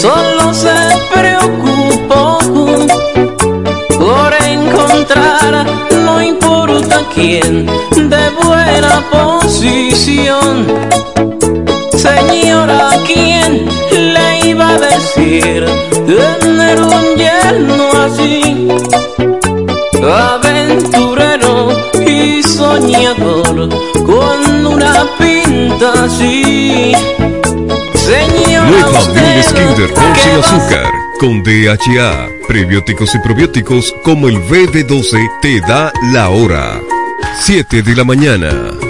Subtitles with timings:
[0.00, 0.72] solo se
[1.12, 2.38] preocupó
[3.98, 5.66] por encontrar,
[6.04, 10.66] no importa quién, de buena posición.
[11.92, 13.68] Señora, ¿quién
[14.14, 15.66] le iba a decir
[16.06, 18.68] tener un yerno así?
[20.02, 21.76] Aventurero
[22.06, 23.68] y soñador
[24.06, 26.94] con una pinta así.
[28.08, 35.60] Nueva Miles Kinder con sin azúcar, con DHA, prebióticos y probióticos como el BD12 te
[35.60, 36.80] da la hora.
[37.42, 38.89] 7 de la mañana.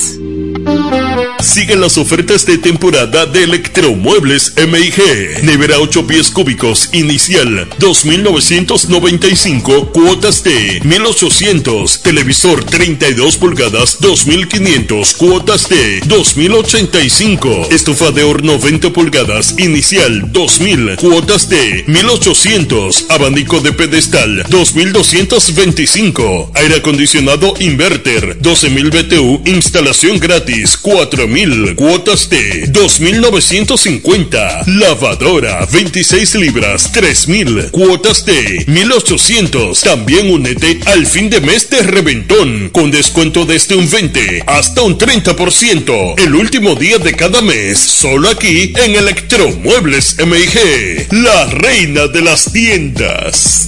[1.41, 5.43] Siguen las ofertas de temporada de Electromuebles MIG.
[5.43, 12.03] Nevera 8 pies cúbicos inicial 2.995 cuotas de 1.800.
[12.03, 17.71] Televisor 32 pulgadas 2.500 cuotas de 2.085.
[17.71, 23.05] Estufa de horno 20 pulgadas inicial 2.000 cuotas de 1.800.
[23.09, 26.51] Abanico de pedestal 2.225.
[26.53, 37.71] Aire acondicionado inverter 12.000 BTU instalación gratis 4.000 cuotas de 2.950 lavadora 26 libras 3.000
[37.71, 43.89] cuotas de 1.800 también únete al fin de mes de reventón con descuento desde un
[43.89, 51.07] 20 hasta un 30% el último día de cada mes solo aquí en Electromuebles MIG
[51.11, 53.67] la reina de las tiendas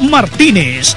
[0.00, 0.96] Martínez.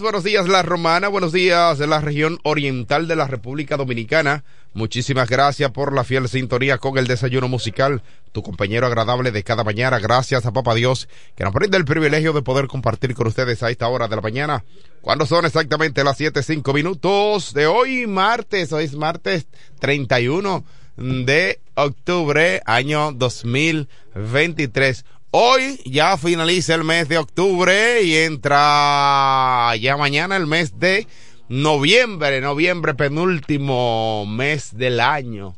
[0.00, 4.44] Buenos días La Romana, buenos días de la región oriental de la República Dominicana.
[4.72, 8.00] Muchísimas gracias por la fiel sintonía con el desayuno musical,
[8.30, 9.98] tu compañero agradable de cada mañana.
[9.98, 13.70] Gracias a Papá Dios que nos brinda el privilegio de poder compartir con ustedes a
[13.70, 14.64] esta hora de la mañana.
[15.00, 19.48] Cuando son exactamente las siete cinco minutos de hoy, martes, hoy es martes
[19.80, 20.64] 31
[20.96, 25.04] de octubre, año 2023.
[25.36, 31.08] Hoy ya finaliza el mes de octubre y entra ya mañana el mes de
[31.48, 35.56] noviembre, noviembre penúltimo mes del año.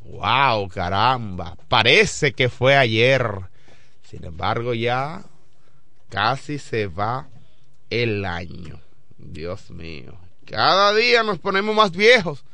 [0.00, 3.30] Wow, caramba, parece que fue ayer.
[4.10, 5.22] Sin embargo, ya
[6.08, 7.28] casi se va
[7.90, 8.80] el año.
[9.18, 12.44] Dios mío, cada día nos ponemos más viejos.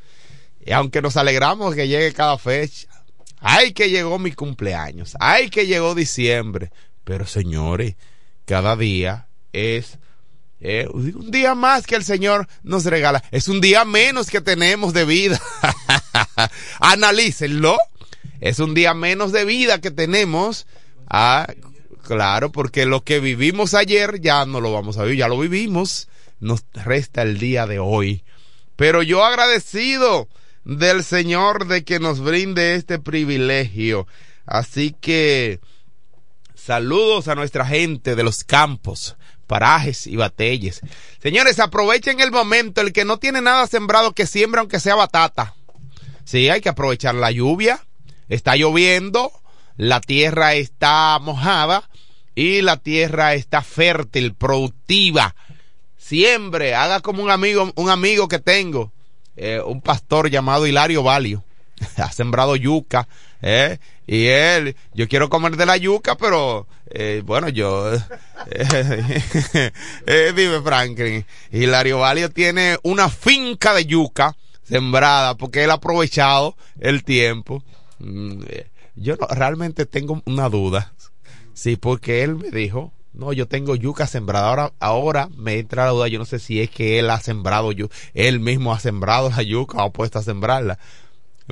[0.60, 2.88] Y aunque nos alegramos que llegue cada fecha,
[3.42, 5.16] Ay, que llegó mi cumpleaños.
[5.18, 6.70] Ay, que llegó diciembre.
[7.04, 7.96] Pero señores,
[8.44, 9.98] cada día es
[10.60, 13.22] eh, un día más que el Señor nos regala.
[13.32, 15.40] Es un día menos que tenemos de vida.
[16.78, 17.76] Analícenlo.
[18.40, 20.66] Es un día menos de vida que tenemos.
[21.08, 21.52] Ah,
[22.02, 26.08] claro, porque lo que vivimos ayer ya no lo vamos a vivir, ya lo vivimos.
[26.38, 28.22] Nos resta el día de hoy.
[28.76, 30.28] Pero yo agradecido
[30.64, 34.06] del Señor de que nos brinde este privilegio.
[34.46, 35.60] Así que
[36.54, 39.16] saludos a nuestra gente de los campos,
[39.46, 40.80] parajes y batelles.
[41.22, 45.54] Señores, aprovechen el momento, el que no tiene nada sembrado que siembra aunque sea batata.
[46.24, 47.84] Sí, hay que aprovechar la lluvia.
[48.28, 49.32] Está lloviendo,
[49.76, 51.90] la tierra está mojada
[52.34, 55.34] y la tierra está fértil, productiva.
[55.98, 58.92] Siembre, haga como un amigo, un amigo que tengo
[59.36, 61.44] eh, un pastor llamado Hilario Valio.
[61.96, 63.08] ha sembrado yuca,
[63.40, 63.78] ¿eh?
[64.06, 67.92] Y él, yo quiero comer de la yuca, pero, eh, bueno, yo,
[68.50, 69.72] eh,
[70.36, 77.04] dime Franklin, Hilario Valio tiene una finca de yuca sembrada porque él ha aprovechado el
[77.04, 77.62] tiempo.
[77.98, 78.42] Mm,
[78.96, 80.92] yo realmente tengo una duda.
[81.54, 84.48] Sí, porque él me dijo, no, yo tengo yuca sembrada.
[84.48, 86.08] Ahora, ahora me entra la duda.
[86.08, 87.94] Yo no sé si es que él ha sembrado yuca.
[88.14, 90.78] Él mismo ha sembrado la yuca o ha puesto a sembrarla.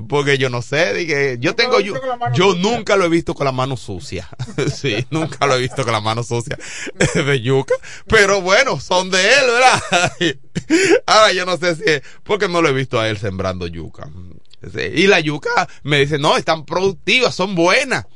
[0.08, 2.00] Porque yo no sé, dije, yo tengo yuca.
[2.32, 4.28] Yo nunca lo he visto con la mano sucia.
[4.74, 6.56] sí, nunca lo he visto con la mano sucia
[7.14, 7.74] de yuca.
[8.06, 10.12] Pero bueno, son de él, ¿verdad?
[11.06, 14.08] ahora yo no sé si es porque no lo he visto a él sembrando yuca.
[14.94, 18.06] y la yuca me dice, no, están productivas, son buenas.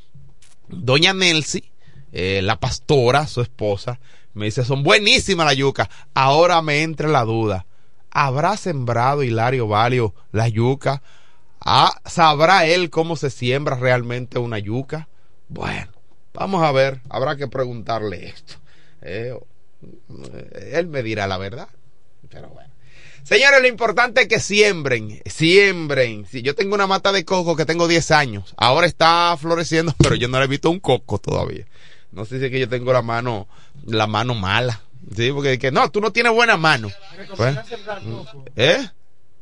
[0.68, 1.73] Doña Nelsi
[2.16, 3.98] eh, la pastora, su esposa,
[4.34, 5.90] me dice, son buenísimas la yuca.
[6.14, 7.66] Ahora me entra la duda.
[8.08, 11.02] ¿Habrá sembrado Hilario Valio la yuca?
[11.58, 15.08] ¿Ah, ¿Sabrá él cómo se siembra realmente una yuca?
[15.48, 15.90] Bueno,
[16.32, 18.54] vamos a ver, habrá que preguntarle esto.
[19.02, 19.36] Eh,
[20.72, 21.68] él me dirá la verdad.
[22.30, 22.72] Pero bueno.
[23.24, 26.26] Señores, lo importante es que siembren, siembren.
[26.26, 30.14] Si yo tengo una mata de coco que tengo 10 años, ahora está floreciendo, pero
[30.14, 31.66] yo no le he visto un coco todavía.
[32.14, 33.48] No sé si es que yo tengo la mano,
[33.86, 34.80] la mano mala.
[35.14, 36.88] Sí, porque que no, tú no tienes buena mano.
[37.36, 37.56] Pues,
[38.56, 38.88] ¿Eh?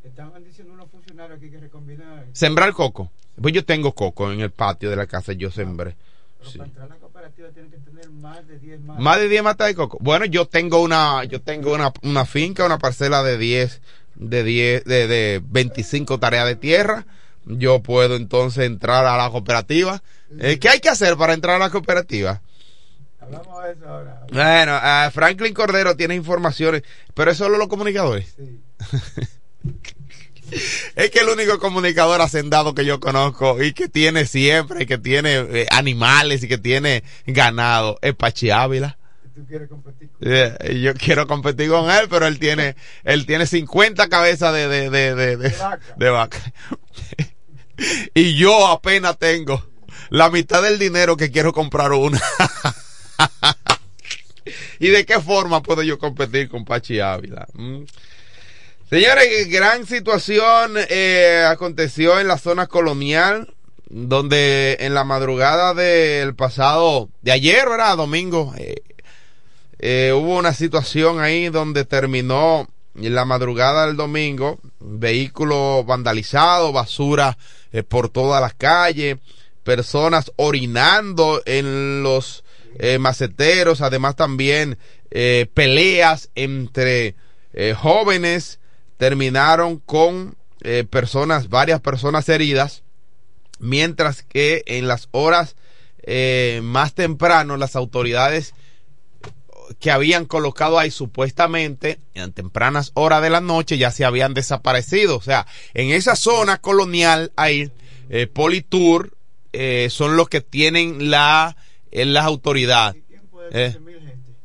[0.03, 3.11] Estaban diciendo unos funcionarios aquí que recomiendan sembrar coco.
[3.41, 5.97] Pues yo tengo coco en el patio de la casa, yo sembré.
[6.39, 9.03] Pero para entrar a la cooperativa tienen que tener más de 10 matas.
[9.03, 9.99] Más de 10 matas de coco.
[10.01, 13.81] Bueno, yo tengo una yo tengo una, una finca, una parcela de 10
[14.17, 17.07] de 10 de, de 25 tareas de tierra.
[17.45, 20.03] Yo puedo entonces entrar a la cooperativa.
[20.39, 22.41] Eh, ¿Qué hay que hacer para entrar a la cooperativa?
[23.23, 24.27] Hablamos de eso ahora.
[24.33, 26.83] Bueno, Franklin Cordero tiene informaciones,
[27.15, 28.35] pero es solo los comunicadores.
[28.37, 28.61] Sí.
[30.97, 35.37] es que el único comunicador hacendado que yo conozco y que tiene siempre, que tiene
[35.37, 38.99] eh, animales y que tiene ganado es Pachi Ávila.
[39.35, 40.57] ¿Tú quieres competir con él?
[40.61, 44.91] Eh, yo quiero competir con él, pero él tiene, él tiene 50 cabezas de, de,
[44.91, 45.95] de, de, de vaca.
[45.97, 46.39] De vaca.
[48.15, 49.65] y yo apenas tengo
[50.11, 52.21] la mitad del dinero que quiero comprar una.
[54.81, 57.47] ¿Y de qué forma puedo yo competir con Pachi Ávila?
[57.55, 57.83] Mm.
[58.93, 63.55] Señores, gran situación eh, aconteció en la zona colonial,
[63.89, 67.97] donde en la madrugada del pasado, de ayer, ¿verdad?
[67.97, 68.83] Domingo, eh,
[69.79, 77.39] eh, hubo una situación ahí donde terminó la madrugada del domingo, vehículo vandalizado, basura
[77.89, 79.17] por todas las calles,
[79.63, 82.45] personas orinando en los
[82.79, 84.79] eh, maceteros, además también
[85.11, 87.15] eh, peleas entre
[87.53, 88.61] eh, jóvenes
[88.97, 90.37] terminaron con
[90.91, 92.85] personas, varias personas heridas,
[93.59, 95.57] mientras que en las horas
[96.63, 98.55] más temprano las autoridades
[99.81, 105.17] que habían colocado ahí supuestamente en tempranas horas de la noche ya se habían desaparecido.
[105.17, 107.71] O sea, en esa zona colonial ahí,
[108.11, 109.17] eh, Politur
[109.53, 111.57] eh, son los que tienen la,
[111.93, 113.03] eh, las autoridades.
[113.53, 113.77] Eh,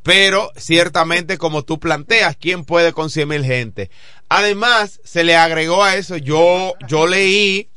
[0.04, 3.90] pero ciertamente como tú planteas, ¿quién puede con 100 mil gente?
[4.30, 7.70] Además, se le agregó a eso, yo, yo leí,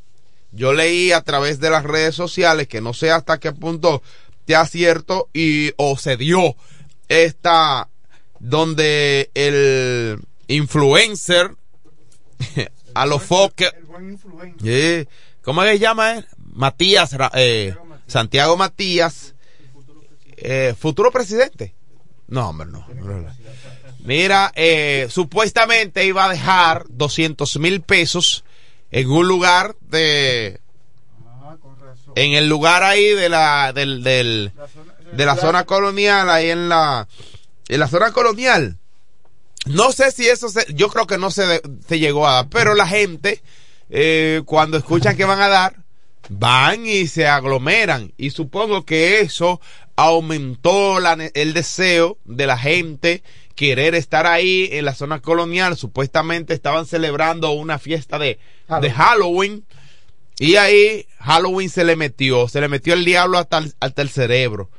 [0.51, 4.01] yo leí a través de las redes sociales, que no sé hasta qué punto
[4.45, 6.55] te cierto y o se dio
[7.07, 7.87] esta
[8.39, 11.51] donde el influencer
[12.93, 13.71] a los foques
[14.63, 15.05] eh,
[15.41, 16.27] ¿cómo se llama él?
[16.53, 17.75] Matías eh,
[18.07, 19.35] Santiago Matías
[20.41, 21.75] eh, futuro presidente.
[22.27, 22.85] No hombre no.
[23.99, 28.43] Mira eh, supuestamente iba a dejar 200 mil pesos
[28.89, 30.59] en un lugar de
[32.15, 34.51] en el lugar ahí de la del, del
[35.13, 37.07] de la zona colonial ahí en la
[37.67, 38.77] en la zona colonial.
[39.67, 42.73] No sé si eso se, yo creo que no se, se llegó a dar pero
[42.73, 43.43] la gente
[43.89, 45.75] eh, cuando escuchan que van a dar
[46.29, 48.13] van y se aglomeran.
[48.17, 49.59] Y supongo que eso
[50.01, 53.23] aumentó la, el deseo de la gente
[53.55, 55.77] querer estar ahí en la zona colonial.
[55.77, 58.39] Supuestamente estaban celebrando una fiesta de,
[58.81, 59.65] de Halloween.
[60.39, 64.09] Y ahí Halloween se le metió, se le metió el diablo hasta el, hasta el
[64.09, 64.69] cerebro.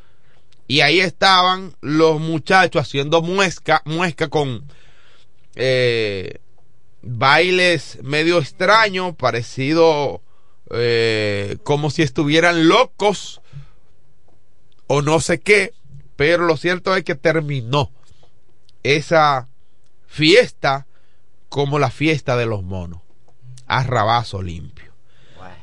[0.67, 4.65] Y ahí estaban los muchachos haciendo muesca, muesca con
[5.55, 6.39] eh,
[7.03, 10.23] bailes medio extraños, parecido
[10.71, 13.43] eh, como si estuvieran locos
[14.87, 15.73] o no sé qué.
[16.17, 17.91] Pero lo cierto es que terminó
[18.83, 19.49] esa
[20.07, 20.87] fiesta
[21.49, 23.01] como la fiesta de los monos.
[23.67, 24.93] A rabazo limpio.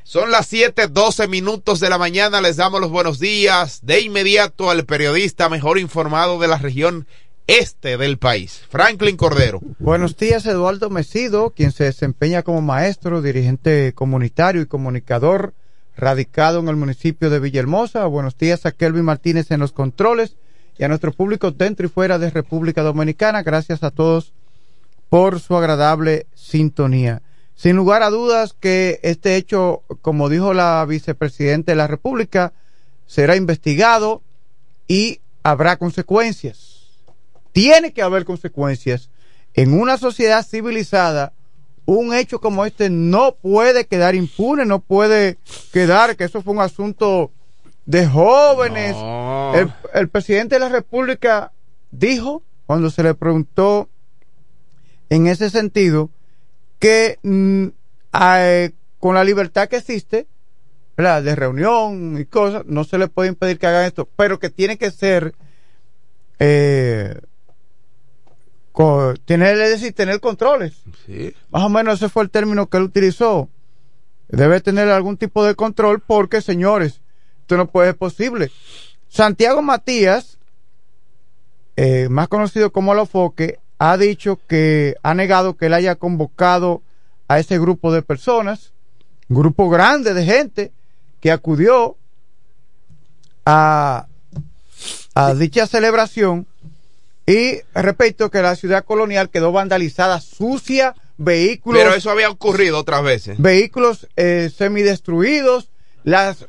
[0.04, 2.42] Son las 7, 12 minutos de la mañana.
[2.42, 7.06] Les damos los buenos días de inmediato al periodista mejor informado de la región
[7.46, 9.60] este del país, Franklin Cordero.
[9.80, 15.56] Buenos días, Eduardo Mesido, quien se desempeña como maestro, dirigente comunitario y comunicador
[16.00, 18.06] radicado en el municipio de Villahermosa.
[18.06, 20.38] Buenos días a Kelvin Martínez en los controles
[20.78, 23.44] y a nuestro público dentro y fuera de República Dominicana.
[23.44, 24.34] Gracias a todos
[25.10, 27.22] por su agradable sintonía.
[27.54, 32.54] Sin lugar a dudas que este hecho, como dijo la vicepresidenta de la República,
[33.06, 34.24] será investigado
[34.88, 36.88] y habrá consecuencias.
[37.52, 39.10] Tiene que haber consecuencias.
[39.54, 41.34] En una sociedad civilizada,
[41.98, 45.38] un hecho como este no puede quedar impune, no puede
[45.72, 47.32] quedar que eso fue un asunto
[47.86, 48.96] de jóvenes.
[48.96, 49.54] No.
[49.56, 51.52] El, el presidente de la República
[51.92, 53.90] dijo, cuando se le preguntó
[55.10, 56.10] en ese sentido,
[56.80, 57.68] que mm,
[58.22, 60.28] eh, con la libertad que existe,
[60.98, 61.24] ¿verdad?
[61.24, 64.78] de reunión y cosas, no se le puede impedir que hagan esto, pero que tiene
[64.78, 65.34] que ser,
[66.40, 67.20] eh,
[69.26, 70.74] tener, es decir, tener controles.
[71.06, 71.34] Sí.
[71.50, 73.50] Más o menos ese fue el término que él utilizó.
[74.30, 77.02] Debe tener algún tipo de control porque, señores,
[77.42, 78.52] esto no puede ser posible.
[79.10, 80.38] Santiago Matías,
[81.76, 86.82] eh, más conocido como Alofoque, ha dicho que ha negado que él haya convocado
[87.28, 88.74] a ese grupo de personas,
[89.28, 90.72] un grupo grande de gente
[91.20, 91.98] que acudió
[93.46, 94.08] a,
[95.16, 96.48] a dicha celebración
[97.32, 103.04] y repito que la ciudad colonial quedó vandalizada, sucia, vehículos Pero eso había ocurrido otras
[103.04, 103.40] veces.
[103.40, 105.70] vehículos eh, semidestruidos,
[106.04, 106.44] las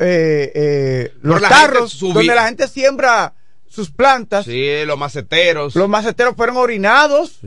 [0.00, 3.34] eh, eh, los carros donde la gente siembra
[3.68, 5.74] sus plantas, Sí, los maceteros.
[5.74, 7.38] los maceteros fueron orinados,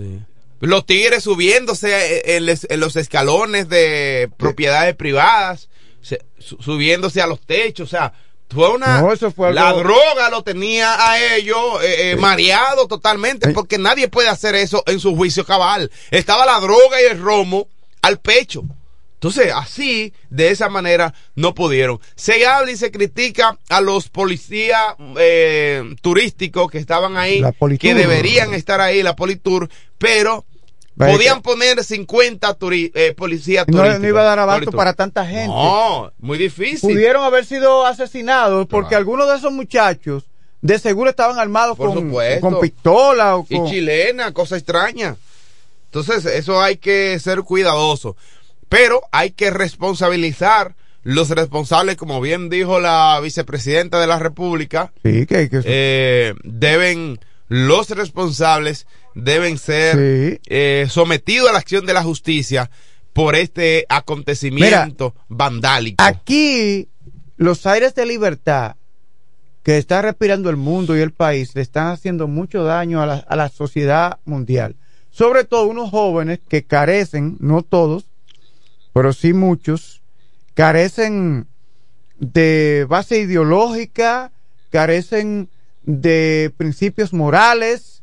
[0.59, 5.69] Los tigres subiéndose en, les- en los escalones de propiedades privadas,
[6.01, 8.13] se- su- subiéndose a los techos, o sea,
[8.53, 9.01] fue una...
[9.01, 14.07] No, eso fue La droga lo tenía a ellos eh, eh, mareado totalmente, porque nadie
[14.07, 15.91] puede hacer eso en su juicio cabal.
[16.11, 17.67] Estaba la droga y el romo
[18.01, 18.63] al pecho.
[19.21, 21.99] Entonces, así, de esa manera, no pudieron.
[22.15, 27.43] Se habla y se critica a los policías eh, turísticos que estaban ahí,
[27.79, 30.45] que deberían estar ahí, la Politur, pero
[30.97, 34.01] podían poner 50 turi- eh, policías no, turísticos.
[34.01, 35.47] no iba a dar abasto para tanta gente.
[35.47, 36.89] No, muy difícil.
[36.91, 40.23] Pudieron haber sido asesinados porque algunos de esos muchachos
[40.61, 42.41] de seguro estaban armados Por con, supuesto.
[42.41, 43.67] con pistola o Y con...
[43.67, 45.15] chilena, cosa extraña.
[45.85, 48.15] Entonces, eso hay que ser cuidadoso.
[48.69, 55.25] Pero hay que responsabilizar los responsables, como bien dijo la vicepresidenta de la República, Sí,
[55.25, 60.39] que, que- eh, deben, los responsables deben ser Sí.
[60.47, 62.69] eh, sometidos a la acción de la justicia
[63.13, 66.03] por este acontecimiento vandálico.
[66.03, 66.87] Aquí
[67.37, 68.75] los aires de libertad
[69.63, 73.13] que está respirando el mundo y el país le están haciendo mucho daño a la,
[73.15, 74.75] a la sociedad mundial.
[75.11, 78.05] Sobre todo unos jóvenes que carecen, no todos,
[78.93, 80.01] pero sí muchos,
[80.53, 81.47] carecen
[82.17, 84.31] de base ideológica,
[84.69, 85.49] carecen
[85.83, 88.00] de principios morales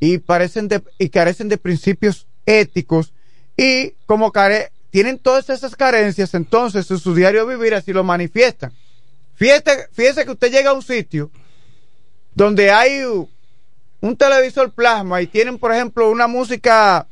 [0.00, 3.12] y, parecen de, y carecen de principios éticos
[3.56, 8.72] y como care, tienen todas esas carencias, entonces en su diario vivir así lo manifiestan.
[9.34, 11.30] Fíjese, fíjese que usted llega a un sitio
[12.34, 13.02] donde hay
[14.00, 17.06] un televisor plasma y tienen, por ejemplo, una música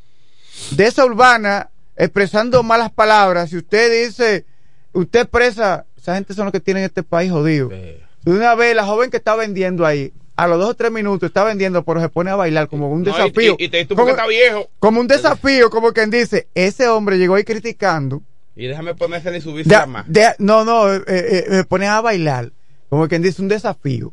[0.70, 4.46] de esa urbana expresando malas palabras, y usted dice,
[4.92, 7.68] usted expresa, esa gente son los que tienen este país jodido.
[7.68, 11.26] De una vez, la joven que está vendiendo ahí, a los dos o tres minutos
[11.26, 13.56] está vendiendo, pero se pone a bailar como un No, y- desafío.
[13.58, 14.68] y- y te- tú como, porque está viejo.
[14.78, 18.22] como un desafío, como quien dice, ese hombre llegó ahí criticando.
[18.54, 20.04] Y déjame ponerse y subirse De- más.
[20.06, 22.52] de- no, no, eh, eh, me ponen a bailar,
[22.88, 24.12] como quien dice, un desafío.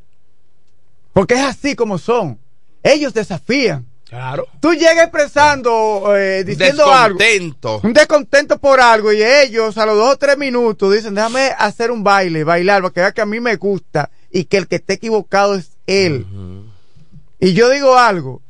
[1.14, 2.40] Porque es así como son.
[2.84, 3.86] Ellos desafían.
[4.10, 4.48] Claro.
[4.60, 7.18] Tú llegas expresando, eh, diciendo algo.
[7.18, 7.82] Descontento.
[7.84, 11.90] Un descontento por algo y ellos a los dos o tres minutos dicen, déjame hacer
[11.92, 14.76] un baile, bailar, para que vea que a mí me gusta y que el que
[14.78, 16.26] esté equivocado es él.
[17.40, 18.42] Y yo digo algo,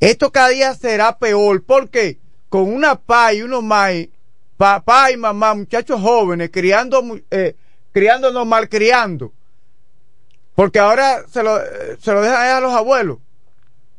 [0.00, 4.10] esto cada día será peor, porque con una pa y unos mai,
[4.56, 7.56] papá y mamá, muchachos jóvenes, criando, eh,
[7.92, 9.32] criándonos mal criando,
[10.54, 11.58] porque ahora se lo,
[11.98, 13.18] se lo dejan a los abuelos.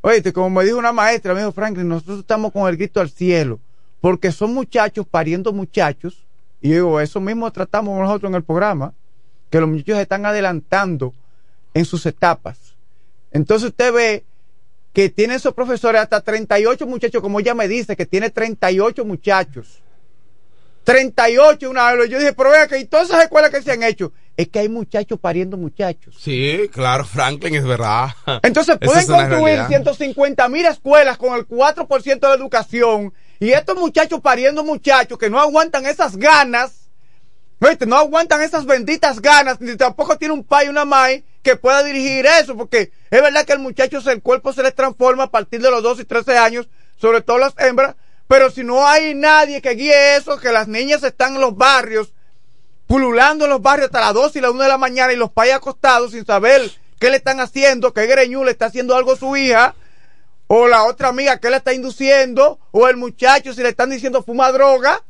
[0.02, 3.10] Oye, como me dijo una maestra, me dijo Franklin, nosotros estamos con el grito al
[3.10, 3.60] cielo,
[4.00, 6.26] porque son muchachos pariendo muchachos,
[6.62, 8.94] y digo, eso mismo tratamos nosotros en el programa,
[9.50, 11.14] que los muchachos están adelantando
[11.76, 12.58] en sus etapas.
[13.32, 14.26] Entonces usted ve
[14.94, 19.84] que tiene esos profesores hasta 38 muchachos, como ella me dice, que tiene 38 muchachos.
[20.86, 22.10] 38 una vez.
[22.10, 24.60] Yo dije, pero vea que y todas esas escuelas que se han hecho, es que
[24.60, 26.16] hay muchachos pariendo muchachos.
[26.18, 28.10] Sí, claro, Franklin, es verdad.
[28.42, 29.68] Entonces pueden es construir realidad.
[29.68, 35.30] 150 mil escuelas con el 4% de la educación y estos muchachos pariendo muchachos que
[35.30, 36.85] no aguantan esas ganas,
[37.66, 37.86] ¿oíste?
[37.86, 42.26] no aguantan esas benditas ganas, ni tampoco tiene un pai una mai que pueda dirigir
[42.26, 45.70] eso, porque es verdad que el muchacho, el cuerpo se les transforma a partir de
[45.70, 47.96] los 12 y 13 años, sobre todo las hembras,
[48.28, 52.14] pero si no hay nadie que guíe eso, que las niñas están en los barrios,
[52.88, 55.32] pululando en los barrios hasta las 2 y las 1 de la mañana y los
[55.32, 59.18] pais acostados sin saber qué le están haciendo, qué greñú le está haciendo algo a
[59.18, 59.76] su hija,
[60.48, 64.24] o la otra amiga que le está induciendo, o el muchacho si le están diciendo
[64.24, 65.04] fuma droga,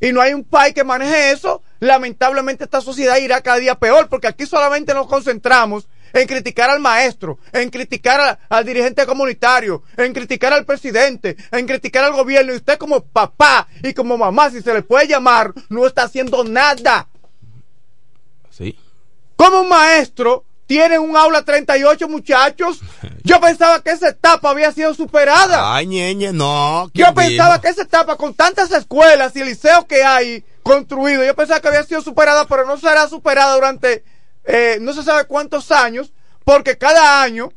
[0.00, 4.08] y no hay un país que maneje eso, lamentablemente esta sociedad irá cada día peor,
[4.08, 9.82] porque aquí solamente nos concentramos en criticar al maestro, en criticar a- al dirigente comunitario,
[9.96, 14.50] en criticar al presidente, en criticar al gobierno, y usted como papá y como mamá,
[14.50, 17.08] si se le puede llamar, no está haciendo nada.
[18.50, 18.78] Sí.
[19.36, 22.80] Como un maestro tiene un aula 38 muchachos,
[23.22, 25.74] yo pensaba que esa etapa había sido superada.
[25.74, 26.90] Ay, ñeñe, no.
[26.94, 31.34] Yo ¿quién pensaba que esa etapa, con tantas escuelas y liceos que hay construidos, yo
[31.34, 34.04] pensaba que había sido superada, pero no será superada durante
[34.44, 36.12] eh, no se sabe cuántos años,
[36.44, 37.52] porque cada año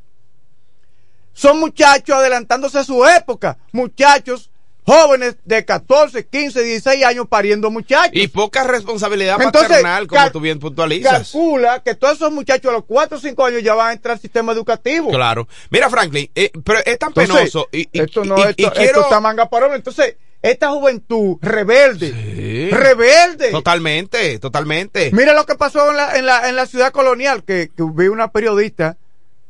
[1.34, 4.50] son muchachos adelantándose a su época, muchachos
[4.88, 8.14] jóvenes de 14, 15, 16 años pariendo muchachos.
[8.14, 11.12] Y poca responsabilidad Entonces, paternal, como tú bien puntualizas.
[11.32, 14.14] Calcula que todos esos muchachos a los 4 o 5 años ya van a entrar
[14.14, 15.12] al sistema educativo.
[15.12, 15.48] Claro.
[15.70, 17.68] Mira, Franklin, eh, pero es tan Entonces, penoso.
[17.74, 18.82] Y, y- esto no, y- esto, quiero.
[18.82, 19.74] esto está manga parón.
[19.76, 22.70] Entonces, esta juventud rebelde, Sí.
[22.70, 23.52] rebelde.
[23.52, 25.10] Totalmente, totalmente.
[25.12, 28.08] Mira lo que pasó en la, en la, en la ciudad colonial, que, que vi
[28.08, 28.96] una periodista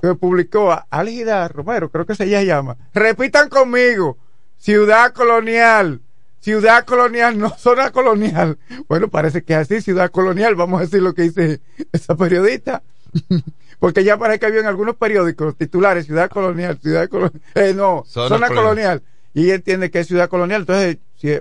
[0.02, 2.78] que publicó, a Álgida Romero, creo que se ella llama.
[2.94, 4.18] Repitan conmigo,
[4.58, 6.02] ciudad colonial.
[6.40, 8.58] Ciudad colonial, no zona colonial.
[8.88, 10.56] Bueno, parece que es así, ciudad colonial.
[10.56, 11.60] Vamos a decir lo que dice
[11.92, 12.84] esa periodista.
[13.80, 17.42] Porque ya parece que había en algunos periódicos titulares, ciudad colonial, ciudad colonial.
[17.54, 18.64] Eh, no, Zona zona, colonial.
[18.66, 19.04] colonial.
[19.34, 20.62] Y entiende que es ciudad colonial.
[20.62, 21.40] Entonces, si-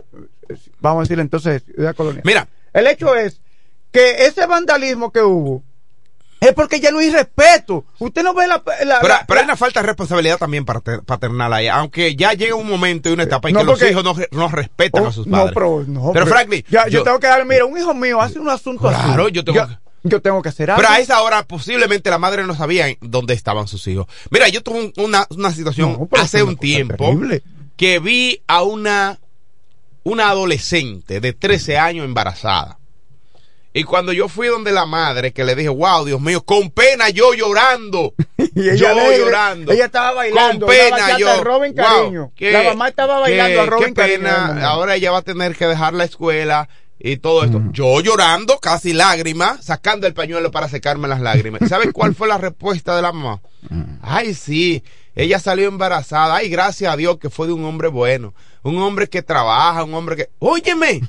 [0.80, 2.22] vamos a decirle entonces ciudad colonial.
[2.26, 3.40] Mira, El hecho es
[3.90, 5.62] que ese vandalismo que hubo
[6.40, 7.84] es porque ya no hay respeto.
[7.98, 8.56] Usted no ve la.
[8.84, 12.32] la- pero, la- pero hay una falta de responsabilidad también pater- paternal ahí, aunque ya
[12.34, 15.08] llega un momento y una etapa en No, que los hijos no, no respetan Oh,
[15.08, 15.54] a sus no, padres.
[15.54, 18.38] pero, no, Pero, Franklin, ya, yo, yo- tengo que darle, mira, un hijo mío hace
[18.38, 19.02] un asunto así.
[19.02, 20.82] Claro, yo tengo que- yo tengo que hacer algo.
[20.82, 24.06] Pero a esa hora posiblemente la madre no sabía en dónde estaban sus hijos.
[24.30, 27.42] Mira, yo tuve un- una, una situación No, pero hace un tiempo terrible.
[27.76, 29.18] que vi a una,
[30.04, 32.78] una adolescente de 13 años embarazada.
[33.78, 37.10] Y cuando yo fui donde la madre, que le dije, wow, Dios mío, con pena
[37.10, 38.14] yo llorando.
[38.54, 39.70] Y ella yo llorando.
[39.72, 41.44] ella estaba bailando, Con pena yo.
[41.44, 42.32] Robin wow, Cariño.
[42.34, 44.44] qué- La mamá estaba bailando qué- a Robin qué Cariño, pena.
[44.46, 44.62] amor.
[44.62, 47.60] Ahora ella va a tener que dejar la escuela y todo esto.
[47.72, 51.68] Yo llorando, casi lágrimas, sacando el pañuelo para secarme las lágrimas.
[51.68, 53.42] ¿Sabes cuál fue la respuesta de la mamá?
[54.00, 54.82] Ay, sí,
[55.14, 56.36] ella salió embarazada.
[56.36, 58.32] Ay, gracias a Dios que fue de un hombre bueno.
[58.62, 60.30] Un hombre que trabaja, un hombre que...
[60.38, 61.02] Óyeme,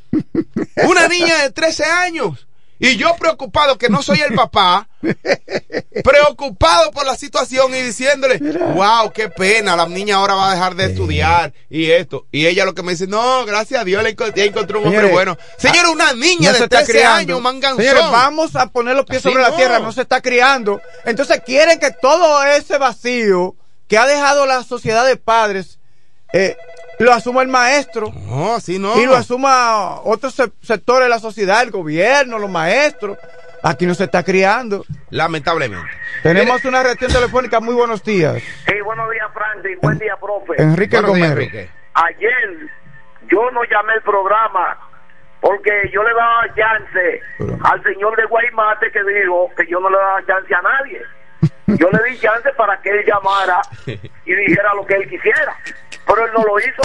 [0.88, 2.47] una niña de 13 años.
[2.80, 4.88] Y yo preocupado que no soy el papá,
[6.04, 8.38] preocupado por la situación y diciéndole,
[8.76, 12.28] wow, qué pena, la niña ahora va a dejar de estudiar y esto.
[12.32, 15.38] Y ella lo que me dice, no, gracias a Dios, le encontró un hombre bueno.
[15.58, 17.18] Señor, ah, una niña no de está 13 criando.
[17.18, 17.84] años, manganzón.
[17.84, 20.80] Señores, vamos a poner los pies Así sobre la tierra, no se está criando.
[21.06, 23.56] Entonces quieren que todo ese vacío
[23.88, 25.80] que ha dejado la sociedad de padres
[26.34, 26.58] eh,
[27.00, 28.12] lo asuma el maestro.
[28.28, 28.98] No, así no.
[29.00, 33.18] Y lo asuma otros se- sectores de la sociedad, el gobierno, los maestros.
[33.64, 34.86] Aquí no se está criando.
[35.10, 35.88] Lamentablemente.
[36.24, 37.60] Tenemos una reacción telefónica.
[37.60, 38.42] Muy buenos días.
[38.68, 39.78] Sí, buenos días, Francis.
[39.82, 40.62] Buen día, profe.
[40.62, 40.98] Enrique.
[40.98, 41.70] Enrique.
[41.94, 42.70] Ayer
[43.30, 44.78] yo no llamé el programa
[45.42, 47.22] porque yo le daba chance
[47.64, 51.02] al señor de Guaymate que dijo que yo no le daba chance a nadie.
[51.68, 55.56] Yo le di chance para que él llamara y dijera lo que él quisiera.
[56.06, 56.82] Pero él no lo hizo.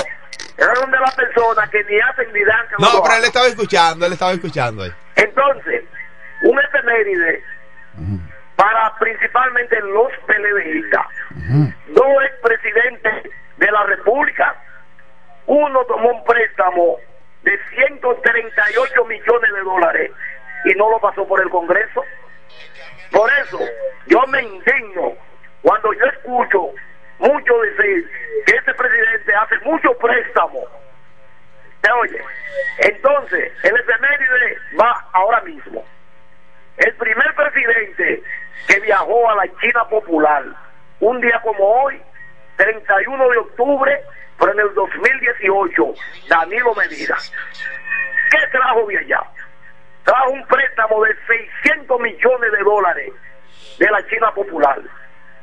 [0.58, 4.06] Era donde la persona que ni hacen ni dan que No, pero él estaba escuchando,
[4.06, 4.92] él estaba escuchando ahí.
[5.16, 5.84] Entonces,
[6.42, 7.42] un efeméride
[8.56, 11.06] para principalmente los PLDistas.
[11.88, 14.56] Dos expresidentes de la República.
[15.46, 16.96] Uno tomó un préstamo
[17.42, 20.10] de 138 millones de dólares
[20.64, 22.04] y no lo pasó por el Congreso.
[23.12, 23.58] Por eso,
[24.06, 25.12] yo me indigno
[25.62, 26.70] cuando yo escucho
[27.18, 28.10] mucho decir
[28.46, 30.60] que este presidente hace mucho préstamo.
[31.82, 32.22] ¿Te oye?
[32.78, 35.84] Entonces, el efeméride va ahora mismo.
[36.78, 38.22] El primer presidente
[38.66, 40.44] que viajó a la China popular,
[41.00, 42.00] un día como hoy,
[42.56, 44.00] 31 de octubre,
[44.38, 45.94] pero en el 2018,
[46.28, 47.16] Danilo Medina.
[48.30, 49.22] ¿Qué trajo de allá?
[50.04, 51.16] Trajo un préstamo de
[51.64, 53.12] 600 millones de dólares
[53.78, 54.80] de la China popular.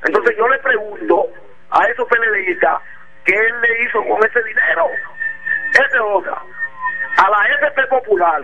[0.04, 1.28] Entonces yo le pregunto
[1.72, 2.82] a esos PLDistas
[3.26, 4.88] qué él le hizo con ese dinero.
[5.72, 6.42] Esa es otra.
[7.18, 8.42] A la FP Popular,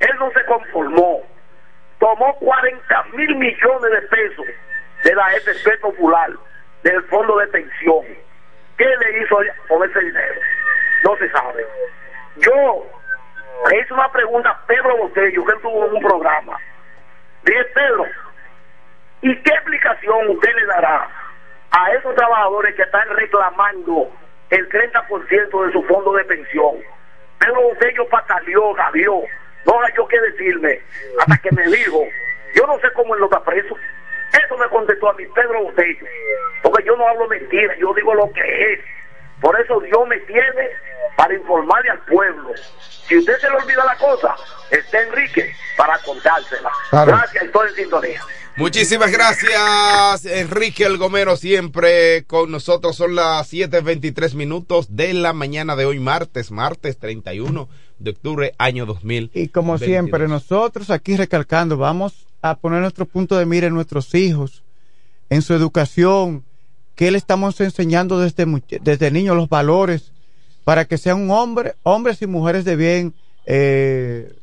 [0.00, 1.22] él no se conformó.
[1.98, 4.46] Tomó 40 mil millones de pesos
[5.04, 6.30] de la FP Popular,
[6.82, 8.04] del fondo de pensión.
[8.76, 9.38] ¿Qué le hizo
[9.68, 10.40] con ese dinero?
[11.04, 11.66] No se sabe.
[12.36, 12.86] Yo
[13.70, 16.58] le hice una pregunta a Pedro Botello, que él tuvo en un programa.
[17.44, 18.06] Dije, Pedro,
[19.22, 21.08] ¿y qué explicación usted le dará
[21.70, 24.10] a esos trabajadores que están reclamando
[24.50, 26.76] el 30% de su fondo de pensión?
[27.38, 29.22] Pedro Botello pataleó, gavió,
[29.64, 30.80] no halló qué decirme,
[31.18, 32.04] hasta que me dijo,
[32.54, 33.76] yo no sé cómo él no está preso.
[34.44, 36.06] Eso me contestó a mí Pedro Botello,
[36.62, 38.80] porque yo no hablo mentira, yo digo lo que es.
[39.40, 40.70] Por eso Dios me tiene
[41.16, 42.50] para informarle al pueblo.
[43.08, 44.34] Si usted se le olvida la cosa,
[44.70, 46.70] está Enrique para contársela.
[46.90, 47.12] Claro.
[47.12, 48.20] Gracias, estoy en sintonía.
[48.56, 52.96] Muchísimas gracias, Enrique El Gomero, siempre con nosotros.
[52.96, 58.86] Son las 7:23 minutos de la mañana de hoy, martes, martes 31 de octubre, año
[58.86, 59.30] 2000.
[59.34, 64.14] Y como siempre, nosotros aquí recalcando, vamos a poner nuestro punto de mira en nuestros
[64.14, 64.62] hijos,
[65.28, 66.42] en su educación,
[66.94, 68.46] que le estamos enseñando desde,
[68.80, 70.12] desde niños los valores
[70.66, 74.34] para que sean un hombre, hombres y mujeres de bien eh,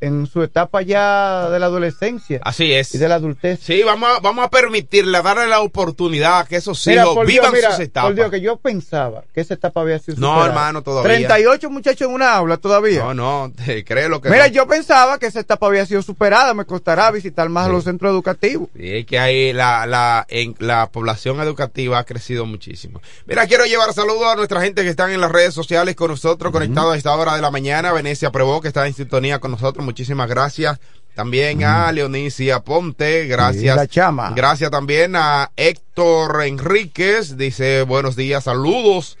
[0.00, 2.94] en su etapa ya de la adolescencia Así es.
[2.94, 3.60] y de la adultez.
[3.62, 7.26] Sí, vamos a, vamos a permitirle, darle la oportunidad a que esos Mira, hijos Dios,
[7.26, 8.08] vivan mira, sus etapas.
[8.10, 10.46] por Dios, que yo pensaba que esa etapa había sido No, superada.
[10.48, 11.10] hermano, todavía.
[11.16, 13.00] 38 muchachos en una aula todavía.
[13.02, 14.52] No, no, te- créelo que Mira, no.
[14.52, 16.54] yo pensaba que esa etapa había sido superada.
[16.54, 18.68] Me costará visitar más los centros educativos.
[18.76, 23.00] Sí, es que ahí la, la, en, la población educativa ha crecido muchísimo.
[23.26, 26.52] Mira, quiero llevar saludos a nuestra gente que están en las redes sociales con nosotros,
[26.52, 27.92] conectados a esta hora de la mañana.
[27.92, 29.84] Venecia Prevó, que está en sintonía con nosotros.
[29.88, 30.78] Muchísimas gracias.
[31.14, 33.74] También a Leonicia Ponte, gracias.
[33.74, 34.32] la chama.
[34.36, 39.16] Gracias también a Héctor Enríquez, dice buenos días, saludos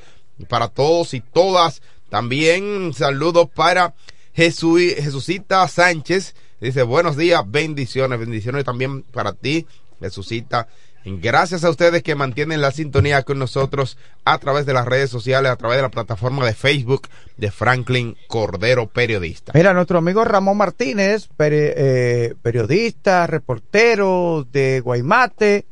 [0.46, 1.80] para todos y todas.
[2.10, 3.94] También saludos para
[4.34, 9.66] Jesús, Jesucita Sánchez, dice buenos días, bendiciones, bendiciones también para ti,
[10.00, 10.68] Jesucita.
[11.16, 15.50] Gracias a ustedes que mantienen la sintonía con nosotros a través de las redes sociales,
[15.50, 19.52] a través de la plataforma de Facebook de Franklin Cordero Periodista.
[19.54, 25.66] Mira, nuestro amigo Ramón Martínez, eh, periodista, reportero de Guaymate,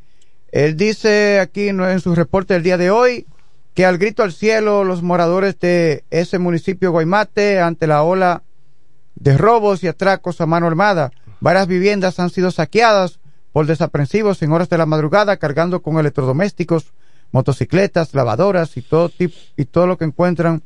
[0.51, 3.27] él dice aquí en su reporte del día de hoy
[3.75, 8.43] que al grito al cielo los moradores de ese municipio Guaymate ante la ola
[9.17, 11.13] de robos y atracos a mano armada.
[11.41, 13.19] Varias viviendas han sido saqueadas
[13.57, 16.93] por desaprensivos en horas de la madrugada cargando con electrodomésticos,
[17.33, 20.63] motocicletas, lavadoras y todo tipo y todo lo que encuentran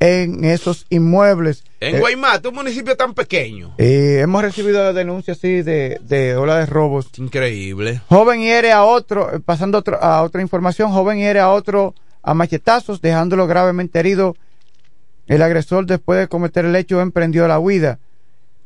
[0.00, 1.62] en esos inmuebles.
[1.78, 3.74] En Eh, Guaymate, un municipio tan pequeño.
[3.78, 7.10] eh, hemos recibido denuncias así de, de ola de robos.
[7.16, 8.00] Increíble.
[8.08, 12.34] Joven hiere a otro, eh, pasando otro- a otra información, joven hiere a otro a
[12.34, 14.34] machetazos, dejándolo gravemente herido.
[15.28, 18.00] El agresor, después de cometer el hecho, emprendió la huida.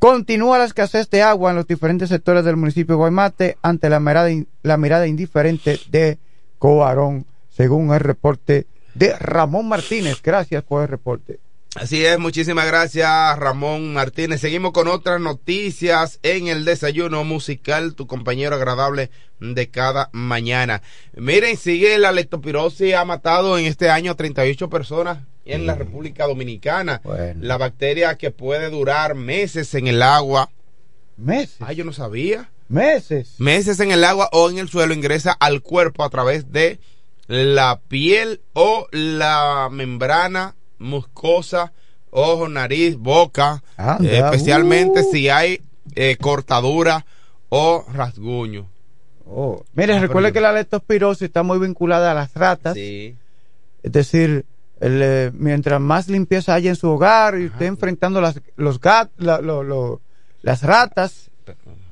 [0.00, 4.00] Continúa la escasez de agua en los diferentes sectores del municipio de Guaymate ante la
[4.00, 4.30] mirada,
[4.62, 6.18] la mirada indiferente de
[6.58, 10.22] Coarón, según el reporte de Ramón Martínez.
[10.22, 11.38] Gracias por el reporte.
[11.74, 14.40] Así es, muchísimas gracias Ramón Martínez.
[14.40, 20.80] Seguimos con otras noticias en el desayuno musical, tu compañero agradable de cada mañana.
[21.14, 25.18] Miren, sigue la leptospirosis, ha matado en este año 38 personas
[25.54, 27.00] en la República Dominicana.
[27.40, 30.50] La bacteria que puede durar meses en el agua.
[31.16, 31.56] ¿Meses?
[31.60, 32.50] Ah, yo no sabía.
[32.68, 33.34] Meses.
[33.38, 36.78] Meses en el agua o en el suelo ingresa al cuerpo a través de
[37.26, 41.72] la piel o la membrana mucosa,
[42.10, 45.10] ojo, nariz, boca, Anda, eh, especialmente uh.
[45.12, 45.60] si hay
[45.94, 47.04] eh, cortadura
[47.48, 48.68] o rasguño.
[49.26, 49.64] Oh.
[49.74, 52.74] Mire, Ah, recuerde que la leptospirosis está muy vinculada a las ratas.
[52.74, 53.16] Sí.
[53.82, 54.44] Es decir,
[54.80, 59.10] el, eh, mientras más limpieza haya en su hogar y usted enfrentando las, los gat,
[59.18, 60.00] la- lo- lo-
[60.42, 61.30] las ratas,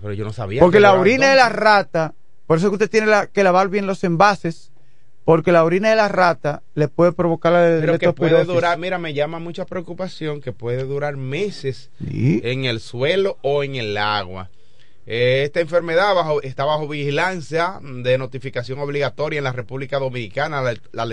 [0.01, 0.61] Pero yo no sabía.
[0.61, 2.15] porque que la orina de la rata,
[2.47, 4.73] por eso que usted tiene la- que lavar bien los envases,
[5.25, 8.97] porque la orina de la rata le puede provocar la Pero que puede durar, mira,
[8.97, 12.41] me llama mucha preocupación que puede durar meses Sí.
[12.45, 14.49] en el suelo o en el agua.
[15.11, 20.77] Eh, esta enfermedad bajo- está bajo vigilancia de notificación obligatoria en la República Dominicana, la,
[20.93, 21.07] la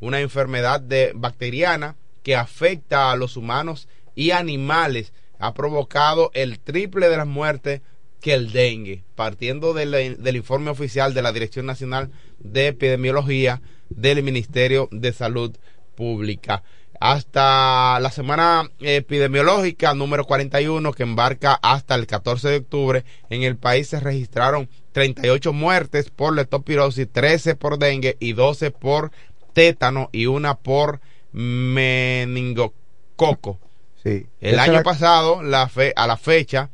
[0.00, 5.12] una enfermedad de, bacteriana que afecta a los humanos y animales.
[5.38, 7.82] Ha provocado el triple de las muertes
[8.22, 14.88] que el dengue, partiendo del informe oficial de la Dirección Nacional de Epidemiología del Ministerio
[14.90, 15.54] de Salud
[15.96, 16.62] Pública.
[17.00, 23.56] Hasta la semana epidemiológica número 41, que embarca hasta el 14 de octubre, en el
[23.56, 29.10] país se registraron 38 muertes por leptospirosis, 13 por dengue y 12 por
[29.52, 31.00] tétano y una por
[31.32, 33.58] meningococo.
[34.02, 34.26] Sí.
[34.40, 36.70] El año la- pasado, la fe, a la fecha,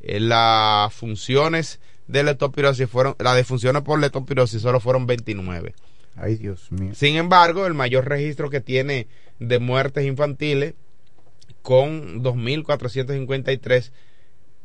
[0.00, 5.74] eh, las funciones de leptospirosis fueron, las defunciones por leptospirosis solo fueron 29.
[6.16, 6.94] Ay, Dios mío.
[6.94, 9.06] Sin embargo, el mayor registro que tiene
[9.38, 10.74] de muertes infantiles
[11.62, 13.90] con 2.453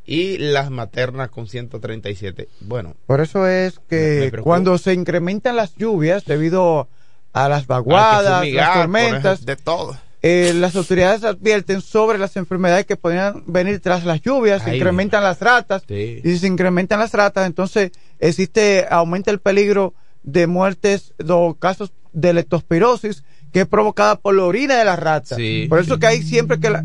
[0.06, 2.48] y las maternas con 137.
[2.62, 6.88] Bueno, Por eso es que cuando se incrementan las lluvias debido
[7.34, 9.98] a las vaguadas, fumigar, las tormentas, de todo.
[10.22, 15.24] eh, las autoridades advierten sobre las enfermedades que podrían venir tras las lluvias, se incrementan
[15.24, 16.20] las ratas, Sí.
[16.24, 21.92] y si se incrementan las ratas, entonces existe, aumenta el peligro de muertes, de casos
[22.14, 25.38] de leptospirosis, que es provocada por la orina de las ratas.
[25.38, 25.66] Sí.
[25.70, 26.84] Por eso que hay siempre que la,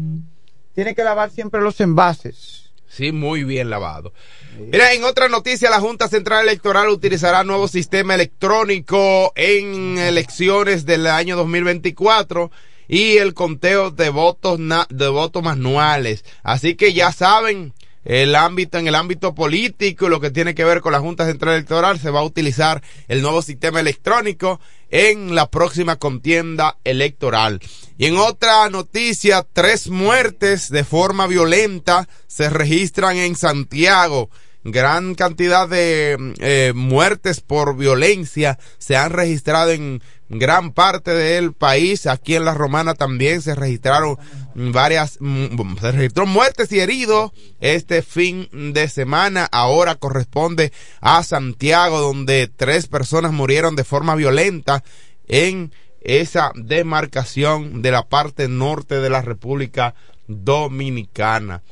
[0.74, 2.70] tiene que lavar siempre los envases.
[2.88, 4.12] Sí, muy bien lavado.
[4.58, 11.06] Mira, en otra noticia, la Junta Central Electoral utilizará nuevo sistema electrónico en elecciones del
[11.06, 12.50] año 2024
[12.88, 16.24] y el conteo de votos na- de votos manuales.
[16.42, 17.74] Así que ya saben,
[18.06, 21.26] el ámbito en el ámbito político y lo que tiene que ver con la Junta
[21.26, 27.60] Central Electoral se va a utilizar el nuevo sistema electrónico en la próxima contienda electoral.
[27.98, 34.30] Y en otra noticia, tres muertes de forma violenta se registran en Santiago.
[34.62, 42.06] Gran cantidad de eh, muertes por violencia se han registrado en gran parte del país.
[42.06, 44.18] Aquí en la Romana también se registraron
[44.54, 49.48] varias, mm, se registró muertes y heridos este fin de semana.
[49.50, 54.82] Ahora corresponde a Santiago, donde tres personas murieron de forma violenta
[55.28, 59.94] en esa demarcación de la parte norte de la República
[60.28, 61.62] Dominicana.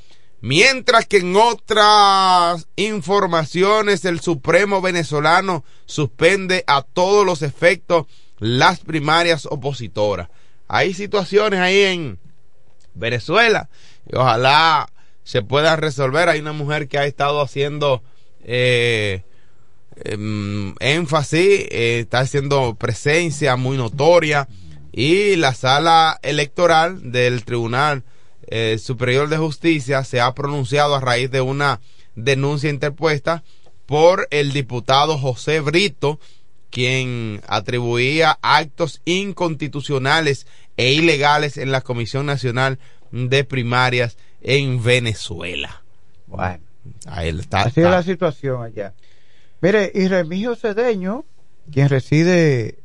[0.40, 8.06] Mientras que en otras informaciones el Supremo venezolano suspende a todos los efectos
[8.44, 10.28] las primarias opositoras.
[10.68, 12.18] Hay situaciones ahí en
[12.92, 13.70] Venezuela
[14.06, 16.28] y ojalá se pueda resolver.
[16.28, 18.02] Hay una mujer que ha estado haciendo
[18.44, 19.22] eh,
[19.96, 24.46] em, énfasis, eh, está haciendo presencia muy notoria
[24.92, 28.04] y la sala electoral del Tribunal
[28.46, 31.80] eh, Superior de Justicia se ha pronunciado a raíz de una
[32.14, 33.42] denuncia interpuesta
[33.86, 36.20] por el diputado José Brito,
[36.74, 42.80] quien atribuía actos inconstitucionales e ilegales en la Comisión Nacional
[43.12, 45.84] de Primarias en Venezuela.
[46.26, 46.64] Bueno.
[47.06, 47.62] Ahí está.
[47.62, 48.92] Así es la situación allá.
[49.60, 51.24] Mire, y Remigio Cedeño,
[51.70, 52.80] quien reside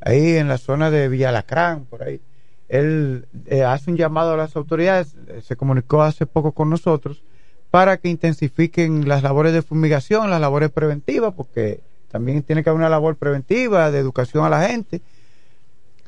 [0.00, 2.20] ahí en la zona de Villalacrán, por ahí,
[2.68, 7.24] él eh, hace un llamado a las autoridades, eh, se comunicó hace poco con nosotros,
[7.72, 12.80] para que intensifiquen las labores de fumigación, las labores preventivas, porque también tiene que haber
[12.80, 15.00] una labor preventiva de educación a la gente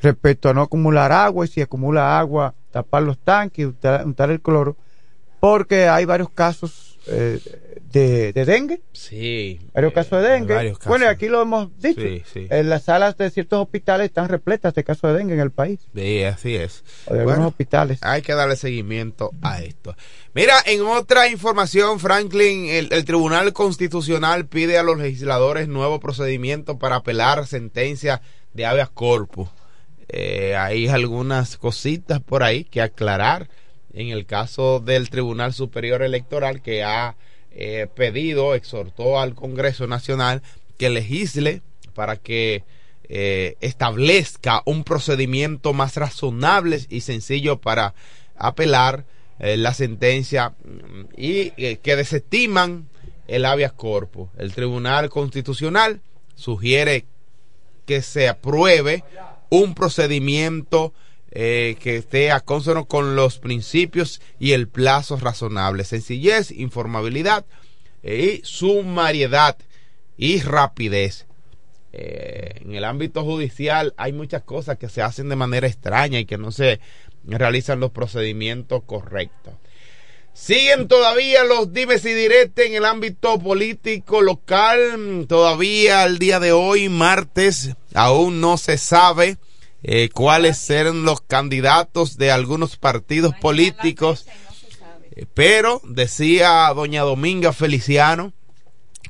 [0.00, 4.40] respecto a no acumular agua y si acumula agua, tapar los tanques, untar, untar el
[4.40, 4.76] cloro,
[5.38, 7.40] porque hay varios casos eh,
[7.92, 8.80] de, de dengue.
[8.92, 9.60] Sí.
[9.74, 10.72] Varios casos de dengue.
[10.72, 10.86] casos.
[10.86, 12.00] Bueno, y aquí lo hemos dicho.
[12.00, 12.46] Sí, sí.
[12.50, 15.80] En las salas de ciertos hospitales están repletas de casos de dengue en el país.
[15.94, 16.84] Sí, así es.
[17.06, 17.98] O de algunos hospitales.
[18.02, 19.94] Hay que darle seguimiento a esto.
[20.34, 26.96] Mira, en otra información, Franklin, el, Tribunal Constitucional pide a los legisladores nuevo procedimiento para
[26.96, 28.20] apelar sentencias
[28.54, 29.50] de habeas corpus.
[30.08, 33.50] Eh, hay algunas cositas por ahí que aclarar
[33.92, 37.14] en el caso del Tribunal Superior Electoral que ha
[37.50, 40.40] eh, pedido, exhortó al Congreso Nacional
[40.78, 41.60] que legisle
[41.92, 42.64] para que
[43.04, 47.92] eh, establezca un procedimiento más razonable y sencillo para
[48.34, 49.04] apelar
[49.42, 50.54] eh, la sentencia
[51.16, 52.88] y eh, que desestiman
[53.26, 54.28] el habeas corpus.
[54.38, 56.00] El Tribunal Constitucional
[56.36, 57.06] sugiere
[57.84, 59.02] que se apruebe
[59.50, 60.94] un procedimiento
[61.32, 67.44] eh, que esté a consono con los principios y el plazo razonable, sencillez, informabilidad
[68.04, 69.56] y sumariedad
[70.16, 71.26] y rapidez.
[71.94, 76.38] En el ámbito judicial hay muchas cosas que se hacen de manera extraña y que
[76.38, 76.80] no se
[77.26, 79.54] realizan los procedimientos correctos.
[80.34, 85.26] Siguen todavía los dimes y diretes en el ámbito político local.
[85.28, 89.36] Todavía al día de hoy, martes, aún no se sabe
[89.82, 94.26] eh, cuáles serán los candidatos de algunos partidos políticos.
[95.34, 98.32] Pero decía doña Dominga Feliciano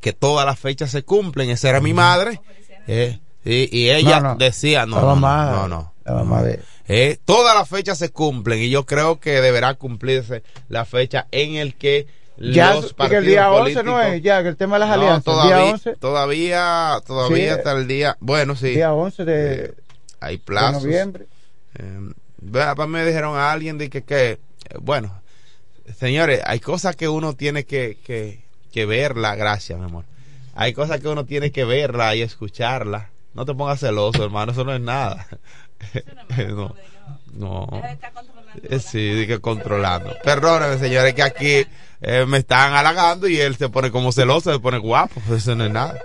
[0.01, 1.51] que todas las fechas se cumplen.
[1.51, 2.41] Esa era mi madre.
[2.89, 4.35] Eh, y, y ella No, no.
[4.37, 5.95] decía, no, no, no, mamá- no, no.
[6.89, 11.27] De- Eh, todas las fechas se cumplen y yo creo que deberá cumplirse la fecha
[11.31, 12.07] en el que
[12.39, 14.89] Ya, los partidos el día 11 políticos no es, ya, que el tema de las
[14.89, 15.25] No, alianzas.
[15.25, 19.75] todavía, el día 11, todavía, todavía Sí, hasta el día, bueno, sí, día 11 de,
[20.21, 20.83] hay de plazos.
[20.83, 21.27] noviembre.
[21.79, 21.99] Eh,
[22.89, 24.39] me dijeron a alguien de que, que, eh,
[24.81, 25.23] bueno,
[25.99, 28.41] señores, hay cosas que uno tiene que, que,
[28.73, 30.05] que verla, gracias, mi amor.
[30.55, 33.11] Hay cosas que uno tiene que verla y escucharla.
[33.35, 35.27] No te pongas celoso, hermano, eso no es nada.
[36.55, 36.75] no,
[37.33, 37.69] no.
[38.71, 40.15] Eh, Sí, di que controlando.
[40.25, 41.67] Perdóname, señores, que aquí
[42.03, 45.21] eh, me están halagando y él se pone como celoso, se pone guapo.
[45.35, 45.99] Eso no es nada.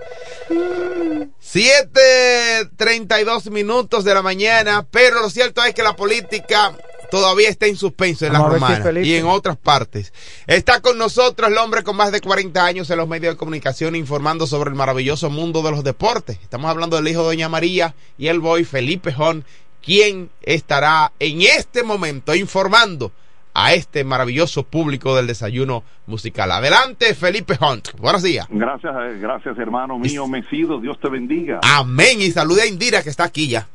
[1.42, 6.72] 7.32 minutos de la mañana, pero lo cierto es que la política
[7.10, 10.12] todavía está en suspenso en la Vamos si Felipe- y en otras partes.
[10.46, 13.96] Está con nosotros el hombre con más de 40 años en los medios de comunicación
[13.96, 16.38] informando sobre el maravilloso mundo de los deportes.
[16.42, 19.44] Estamos hablando del hijo de Doña María y el boy Felipe Jón,
[19.88, 23.10] quien estará en este momento informando
[23.54, 26.52] a este maravilloso público del desayuno musical.
[26.52, 27.98] Adelante, Felipe Hunt.
[27.98, 28.46] Buenos días.
[28.50, 31.60] Gracias, eh, gracias hermano mío, Mesido, Dios te bendiga.
[31.62, 32.20] Amén.
[32.20, 33.66] Y salude a Indira que está aquí ya.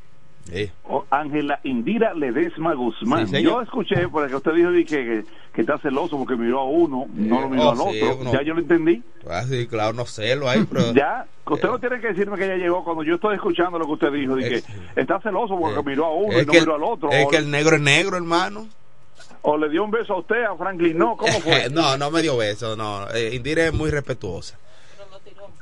[0.52, 0.70] Sí.
[1.10, 3.28] Ángela Indira Ledesma Guzmán.
[3.28, 6.66] Sí, yo escuché, porque usted dijo di que, que, que está celoso porque miró a
[6.66, 8.18] uno, no lo miró oh, al otro.
[8.20, 9.02] uno- Ya yo lo entendí.
[9.30, 10.92] Ah, sí, claro, no sé, lo hay, pero...
[10.94, 13.92] Ya, usted no tiene que decirme que ya llegó cuando yo estoy escuchando lo que
[13.94, 16.60] usted dijo, de que Es- está celoso porque Eh, miró a uno y no que,
[16.60, 17.10] miró al otro.
[17.12, 18.68] es o, que el negro es negro, hermano.
[19.44, 21.70] o le dio un beso a usted, a Franklin, no, ¿cómo fue?
[21.72, 23.08] no, no me dio beso, no.
[23.14, 24.58] Eh, Indira es muy respetuosa.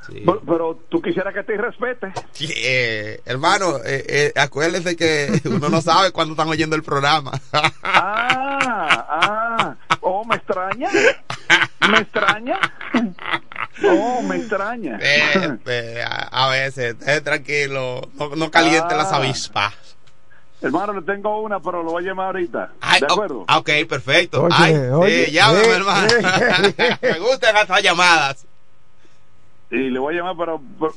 [0.06, 0.22] Sí.
[0.26, 2.12] pero, pero tú quisieras que te respete.
[2.32, 7.32] Sí, eh, hermano, eh, eh, acuérdense que uno no sabe cuándo están oyendo el programa.
[7.84, 10.88] Ah, ah, oh, me extraña,
[11.90, 12.58] me extraña,
[13.84, 14.98] oh, me extraña.
[15.00, 18.96] Eh, eh, a, a veces, eh, tranquilo, no, no caliente Ah.
[18.98, 19.74] las avispas.
[20.60, 22.72] Hermano, le tengo una, pero lo voy a llamar ahorita.
[22.80, 23.44] Ay, ¿De acuerdo?
[23.48, 24.42] ah, ok, perfecto.
[24.44, 26.08] Oye, Ay, oye, sí, llámame, eh, hermano.
[26.78, 26.96] eh.
[27.02, 28.46] Me gustan estas llamadas.
[29.72, 30.94] Y le voy a llamar, pero, pero,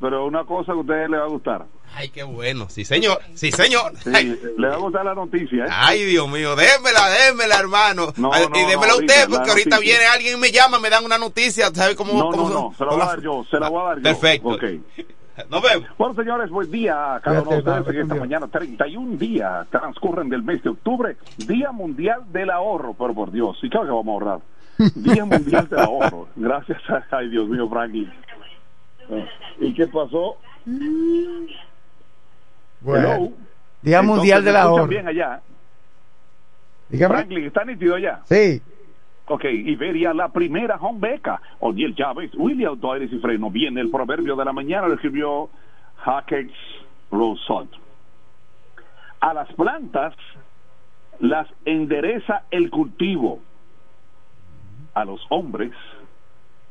[0.00, 1.64] pero una cosa que a usted le va a gustar.
[1.94, 2.68] Ay, qué bueno.
[2.68, 3.18] Sí, señor.
[3.34, 3.92] Sí, señor.
[3.98, 5.68] Sí, le va a gustar la noticia, ¿eh?
[5.70, 6.54] ay, Dios mío.
[6.54, 8.12] Démela, démela, hermano.
[8.16, 9.96] No, Ay, no, y démela no, usted, ahorita, porque ahorita noticia.
[9.98, 11.70] viene alguien y me llama, me dan una noticia.
[11.74, 12.12] ¿Sabe cómo?
[12.12, 13.84] No, cómo no, son- no, se la voy a dar yo, se la voy a
[13.86, 14.02] dar yo.
[14.04, 14.58] Perfecto.
[15.48, 15.88] Nos vemos.
[15.96, 18.46] Bueno, señores, buen día a cada uno de ustedes en esta mañana.
[18.48, 23.68] 31 días transcurren del mes de octubre, Día Mundial del Ahorro, pero por Dios, sí,
[23.70, 24.40] claro que vamos a ahorrar.
[24.94, 26.28] Día Mundial del Ahorro.
[26.36, 28.10] Gracias a, ay Dios mío, Franklin.
[29.58, 30.36] ¿Y qué pasó?
[32.80, 33.32] Bueno, Hello.
[33.82, 34.86] Día Entonces, Mundial ¿me del Ahorro.
[34.86, 35.40] bien allá.
[36.88, 37.14] Dígame.
[37.14, 38.20] Franklin, ¿está nítido allá?
[38.24, 38.62] Sí.
[39.26, 41.40] Ok, Iberia, la primera home beca.
[41.60, 43.50] Odiel Chávez, William Doires y Freno.
[43.50, 45.50] Viene el proverbio de la mañana, lo escribió
[45.98, 46.50] Hackett
[47.12, 47.68] Rousseau.
[49.20, 50.14] A las plantas
[51.20, 53.40] las endereza el cultivo.
[54.94, 55.72] A los hombres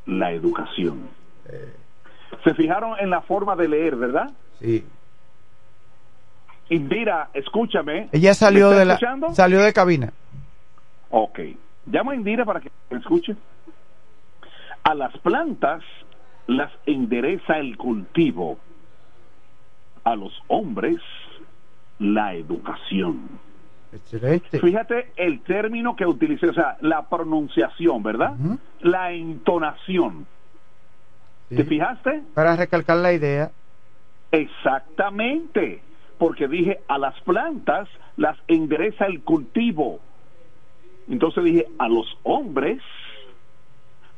[0.05, 1.09] la educación.
[2.43, 4.31] Se fijaron en la forma de leer, ¿verdad?
[4.59, 4.85] Sí.
[6.69, 8.09] Indira, escúchame.
[8.11, 9.33] Ella salió ¿Me está de la escuchando?
[9.33, 10.13] salió de cabina.
[11.09, 11.39] Ok.
[11.87, 13.35] Llamo a Indira para que me escuche.
[14.83, 15.81] A las plantas
[16.47, 18.59] las endereza el cultivo.
[20.03, 20.97] A los hombres
[21.97, 23.39] la educación.
[23.91, 24.59] Excelente.
[24.59, 28.35] Fíjate el término que utilicé, o sea, la pronunciación, ¿verdad?
[28.81, 30.27] La entonación.
[31.49, 32.21] ¿Te fijaste?
[32.35, 33.51] Para recalcar la idea.
[34.31, 35.81] Exactamente,
[36.19, 39.99] porque dije a las plantas las endereza el cultivo.
[41.07, 42.79] Entonces dije a los hombres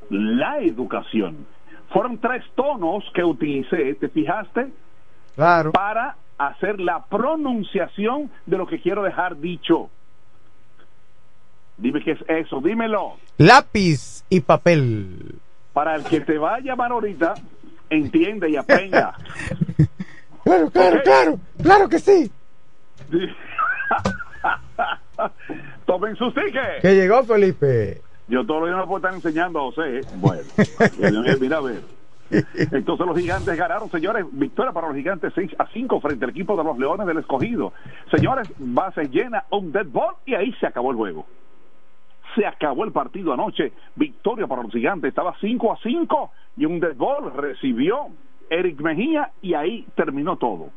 [0.10, 1.46] la educación.
[1.90, 4.68] Fueron tres tonos que utilicé, ¿te fijaste?
[5.36, 5.72] Claro.
[5.72, 6.18] Para
[6.48, 9.90] hacer la pronunciación de lo que quiero dejar dicho.
[11.78, 13.18] Dime qué es eso, dímelo.
[13.38, 15.36] Lápiz y papel.
[15.74, 17.34] Para el que te va a llamar ahorita,
[17.90, 19.16] entiende y aprenda.
[20.44, 21.40] Claro, claro, claro.
[21.62, 22.32] Claro que sí.
[25.86, 26.82] Tomen sus tickets.
[26.82, 28.02] Que llegó Felipe.
[28.28, 30.00] Yo todos los días no puedo estar enseñando a José.
[30.00, 30.02] ¿eh?
[30.16, 30.42] Bueno,
[30.98, 31.82] mira, mira a ver.
[32.72, 34.26] Entonces los gigantes ganaron, señores.
[34.32, 37.74] Victoria para los gigantes 6 a 5 frente al equipo de los Leones del Escogido.
[38.10, 41.26] Señores, base llena, un dead ball y ahí se acabó el juego.
[42.36, 43.74] Se acabó el partido anoche.
[43.96, 45.10] Victoria para los gigantes.
[45.10, 48.08] Estaba 5 a 5 y un dead ball recibió
[48.50, 50.70] Eric Mejía y ahí terminó todo.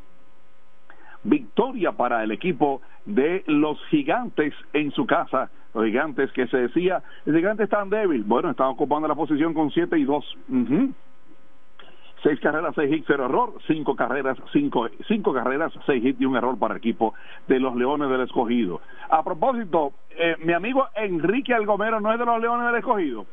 [1.22, 5.50] Victoria para el equipo de los gigantes en su casa.
[5.72, 8.22] Los gigantes que se decía, los gigantes están débil.
[8.22, 10.38] Bueno, están ocupando la posición con 7 y 2.
[12.24, 13.52] Seis carreras, seis hits, cero error.
[13.68, 17.14] Cinco carreras, cinco, cinco carreras, seis hits y un error para el equipo
[17.46, 18.80] de los Leones del Escogido.
[19.10, 23.26] A propósito, eh, mi amigo Enrique Algomero no es de los Leones del Escogido.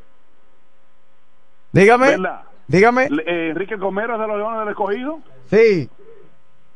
[1.72, 2.06] Dígame.
[2.10, 2.42] ¿Verdad?
[2.68, 3.04] Dígame.
[3.26, 5.18] Eh, Enrique Algomero es de los Leones del Escogido.
[5.46, 5.88] Sí.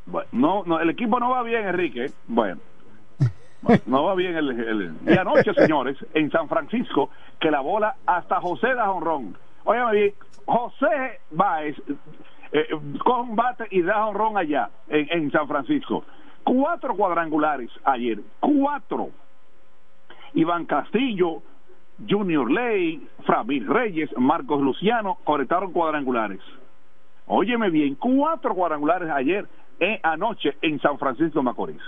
[0.07, 2.11] Bueno, no, no, el equipo no va bien, Enrique.
[2.29, 2.61] Bueno,
[3.87, 7.11] no va bien el, el- Y anoche, señores, en San Francisco,
[7.41, 9.37] que la bola hasta José da honrón.
[9.64, 10.14] Óyame bien,
[10.47, 11.76] José Báez
[12.53, 12.68] eh,
[13.05, 16.05] con un bate y da honrón allá, en, en San Francisco.
[16.44, 19.11] Cuatro cuadrangulares ayer, cuatro.
[20.34, 21.42] Iván Castillo,
[22.09, 26.40] Junior Ley, Framil Reyes, Marcos Luciano conectaron cuadrangulares.
[27.26, 29.49] Óyeme bien, cuatro cuadrangulares ayer,
[29.80, 31.82] eh, anoche en San Francisco Macorís.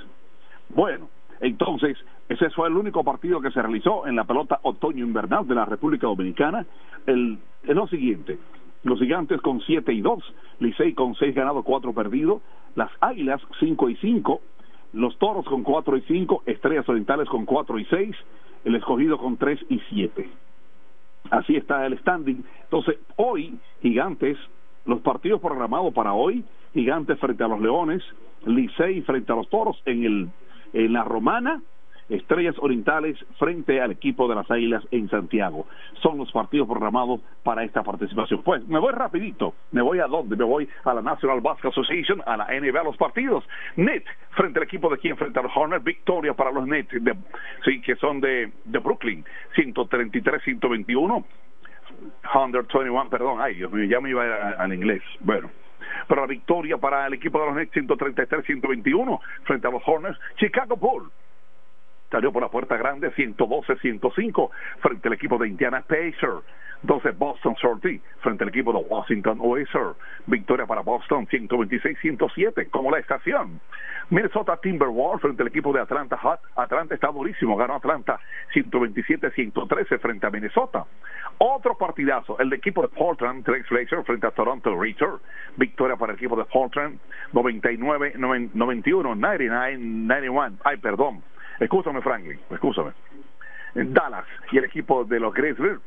[0.71, 1.09] Bueno,
[1.41, 1.97] entonces,
[2.29, 6.07] ese fue el único partido que se realizó en la pelota otoño-invernal de la República
[6.07, 6.67] Dominicana.
[7.07, 8.39] El, es lo siguiente,
[8.83, 12.43] los gigantes con 7 y 2, Licey con 6 ganados, 4 perdidos,
[12.75, 14.41] las Águilas 5 y 5,
[14.95, 18.17] los Toros con 4 y 5, Estrellas Orientales con 4 y 6,
[18.65, 20.29] el Escogido con 3 y 7.
[21.31, 22.45] Así está el standing.
[22.65, 24.39] Entonces, hoy, Gigantes,
[24.87, 28.03] los partidos programados para hoy, Gigantes frente a los Leones,
[28.47, 30.29] Licey frente a los Toros en, el,
[30.73, 31.63] en la Romana,
[32.09, 35.67] Estrellas Orientales frente al equipo de las Águilas en Santiago.
[36.03, 38.43] Son los partidos programados para esta participación.
[38.43, 39.55] Pues me voy rapidito.
[39.73, 40.37] ¿Me voy a dónde?
[40.37, 43.45] Me voy a la National Basketball Association, a la NBA, los partidos.
[43.77, 45.85] Net frente al equipo de quien frente a los Hornets.
[45.85, 46.91] Victoria para los Nets,
[47.65, 49.25] sí, que son de, de Brooklyn.
[49.57, 51.25] 133-121.
[52.33, 55.03] 121, perdón, ay Dios mío, ya me iba al inglés.
[55.21, 55.51] Bueno,
[56.07, 60.19] pero la victoria para el equipo de los Nets 133-121 frente a los Hornets.
[60.37, 61.11] Chicago Bull
[62.11, 64.51] salió por la puerta grande 112-105
[64.81, 66.45] frente al equipo de Indiana Pacers.
[66.83, 69.97] 12 Boston Sortie frente al equipo de Washington Wizards.
[70.27, 73.61] Victoria para Boston 126-107 como la estación.
[74.11, 76.41] Minnesota Timberwolves frente al equipo de Atlanta Hot.
[76.57, 78.21] Atlanta está durísimo, ganó Atlanta
[78.55, 80.87] 127-113 frente a Minnesota.
[81.39, 85.21] Otro partidazo, el de equipo de Portland, Trace Blazer frente a Toronto Raptors.
[85.57, 86.99] Victoria para el equipo de Portland
[87.33, 90.59] 99-91, 99-91.
[90.65, 91.23] Ay, perdón.
[91.61, 92.93] Escúchame, Franklin, escúchame.
[93.75, 95.79] Dallas y el equipo de los Grizzlies.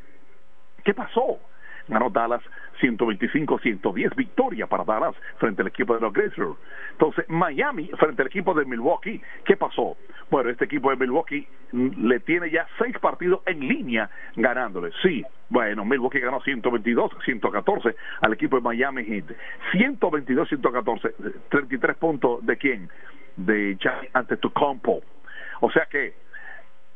[0.83, 1.39] ¿Qué pasó?
[1.87, 2.41] Ganó Dallas
[2.79, 6.55] 125-110, victoria para Dallas frente al equipo de los Grizzlies.
[6.91, 9.97] Entonces, Miami frente al equipo de Milwaukee, ¿qué pasó?
[10.29, 14.91] Bueno, este equipo de Milwaukee mm, le tiene ya seis partidos en línea ganándole.
[15.01, 19.25] Sí, bueno, Milwaukee ganó 122-114 al equipo de Miami Heat.
[19.73, 22.89] 122-114, 33 puntos de quién?
[23.35, 25.01] De Giannis Antetokounmpo.
[25.61, 26.13] O sea que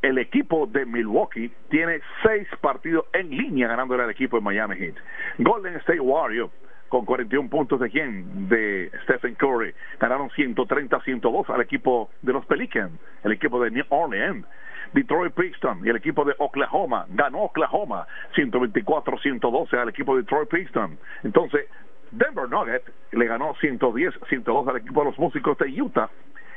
[0.02, 4.94] el equipo de Milwaukee tiene seis partidos en línea ganándole al equipo de Miami Heat.
[5.38, 6.52] Golden State Warriors
[6.88, 8.48] con 41 puntos de quién?
[8.48, 9.74] De Stephen Curry.
[9.98, 12.92] Ganaron 130-102 al equipo de los Pelicans,
[13.24, 14.46] el equipo de New Orleans.
[14.92, 17.06] Detroit Pistons y el equipo de Oklahoma.
[17.10, 18.06] Ganó Oklahoma
[18.36, 20.98] 124-112 al equipo de Detroit Pistons.
[21.24, 21.66] Entonces,
[22.12, 26.08] Denver Nuggets le ganó 110-102 al equipo de los músicos de Utah.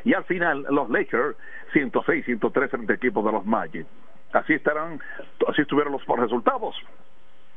[0.03, 1.35] Y al final, los Lakers
[1.73, 3.85] 106-103 frente al equipo de los Magic.
[4.33, 4.99] Así estarán,
[5.47, 6.75] así estuvieron los resultados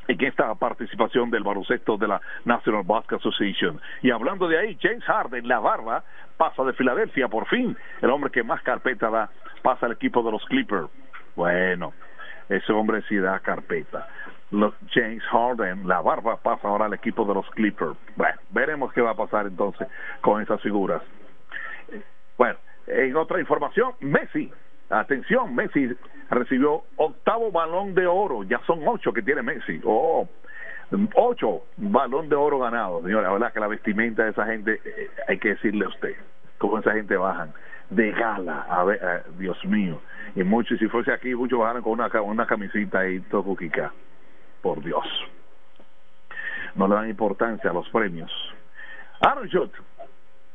[0.08, 3.80] en esta participación del baloncesto de la National Basketball Association.
[4.02, 6.02] Y hablando de ahí, James Harden, la barba,
[6.36, 7.76] pasa de Filadelfia por fin.
[8.00, 9.30] El hombre que más carpeta da,
[9.62, 10.88] pasa al equipo de los Clippers.
[11.36, 11.92] Bueno,
[12.48, 14.08] ese hombre sí da carpeta.
[14.50, 17.96] Los James Harden, la barba, pasa ahora al equipo de los Clippers.
[18.16, 19.88] Bueno, veremos qué va a pasar entonces
[20.20, 21.02] con esas figuras.
[22.42, 24.50] Bueno, en otra información, Messi
[24.90, 25.96] Atención, Messi
[26.28, 29.80] recibió octavo balón de oro, ya son ocho que tiene Messi.
[29.84, 30.28] Oh,
[31.14, 33.28] ocho balón de oro ganados, señora.
[33.28, 36.16] La verdad que la vestimenta de esa gente, eh, hay que decirle a usted,
[36.58, 37.52] cómo esa gente bajan
[37.90, 40.00] de gala, a ver, eh, Dios mío.
[40.34, 43.56] Y muchos, si fuese aquí, muchos bajan con una, una camisita y todo
[44.62, 45.06] Por Dios.
[46.74, 48.32] No le dan importancia a los premios.
[49.20, 49.80] Aaron Judge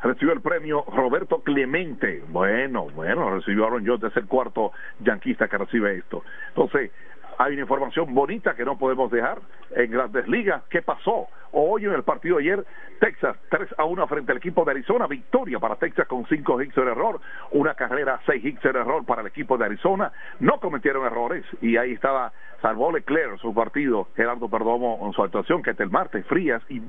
[0.02, 2.24] recibió el premio Roberto Clemente.
[2.30, 6.24] Bueno, bueno, recibió Aaron Jones, es el cuarto yanquista que recibe esto.
[6.50, 6.91] Entonces,
[7.38, 9.39] hay una información bonita que no podemos dejar
[9.72, 10.64] en Grandes Ligas.
[10.70, 11.28] ¿Qué pasó?
[11.52, 12.66] Hoy en el partido de ayer,
[13.00, 15.08] Texas 3 a 1 frente al equipo de Arizona.
[15.08, 17.20] Victoria para Texas con 5 hits de error.
[17.52, 20.12] Una carrera, 6 hits de error para el equipo de Arizona.
[20.39, 22.32] No cometieron errores y ahí estaba,
[22.62, 26.82] salvó Leclerc su partido, Gerardo Perdomo en su actuación, que es el martes, Frías y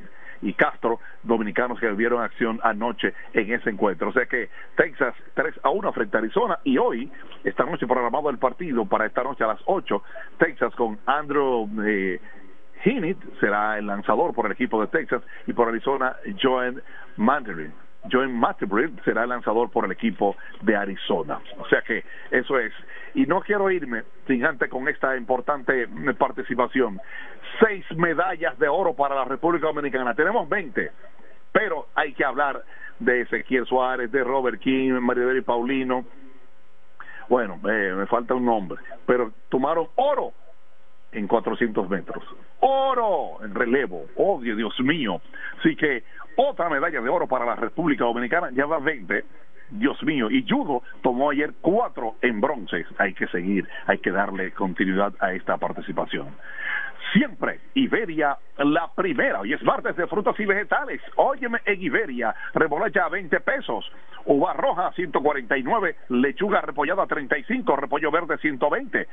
[0.42, 4.08] y Castro, dominicanos que vieron acción anoche en ese encuentro.
[4.08, 7.10] O sea que Texas 3 a 1 frente a Arizona y hoy,
[7.44, 10.02] esta noche programado el partido para esta noche a las 8,
[10.38, 12.20] Texas con Andrew eh,
[13.40, 16.82] será el lanzador por el equipo de Texas y por Arizona Joan
[17.16, 17.72] Mandarin.
[18.10, 21.40] Joan Mattebrill será el lanzador por el equipo de Arizona.
[21.58, 22.72] O sea que eso es.
[23.14, 27.00] Y no quiero irme sin antes con esta importante participación.
[27.60, 30.14] Seis medallas de oro para la República Dominicana.
[30.14, 30.90] Tenemos 20,
[31.52, 32.62] pero hay que hablar
[32.98, 35.00] de Ezequiel Suárez, de Robert King,
[35.36, 36.04] y Paulino.
[37.28, 40.32] Bueno, eh, me falta un nombre, pero tomaron oro
[41.12, 42.22] en 400 metros.
[42.60, 44.06] Oro en relevo.
[44.16, 45.20] Oh, Dios mío.
[45.58, 46.04] Así que
[46.36, 49.24] otra medalla de oro para la República Dominicana, ya va 20.
[49.70, 52.86] Dios mío, y Judo tomó ayer cuatro en bronce.
[52.96, 56.28] Hay que seguir, hay que darle continuidad a esta participación.
[57.12, 59.40] Siempre Iberia la primera.
[59.40, 61.00] Hoy es martes de frutas y vegetales.
[61.16, 63.90] Óyeme en Iberia, remolacha a 20 pesos,
[64.26, 69.06] uva roja a 149, lechuga repollada a 35, repollo verde a 120,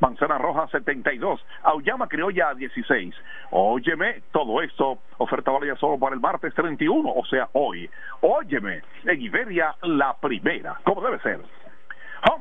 [0.00, 3.14] manzana roja a 72, auyama criolla a 16.
[3.50, 7.90] Óyeme, todo esto, oferta válida solo para el martes 31, o sea, hoy.
[8.20, 11.40] Óyeme, en Iberia la primera, como debe ser.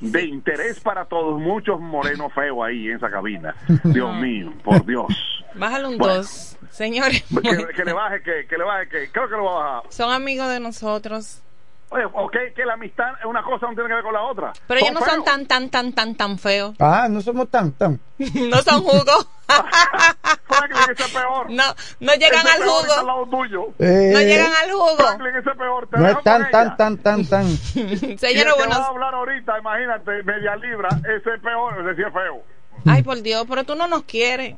[0.00, 3.54] de interés para todos, muchos morenos feos ahí en esa cabina.
[3.84, 5.06] Dios mío, por Dios.
[5.54, 7.24] Bájale un dos, señores.
[7.42, 9.92] Que, le baje, que, que le baje, que creo que lo va a bajar.
[9.92, 11.42] Son amigos de nosotros.
[11.92, 14.52] Oye, ok, que la amistad es una cosa, no tiene que ver con la otra.
[14.68, 16.76] Pero ellos no son tan, tan, tan, tan, tan feos.
[16.78, 17.98] Ah, no somos tan, tan.
[18.18, 19.28] no son jugos.
[20.46, 21.50] Franklin, ese es peor.
[21.50, 21.64] No,
[21.98, 23.74] no llegan al jugo.
[23.80, 24.96] Eh, no llegan al jugo.
[24.98, 25.88] Franklin, ese es peor.
[25.90, 28.74] no es tan, tan, tan, tan, tan, Señor, bueno.
[28.74, 32.42] a hablar ahorita, imagínate, media libra, ese es peor, ese sí es feo.
[32.86, 34.56] Ay, por Dios, pero tú no nos quieres.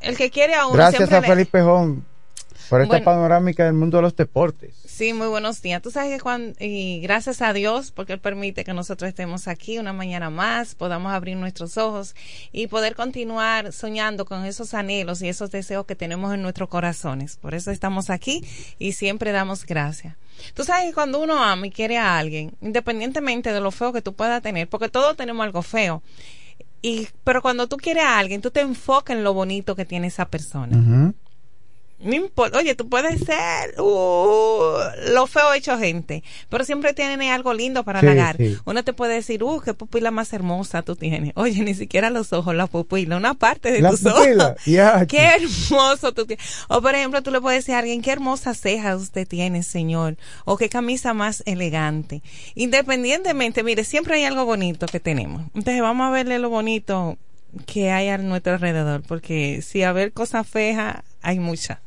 [0.00, 2.04] El que quiere a uno Gracias a Felipe Jón.
[2.68, 3.04] Por esta Bueno.
[3.04, 4.74] panorámica del mundo de los deportes.
[4.84, 5.80] Sí, muy buenos días.
[5.82, 9.78] Tú sabes que cuando, y gracias a Dios, porque Él permite que nosotros estemos aquí
[9.78, 12.14] una mañana más, podamos abrir nuestros ojos
[12.52, 17.36] y poder continuar soñando con esos anhelos y esos deseos que tenemos en nuestros corazones.
[17.36, 18.44] Por eso estamos aquí
[18.78, 20.16] y siempre damos gracias.
[20.54, 24.02] Tú sabes que cuando uno ama y quiere a alguien, independientemente de lo feo que
[24.02, 26.02] tú puedas tener, porque todos tenemos algo feo,
[26.84, 30.08] y, pero cuando tú quieres a alguien, tú te enfocas en lo bonito que tiene
[30.08, 30.76] esa persona.
[30.76, 31.14] Ujú.
[32.02, 37.54] No importa, oye, tú puedes ser uh, lo feo hecho gente, pero siempre tiene algo
[37.54, 38.36] lindo para Sí, halagar.
[38.36, 38.56] sí.
[38.64, 41.32] Uno te puede decir, uh, qué pupila más hermosa tú tienes.
[41.36, 44.64] Oye, ni siquiera los ojos, la pupila, una parte de La tus pupila, ojos.
[44.66, 45.06] ya.
[45.06, 46.44] Qué hermoso tú tienes.
[46.68, 50.16] O por ejemplo, tú le puedes decir a alguien, qué hermosas cejas usted tiene, señor.
[50.44, 52.22] O qué camisa más elegante.
[52.54, 55.42] Independientemente, mire, siempre hay algo bonito que tenemos.
[55.54, 57.16] Entonces vamos a verle lo bonito
[57.66, 61.78] que hay a nuestro alrededor, porque si a ver cosas feas, hay muchas.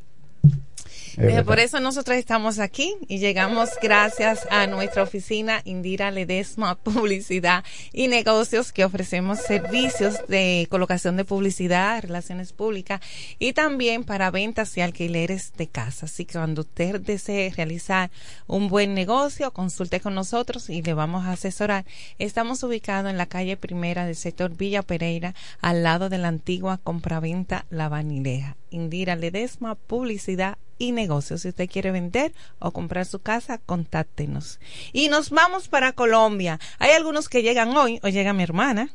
[1.17, 7.63] Es por eso nosotros estamos aquí y llegamos gracias a nuestra oficina Indira Ledesma Publicidad
[7.93, 12.99] y Negocios que ofrecemos servicios de colocación de publicidad, relaciones públicas
[13.39, 16.05] y también para ventas y alquileres de casa.
[16.05, 18.11] Así que cuando usted desee realizar
[18.47, 21.85] un buen negocio, consulte con nosotros y le vamos a asesorar.
[22.19, 26.77] Estamos ubicados en la calle primera del sector Villa Pereira, al lado de la antigua
[26.83, 28.57] compraventa La Vanileja.
[28.69, 31.41] Indira Ledesma Publicidad y negocios.
[31.41, 34.59] Si usted quiere vender o comprar su casa, contáctenos.
[34.93, 36.59] Y nos vamos para Colombia.
[36.79, 38.89] Hay algunos que llegan hoy, hoy llega mi hermana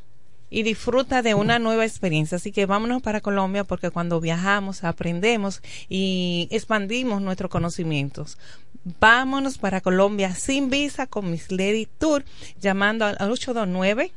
[0.49, 2.37] y disfruta de una nueva experiencia.
[2.37, 8.37] Así que vámonos para Colombia porque cuando viajamos aprendemos y expandimos nuestros conocimientos.
[8.99, 12.23] Vámonos para Colombia sin visa con Miss Lady Tour
[12.59, 14.11] llamando al al 829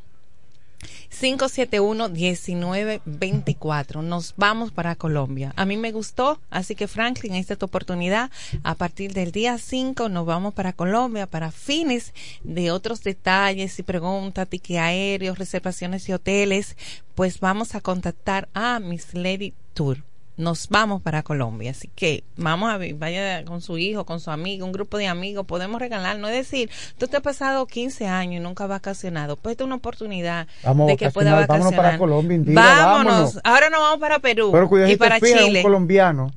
[1.11, 4.03] 571-1924.
[4.03, 5.53] Nos vamos para Colombia.
[5.57, 8.31] A mí me gustó, así que Franklin, esta es tu oportunidad.
[8.63, 13.83] A partir del día 5 nos vamos para Colombia para fines de otros detalles y
[13.83, 16.77] preguntas, ticket aéreos, reservaciones y hoteles.
[17.15, 20.10] Pues vamos a contactar a Miss Lady Tour
[20.41, 21.71] nos vamos para Colombia.
[21.71, 25.47] Así que vamos a vaya con su hijo, con su amigo, un grupo de amigos,
[25.47, 29.37] podemos regalar, no es decir, tú te has pasado 15 años y nunca has vacacionado,
[29.37, 33.13] pues esta es una oportunidad Vamos de que pueda vacacionar, vámonos para Colombia, Indira, vámonos.
[33.13, 33.41] vámonos.
[33.45, 35.63] ahora nos vamos para Perú Pero y para fijas, un Chile.
[35.63, 36.33] colombiano.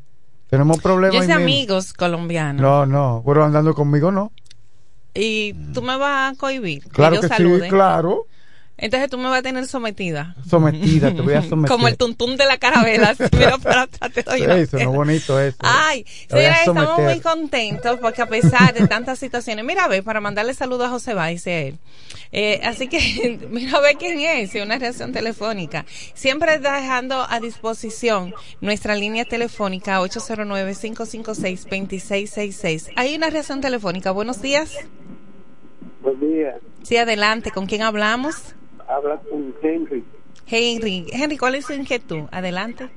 [0.50, 1.36] Tenemos problemas Yo mismo.
[1.36, 2.62] amigos colombianos.
[2.62, 4.32] No, no, pero andando conmigo no.
[5.16, 6.84] Y tú me vas a cohibir.
[6.90, 8.28] Claro que sí, claro.
[8.78, 10.36] Entonces tú me vas a tener sometida.
[10.50, 11.70] Sometida, te voy a someter.
[11.70, 13.14] Como el tuntún de la carabela.
[13.16, 15.58] si miro para atrás, te doy una Eso, no bonito eso.
[15.60, 20.04] Ay, a señores, estamos muy contentos porque a pesar de tantas situaciones, mira a ver,
[20.04, 21.78] para mandarle saludos a José Báez, él.
[22.32, 25.86] Eh, así que, mira a ver quién es, una reacción telefónica.
[26.16, 32.92] Siempre está dejando a disposición nuestra línea telefónica 809-556-2666.
[32.96, 34.10] Hay una reacción telefónica.
[34.12, 34.72] Buenos días.
[36.02, 36.58] Buen día.
[36.82, 37.52] Sí, adelante.
[37.52, 38.56] ¿Con quién hablamos?
[38.88, 40.04] Habla con Henry.
[40.48, 41.06] Henry.
[41.12, 42.24] Henry, ¿cuál es su inquietud?
[42.32, 42.90] Adelante.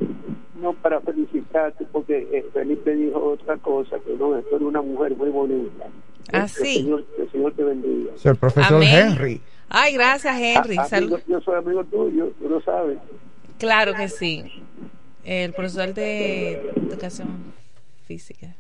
[0.61, 5.15] No, para felicitarte porque eh, Felipe dijo otra cosa, que no, esto es una mujer
[5.17, 5.85] muy bonita.
[6.33, 6.77] Ah, Que sí.
[6.79, 8.13] El Señor, el Señor te bendiga.
[8.15, 8.89] Es el profesor Amén.
[8.95, 9.41] Henry.
[9.69, 10.77] Ay, gracias, Henry.
[10.79, 11.13] Ah, Salud.
[11.15, 12.99] amigo, yo soy amigo tuyo, tú lo sabes.
[13.59, 14.45] Claro que sí.
[15.25, 17.29] El profesor de educación
[18.07, 18.55] física.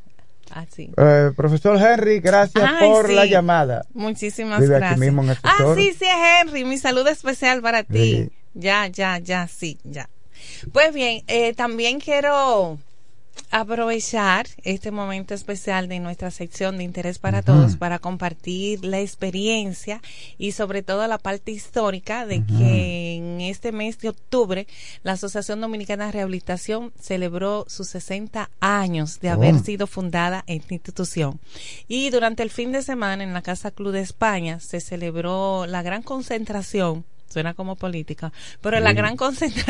[0.56, 0.64] Ah.
[0.78, 3.14] Eh, profesor Henry, gracias Ay, por sí.
[3.14, 3.84] la llamada.
[3.92, 5.00] Muchísimas Vive aquí gracias.
[5.00, 6.64] mismo en el ah, sí, sí, es Henry.
[6.64, 8.14] Mi saludo especial para ti.
[8.14, 8.30] Sí.
[8.54, 10.08] Ya, ya, ya, sí, ya.
[10.72, 12.78] Pues bien, eh, también quiero
[13.50, 20.02] aprovechar este momento especial de nuestra sección de interés para todos para compartir la experiencia
[20.38, 24.66] y sobre todo la parte histórica de que en este mes de octubre
[25.02, 29.58] la Asociación Dominicana de Rehabilitación celebró sus 60 años de haber Oh.
[29.58, 31.38] sido fundada esta institución.
[31.88, 35.82] Y durante el fin de semana en la Casa Club de España se celebró la
[35.82, 38.96] gran concentración suena como política, pero la Sí.
[38.96, 39.16] gran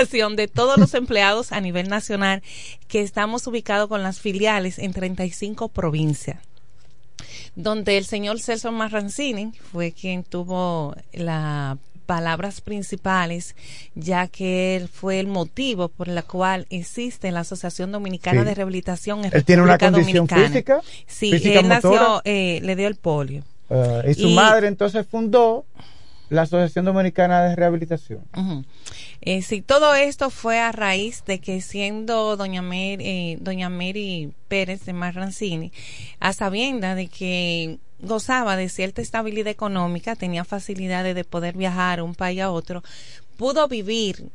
[0.06, 2.42] concentración de todos los empleados a nivel nacional
[2.88, 6.38] que estamos ubicados con las filiales en 35 provincias
[7.54, 13.56] donde el señor Celso Marrancini fue quien tuvo las palabras principales,
[13.94, 18.46] ya que él fue el motivo por el cual existe la Asociación Dominicana Sí.
[18.46, 20.48] de Rehabilitación en Él tiene una condición Dominicana.
[20.48, 23.42] física, Sí, física él nació, eh, le dio el polio.
[23.70, 25.64] Ah, y su Y- madre entonces fundó
[26.28, 28.24] la Asociación Dominicana de Rehabilitación.
[29.20, 34.32] Eh, sí, todo esto fue a raíz de que siendo doña Mary, eh, doña Mary
[34.48, 35.72] Pérez de Marrancini,
[36.20, 42.14] a sabienda de que gozaba de cierta estabilidad económica, tenía facilidades de poder viajar un
[42.14, 42.82] país a otro,
[43.36, 44.28] pudo vivir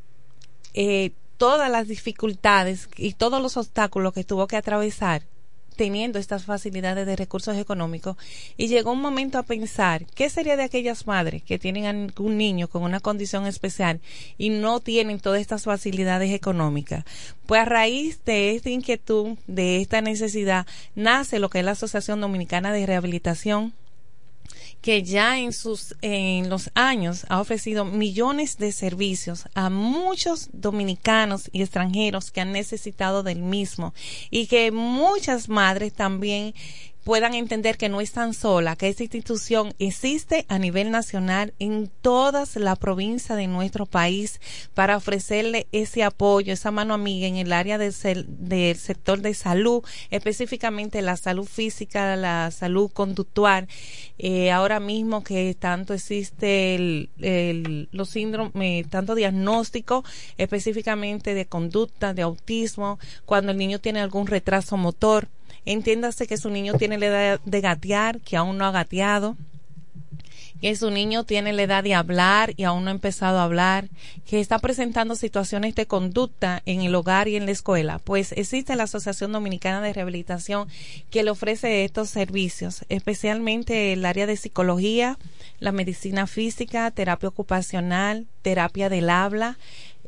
[0.74, 5.24] eh, todas las dificultades y todos los obstáculos que tuvo que atravesar
[5.82, 8.16] teniendo estas facilidades de recursos económicos
[8.56, 12.68] y llegó un momento a pensar qué sería de aquellas madres que tienen un niño
[12.68, 14.00] con una condición especial
[14.38, 17.04] y no tienen todas estas facilidades económicas.
[17.48, 22.22] Pues a raíz de esta inquietud, de esta necesidad, nace lo que es la Asociación
[22.22, 23.74] Dominicana de Rehabilitación
[24.82, 31.50] que ya en sus en los años ha ofrecido millones de servicios a muchos dominicanos
[31.52, 33.94] y extranjeros que han necesitado del mismo
[34.30, 36.54] y que muchas madres también
[37.04, 42.56] puedan entender que no están sola, que esta institución existe a nivel nacional en todas
[42.58, 44.39] las provincias de nuestro país
[44.74, 47.93] para ofrecerle ese apoyo, esa mano amiga en el área del,
[48.28, 53.68] del sector de salud, específicamente la salud física, la salud conductual.
[54.20, 60.04] Eh, ahora mismo que tanto existe el, el- los síndromes, tanto diagnóstico
[60.38, 65.28] específicamente de conducta, de autismo, cuando el niño tiene algún retraso motor.
[65.66, 69.38] Entiéndase que su niño tiene la edad de gatear, que aún no ha gateado,
[70.62, 73.89] que su niño tiene la edad de hablar y aún no ha empezado a hablar,
[74.28, 78.76] que está presentando situaciones de conducta en el hogar y en la escuela, pues existe
[78.76, 80.68] la Asociación Dominicana de Rehabilitación
[81.09, 85.18] que le ofrece estos servicios, especialmente el área de psicología,
[85.59, 89.57] la medicina física, terapia ocupacional, terapia del habla,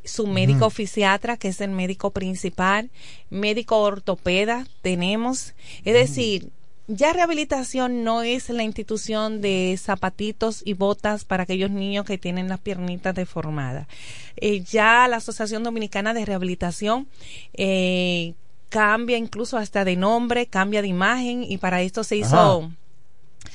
[0.04, 0.76] su médico Ujú.
[0.76, 2.90] fisiatra, que es el médico principal,
[3.30, 5.54] médico ortopeda tenemos.
[5.86, 6.50] Es decir,
[6.88, 12.50] ya rehabilitación no es la institución de zapatitos y botas para aquellos niños que tienen
[12.50, 13.88] las piernitas deformadas.
[14.36, 17.08] Eh, ya la Asociación Dominicana de Rehabilitación
[17.54, 18.34] eh,
[18.70, 22.64] cambia incluso hasta de nombre, cambia de imagen y para esto se hizo...
[22.64, 22.70] Ajá.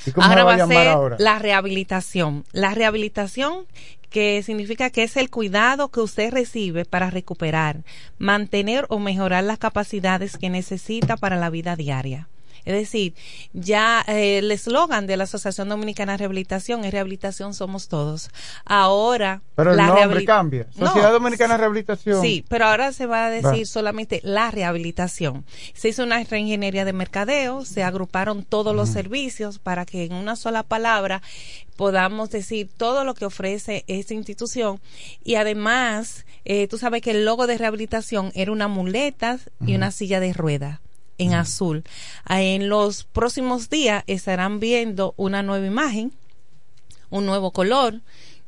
[0.07, 1.17] ¿Y cómo se Ahora va a ser ahora?
[1.19, 2.45] la rehabilitación.
[2.53, 3.67] La rehabilitación
[4.11, 7.85] que significa que es el cuidado que usted recibe para recuperar,
[8.19, 12.29] mantener o mejorar las capacidades que necesita para la vida diaria.
[12.69, 13.15] Es decir,
[13.55, 18.29] ya eh, el eslogan de la Asociación Dominicana de Rehabilitación es rehabilitación somos todos.
[18.67, 20.67] Ahora Pero el la nombre cambia.
[20.77, 22.21] No, Sociedad Dominicana de Rehabilitación.
[22.21, 23.65] Sí, pero ahora se va a decir Va.
[23.65, 25.47] solamente la rehabilitación.
[25.73, 30.37] Se hizo una reingeniería de mercadeo, se agruparon todos los servicios para que en una
[30.37, 31.23] sola palabra
[31.77, 34.79] podamos decir todo lo que ofrece esta institución
[35.25, 39.91] y además eh, tú sabes que el logo de rehabilitación era una muleta y una
[39.91, 40.83] silla de rueda
[41.19, 41.85] en azul.
[42.25, 46.13] Ah, En los próximos días estarán viendo una nueva imagen
[47.11, 48.01] un nuevo color,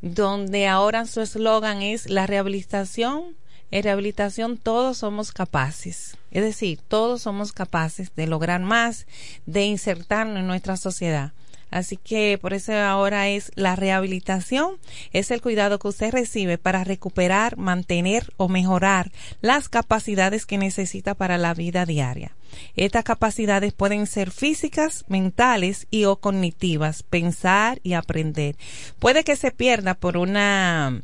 [0.02, 3.36] donde ahora su eslogan es la rehabilitación.
[3.70, 9.06] En rehabilitación todos somos capaces, es decir, todos somos capaces de lograr más,
[9.46, 11.32] de insertarnos en nuestra sociedad.
[11.70, 14.78] Así que por eso ahora es la rehabilitación,
[15.12, 21.14] es el cuidado que usted recibe para recuperar, mantener o mejorar las capacidades que necesita
[21.14, 22.36] para la vida diaria.
[22.74, 28.56] Estas capacidades pueden ser físicas, mentales y o cognitivas, pensar y aprender.
[28.98, 31.02] Puede que se pierda por una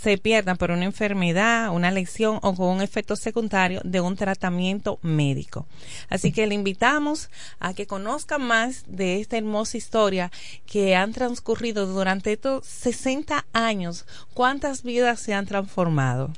[0.00, 4.98] se pierdan por una enfermedad, una lesión o con un efecto secundario de un tratamiento
[5.02, 5.66] médico.
[6.08, 7.28] Así que le invitamos
[7.58, 10.30] a que conozcan más de esta hermosa historia
[10.66, 14.06] que han transcurrido durante estos 60 años.
[14.32, 16.32] ¿Cuántas vidas se han transformado?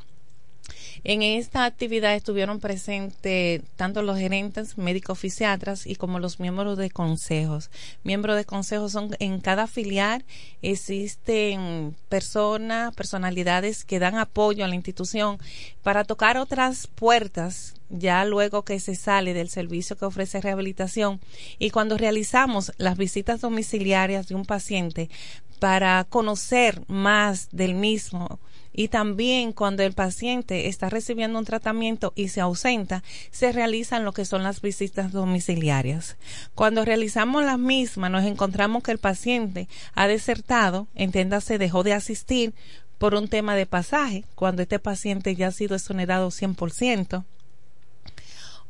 [1.04, 6.90] En esta actividad estuvieron presentes tanto los gerentes, médicos fisiatras y como los miembros de
[6.90, 7.70] consejos.
[8.04, 10.24] Miembros de consejos son en cada filial
[10.62, 15.38] existen personas, personalidades que dan apoyo a la institución
[15.82, 21.20] para tocar otras puertas ya luego que se sale del servicio que ofrece rehabilitación
[21.58, 25.10] y cuando realizamos las visitas domiciliarias de un paciente
[25.58, 28.38] para conocer más del mismo
[28.72, 34.12] y también cuando el paciente está recibiendo un tratamiento y se ausenta, se realizan lo
[34.12, 36.16] que son las visitas domiciliarias.
[36.54, 42.54] Cuando realizamos las mismas, nos encontramos que el paciente ha desertado, entiéndase, dejó de asistir
[42.98, 47.24] por un tema de pasaje, cuando este paciente ya ha sido exonerado 100%.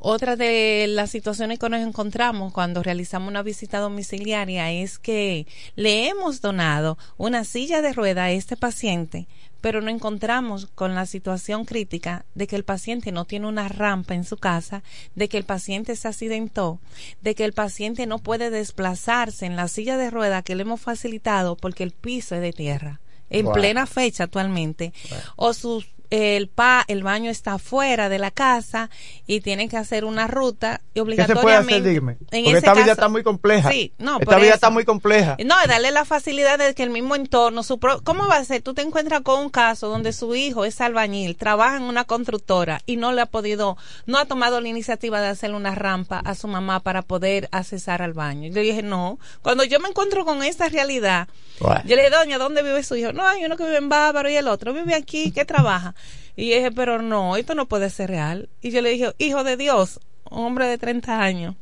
[0.04, 5.46] Otra de las situaciones que nos encontramos cuando realizamos una visita domiciliaria es que
[5.76, 9.28] le hemos donado una silla de rueda a este paciente,
[9.60, 14.14] pero no encontramos con la situación crítica de que el paciente no tiene una rampa
[14.14, 14.82] en su casa,
[15.14, 16.80] de que el paciente se accidentó,
[17.20, 20.80] de que el paciente no puede desplazarse en la silla de rueda que le hemos
[20.80, 23.00] facilitado porque el piso es de tierra
[23.30, 23.54] en Wow.
[23.54, 24.92] plena fecha actualmente,
[25.36, 28.90] o sus el pa, el baño está fuera de la casa
[29.26, 31.82] y tienen que hacer una ruta y ¿Qué se puede obligatoriamente hacer?
[31.88, 32.12] Dígame.
[32.30, 33.70] en Porque esta vida está muy compleja.
[33.70, 34.54] Sí, no, Esta vida eso.
[34.56, 35.36] está muy compleja.
[35.42, 38.60] No, darle la facilidad de que el mismo entorno, su pro- ¿cómo va a ser?
[38.60, 42.82] Tú te encuentras con un caso donde su hijo es albañil, trabaja en una constructora
[42.84, 46.34] y no le ha podido, no ha tomado la iniciativa de hacerle una rampa a
[46.34, 48.50] su mamá para poder accesar al baño.
[48.52, 51.26] Yo dije, no, cuando yo me encuentro con esta realidad,
[51.58, 51.80] Bueno.
[51.86, 53.14] yo le dije, doña, ¿dónde vive su hijo?
[53.14, 55.94] No, hay uno que vive en Bávaro y el otro vive aquí, que trabaja.
[56.36, 58.48] Y dije, pero no, esto no puede ser real.
[58.60, 61.56] Y yo le dije, hijo de Dios, hombre de 30 años,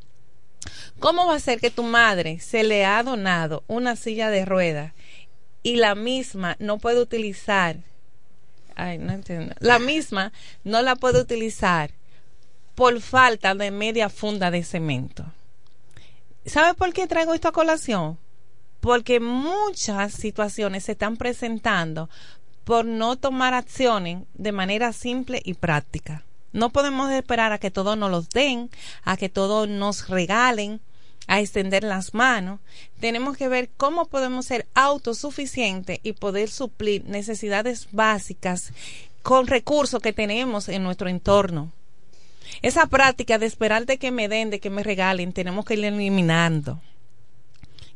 [0.98, 4.92] ¿cómo va a ser que tu madre se le ha donado una silla de ruedas
[5.62, 7.78] y la misma no puede utilizar?
[8.76, 9.54] Ay, no entiendo.
[9.58, 10.32] La misma
[10.64, 11.90] no la puede utilizar
[12.74, 15.26] por falta de media funda de cemento.
[16.46, 18.18] ¿Sabe por qué traigo esto a colación?
[18.80, 22.08] Porque muchas situaciones se están presentando
[22.64, 26.24] por no tomar acciones de manera simple y práctica.
[26.52, 28.70] No podemos esperar a que todos nos los den,
[29.04, 30.80] a que todos nos regalen,
[31.26, 32.58] a extender las manos.
[32.98, 38.72] Tenemos que ver cómo podemos ser autosuficientes y poder suplir necesidades básicas
[39.22, 41.72] con recursos que tenemos en nuestro entorno.
[42.62, 45.84] Esa práctica de esperar de que me den, de que me regalen, tenemos que ir
[45.84, 46.80] eliminando.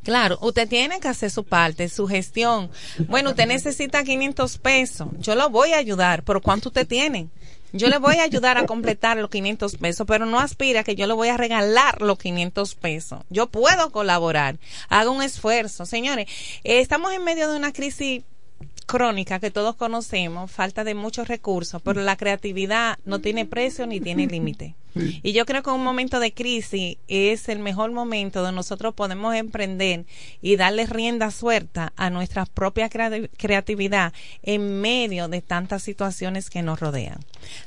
[0.05, 2.70] Claro, usted tiene que hacer su parte, su gestión.
[3.09, 5.09] Bueno, usted necesita 500 pesos.
[5.18, 7.28] Yo lo voy a ayudar, pero ¿cuánto usted tiene?
[7.72, 11.09] Yo le voy a ayudar a completar los 500 pesos, pero no aspira que yo
[11.09, 13.20] le voy a regalar los 500 pesos.
[13.30, 14.59] Yo puedo colaborar.
[14.88, 15.84] Haga un esfuerzo.
[15.84, 16.28] Señores,
[16.62, 18.22] estamos en medio de una crisis
[18.86, 24.00] crónica que todos conocemos, falta de muchos recursos, pero la creatividad no tiene precio ni
[24.00, 24.74] tiene límite.
[25.24, 29.34] Y yo creo que un momento de crisis es el mejor momento donde nosotros podemos
[29.34, 30.05] emprender
[30.40, 34.12] y darle rienda suelta a nuestra propia crea- creatividad
[34.44, 37.18] en medio de tantas situaciones que nos rodean.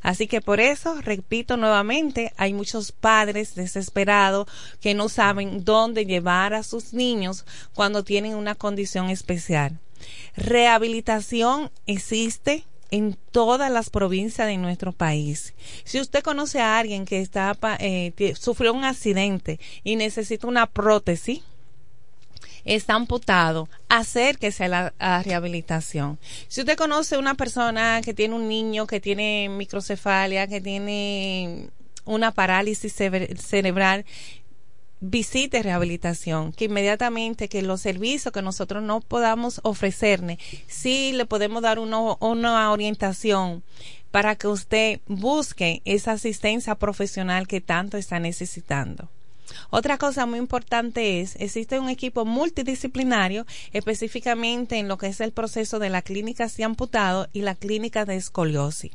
[0.01, 4.47] Así que por eso, repito nuevamente, hay muchos padres desesperados
[4.79, 9.79] que no saben dónde llevar a sus niños cuando tienen una condición especial.
[10.35, 15.53] Rehabilitación existe en todas las provincias de nuestro país.
[15.83, 21.41] Si usted conoce a alguien que está eh, sufrió un accidente y necesita una prótesis,
[22.63, 26.19] está amputado, acérquese a la a rehabilitación.
[26.47, 31.69] Si usted conoce una persona que tiene un niño que tiene microcefalia, que tiene
[32.05, 34.05] una parálisis cerebr- cerebral,
[34.99, 41.61] visite rehabilitación, que inmediatamente que los servicios que nosotros no podamos ofrecerle, sí le podemos
[41.61, 43.63] dar una orientación
[44.11, 49.09] para que usted busque esa asistencia profesional que tanto está necesitando.
[49.69, 55.31] Otra cosa muy importante es, existe un equipo multidisciplinario específicamente en lo que es el
[55.31, 58.91] proceso de la clínica de amputado y la clínica de escoliosis.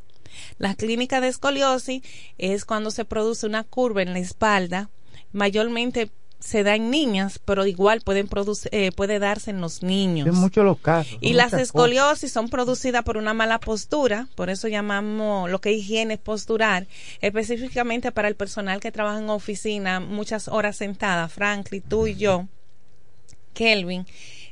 [0.59, 2.03] La clínica de escoliosis
[2.39, 4.91] es cuando se produce una curva en la espalda,
[5.33, 10.27] mayormente se da en niñas, pero igual pueden produc- eh, puede darse en los niños.
[10.27, 11.17] Es muchos los casos.
[11.21, 11.61] Y las cosas.
[11.61, 16.89] escoliosis son producidas por una mala postura, por eso llamamos lo que es higiene postural,
[17.21, 22.49] específicamente para el personal que trabaja en oficina muchas horas sentada, Franklin, tú y yo,
[23.55, 24.07] Kelvin,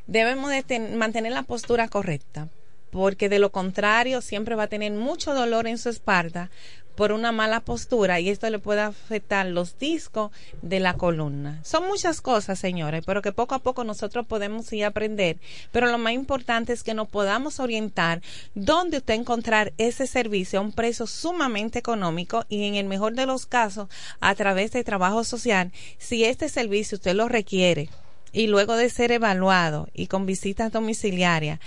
[0.06, 2.48] debemos de ten- mantener la postura correcta.
[2.92, 6.50] porque de lo contrario siempre va a tener mucho dolor en su espalda
[6.94, 10.30] por una mala postura y esto le puede afectar los discos
[10.62, 11.60] de la columna.
[11.64, 15.38] Son muchas cosas, señores, pero que poco a poco nosotros podemos ir aprender.
[15.72, 18.22] Pero lo más importante es que nos podamos orientar
[18.54, 23.26] dónde usted encontrar ese servicio a un precio sumamente económico y en el mejor de
[23.26, 23.88] los casos
[24.20, 27.88] a través de trabajo social, si este servicio usted lo requiere
[28.32, 31.60] y luego de ser evaluado y con visitas domiciliarias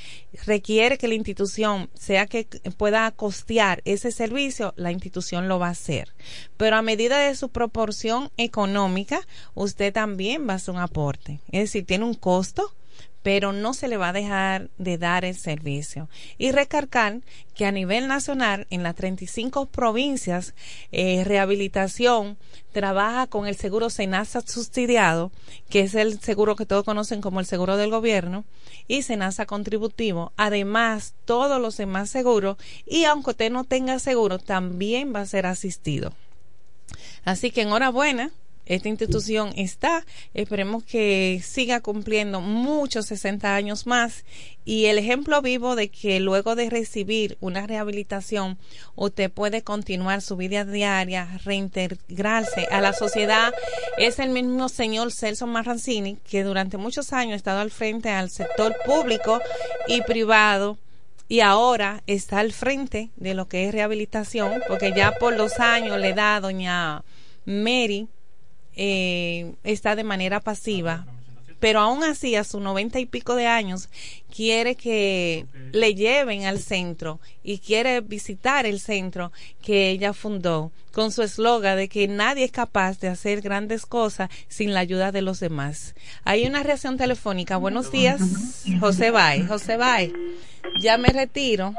[0.45, 2.47] requiere que la institución sea que
[2.77, 6.13] pueda costear ese servicio, la institución lo va a hacer.
[6.57, 9.21] Pero a medida de su proporción económica,
[9.53, 11.39] usted también va a hacer un aporte.
[11.51, 12.73] Es decir, tiene un costo,
[13.23, 16.09] pero no se le va a dejar de dar el servicio.
[16.37, 17.21] Y recargar
[17.55, 20.53] que a nivel nacional, en las 35 provincias,
[20.91, 22.37] eh, rehabilitación
[22.73, 25.31] trabaja con el seguro Senasa subsidiado,
[25.69, 28.43] que es el seguro que todos conocen como el seguro del gobierno,
[28.87, 30.33] y Senasa contributivo.
[30.35, 35.45] Además, todos los demás seguros, y aunque usted no tenga seguro, también va a ser
[35.45, 36.13] asistido.
[37.23, 38.31] Así que enhorabuena
[38.65, 40.05] esta institución está.
[40.33, 44.23] Esperemos que siga cumpliendo muchos 60 años más.
[44.65, 48.57] Y el ejemplo vivo de que luego de recibir una rehabilitación,
[48.95, 53.53] usted puede continuar su vida diaria, reintegrarse a la sociedad,
[53.97, 58.29] es el mismo señor Celso Marrancini, que durante muchos años ha estado al frente al
[58.29, 59.41] sector público
[59.87, 60.77] y privado
[61.27, 65.99] y ahora está al frente de lo que es rehabilitación, porque ya por los años
[65.99, 67.03] le da doña
[67.45, 68.07] Mary
[68.75, 71.05] eh, está de manera pasiva,
[71.59, 73.87] pero aún así a sus noventa y pico de años
[74.35, 81.13] quiere que le lleven al centro y quiere visitar el centro que ella fundó con
[81.13, 85.21] su eslogan de que nadie es capaz de hacer grandes cosas sin la ayuda de
[85.21, 85.95] los demás.
[86.25, 87.55] Hay una reacción telefónica.
[87.55, 88.19] Buenos días,
[88.81, 89.45] José Bay.
[89.47, 90.11] José Bay,
[90.81, 91.73] ya me retiro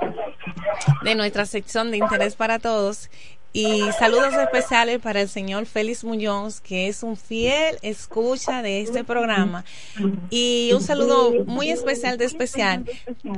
[1.05, 3.11] de nuestra sección de interés para todos
[3.55, 9.05] y saludos especiales para el señor Félix Muñoz, que es un fiel escucha de este
[9.05, 9.65] programa.
[10.29, 12.85] Y un saludo muy especial de especial.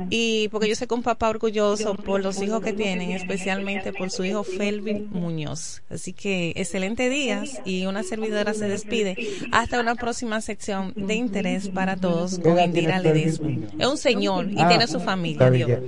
[0.09, 4.09] Y porque yo sé que un papá orgulloso por los hijos que tienen, especialmente por
[4.09, 5.83] su hijo Félix Muñoz.
[5.91, 9.15] Así que excelente días y una servidora se despide.
[9.51, 13.51] Hasta una próxima sección de interés para todos con Indira Ledesma.
[13.77, 15.51] Es un señor y tiene su familia.
[15.51, 15.79] Dios.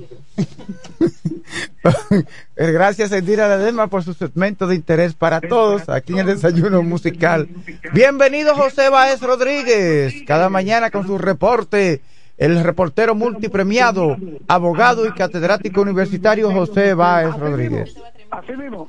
[2.55, 7.47] Gracias, Indira Ledesma, por su segmento de interés para todos aquí en el desayuno musical.
[7.93, 12.01] Bienvenido José Baez Rodríguez, cada mañana con su reporte,
[12.37, 17.95] el reportero multipremiado, abogado y catedrático universitario José Baez Rodríguez.
[18.31, 18.87] Así mismo.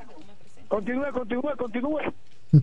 [0.68, 2.00] Continúe, continúe, continúe.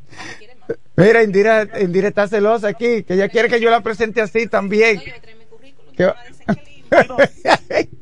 [0.96, 5.02] Mira, Indira, Indira está celosa aquí, que ella quiere que yo la presente así también.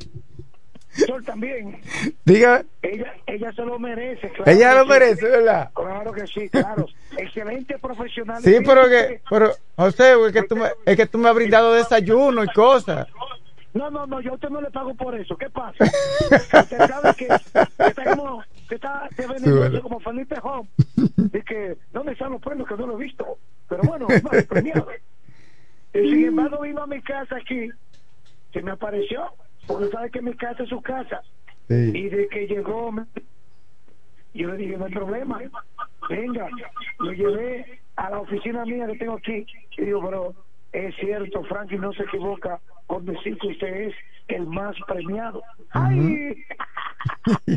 [1.07, 1.81] Yo también.
[2.23, 2.63] Diga.
[2.81, 4.29] Ella, ella se lo merece.
[4.29, 5.71] Claro ella lo merece, ¿verdad?
[5.73, 6.85] Claro que sí, claro.
[7.17, 8.41] Excelente profesional.
[8.41, 11.73] Sí, pero que, pero, José, es que, tú me, es que tú me has brindado
[11.73, 13.07] desayuno y cosas.
[13.73, 15.35] No, no, no, yo a usted no le pago por eso.
[15.37, 15.83] ¿Qué pasa?
[16.61, 20.69] usted sabe que está como, que está de como Felipe Home.
[21.17, 23.37] Y que, ¿dónde están los premios que no lo he visto?
[23.67, 24.87] Pero bueno, es más premiado.
[25.93, 27.69] Y sin embargo, vino a mi casa aquí,
[28.53, 29.33] se me apareció
[29.67, 31.21] porque sabe que mi casa es su casa.
[31.67, 31.91] Sí.
[31.93, 32.91] Y de que llegó,
[34.33, 35.41] yo le dije, no hay problema,
[36.09, 36.47] venga,
[36.99, 39.45] lo llevé a la oficina mía que tengo aquí.
[39.77, 40.33] Y digo, pero
[40.71, 43.95] es cierto, Frankie no se equivoca con decir que usted es
[44.27, 45.41] el más premiado.
[45.71, 46.43] ¡Ay!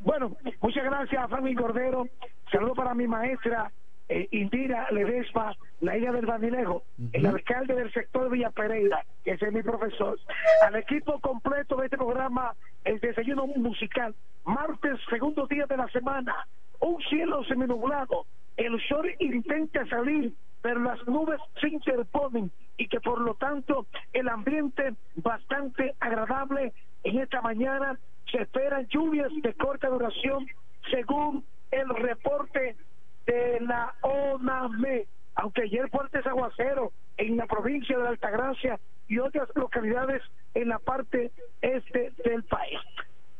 [0.00, 2.08] bueno, muchas gracias a Franklin Cordero.
[2.50, 3.72] Saludo para mi maestra
[4.08, 6.82] eh, Indira Ledesma, la hija del Banilejo,
[7.12, 10.18] el alcalde del sector Villa Pereira, que ese es mi profesor.
[10.62, 16.46] Al equipo completo de este programa, el desayuno musical, martes, segundo día de la semana,
[16.80, 18.26] un cielo seminublado,
[18.56, 20.32] el sol intenta salir,
[20.62, 26.72] pero las nubes se interponen y que por lo tanto el ambiente bastante agradable
[27.04, 27.98] en esta mañana
[28.30, 30.46] se esperan lluvias de corta duración
[30.90, 32.76] según el reporte
[33.26, 35.06] de la ONAME,
[35.36, 40.22] aunque ayer fuertes aguacero en la provincia de la Altagracia y otras localidades
[40.54, 42.80] en la parte este del país.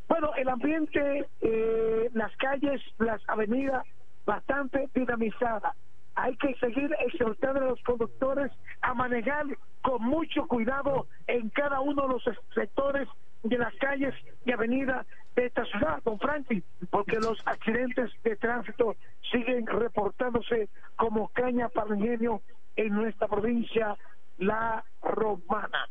[0.09, 3.87] Bueno, el ambiente, eh, las calles, las avenidas,
[4.27, 5.75] bastante dinamizada.
[6.15, 9.47] Hay que seguir exhortando a los conductores a manejar
[9.83, 12.23] con mucho cuidado en cada uno de los
[12.55, 13.09] sectores
[13.43, 14.15] de las calles
[14.45, 18.97] y avenidas de esta ciudad, don Franklin, porque los accidentes de tránsito
[19.33, 22.43] siguen reportándose como caña para el ingenio
[22.77, 23.97] en nuestra provincia,
[24.39, 25.89] la romana.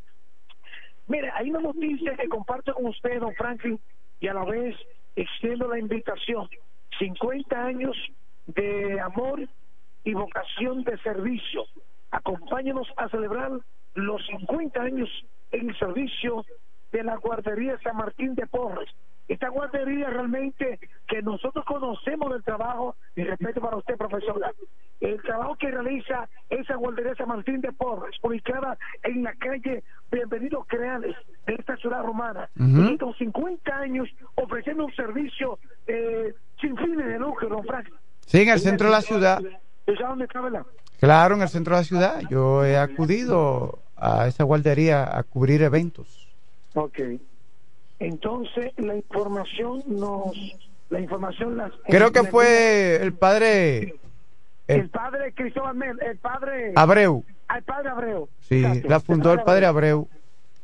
[1.07, 3.79] Mire, hay una noticia que comparto con usted, don Franklin,
[4.19, 4.75] y a la vez
[5.15, 6.47] extiendo la invitación.
[6.99, 7.95] 50 años
[8.47, 9.41] de amor
[10.03, 11.65] y vocación de servicio.
[12.11, 13.51] Acompáñenos a celebrar
[13.95, 15.09] los 50 años
[15.51, 16.45] en servicio
[16.91, 18.89] de la guardería San Martín de Porres.
[19.27, 24.41] Esta guardería realmente que nosotros conocemos del trabajo, y respeto para usted, profesor,
[24.99, 30.65] el trabajo que realiza esa guardería San Martín de Porres, ubicada en la calle Bienvenidos
[30.67, 31.15] Creales
[31.45, 37.19] de esta ciudad romana, y con 50 años ofreciendo un servicio eh, sin fines de
[37.19, 37.87] lucro, don Frank.
[38.25, 39.39] Sí, en el centro de la ciudad.
[39.85, 40.65] ¿Tú sabes dónde está, verdad?
[40.99, 42.21] Claro, en el centro de la ciudad.
[42.29, 46.29] Yo he acudido a esa guardería a cubrir eventos.
[46.73, 46.99] Ok.
[48.05, 50.35] Entonces, la información nos...
[50.89, 51.71] La información las...
[51.87, 53.95] Creo que fue el padre
[54.67, 56.73] El, el padre Cristóbal Mel, el padre...
[56.75, 57.23] Abreu.
[57.47, 58.29] Al padre Abreu.
[58.41, 60.07] Sí, la fundó el padre Abreu.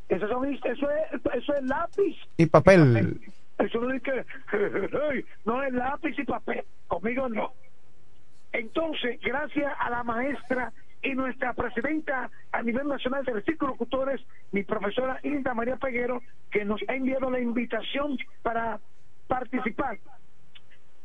[0.09, 2.15] Eso, son- eso, es, eso es lápiz.
[2.37, 3.19] Y papel.
[3.57, 4.25] Eso no es que...
[5.45, 6.63] No es lápiz y papel.
[6.87, 7.53] Conmigo no.
[8.51, 10.71] Entonces, gracias a la maestra
[11.01, 14.21] y nuestra presidenta a nivel nacional de Círculo Locutores,
[14.51, 16.21] mi profesora Hilda María Peguero,
[16.51, 18.79] que nos ha enviado la invitación para
[19.27, 19.97] participar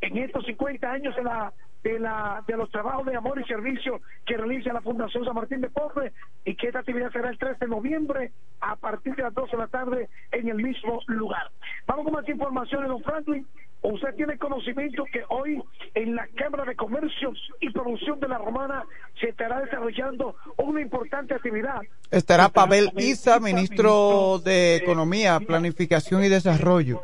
[0.00, 4.00] en estos 50 años de la de la de los trabajos de amor y servicio
[4.24, 6.12] que realiza la Fundación San Martín de Porres
[6.44, 9.58] y que esta actividad será el 3 de noviembre a partir de las 12 de
[9.58, 11.50] la tarde en el mismo lugar.
[11.86, 13.46] Vamos con más informaciones, don Franklin.
[13.84, 15.62] Usted tiene conocimiento que hoy
[15.92, 18.82] en la Cámara de Comercio y Producción de la Romana
[19.20, 21.82] se estará desarrollando una importante actividad.
[22.10, 27.02] Estará Pavel Isa, ministro de Economía, Planificación y Desarrollo.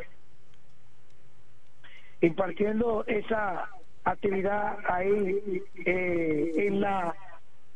[2.22, 3.68] impartiendo esa
[4.04, 7.14] actividad ahí eh, en la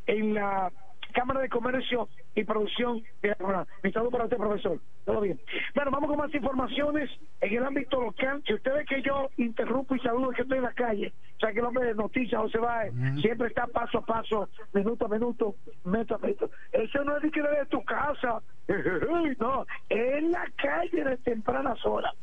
[0.06, 0.72] en la
[1.14, 3.66] Cámara de Comercio y Producción de la Romana.
[3.82, 4.80] Mi saludo para usted, profesor.
[5.04, 5.40] Todo bien.
[5.74, 7.08] Bueno, vamos con más informaciones
[7.40, 8.42] en el ámbito local.
[8.46, 11.52] Si usted ve que yo interrumpo y saludo que estoy en la calle, o sea
[11.52, 15.54] que el hombre de noticias, José Báez, siempre está paso a paso, minuto a minuto,
[15.84, 16.50] metro a metro.
[16.72, 18.42] Eso no es de que de tu casa,
[19.38, 22.14] no, en la calle de tempranas horas.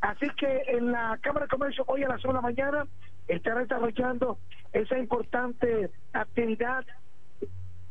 [0.00, 2.86] Así que en la Cámara de Comercio hoy a las 1 de la mañana
[3.26, 4.38] estará desarrollando
[4.72, 6.84] esa importante actividad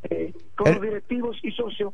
[0.10, 1.93] eh, con los directivos y socios.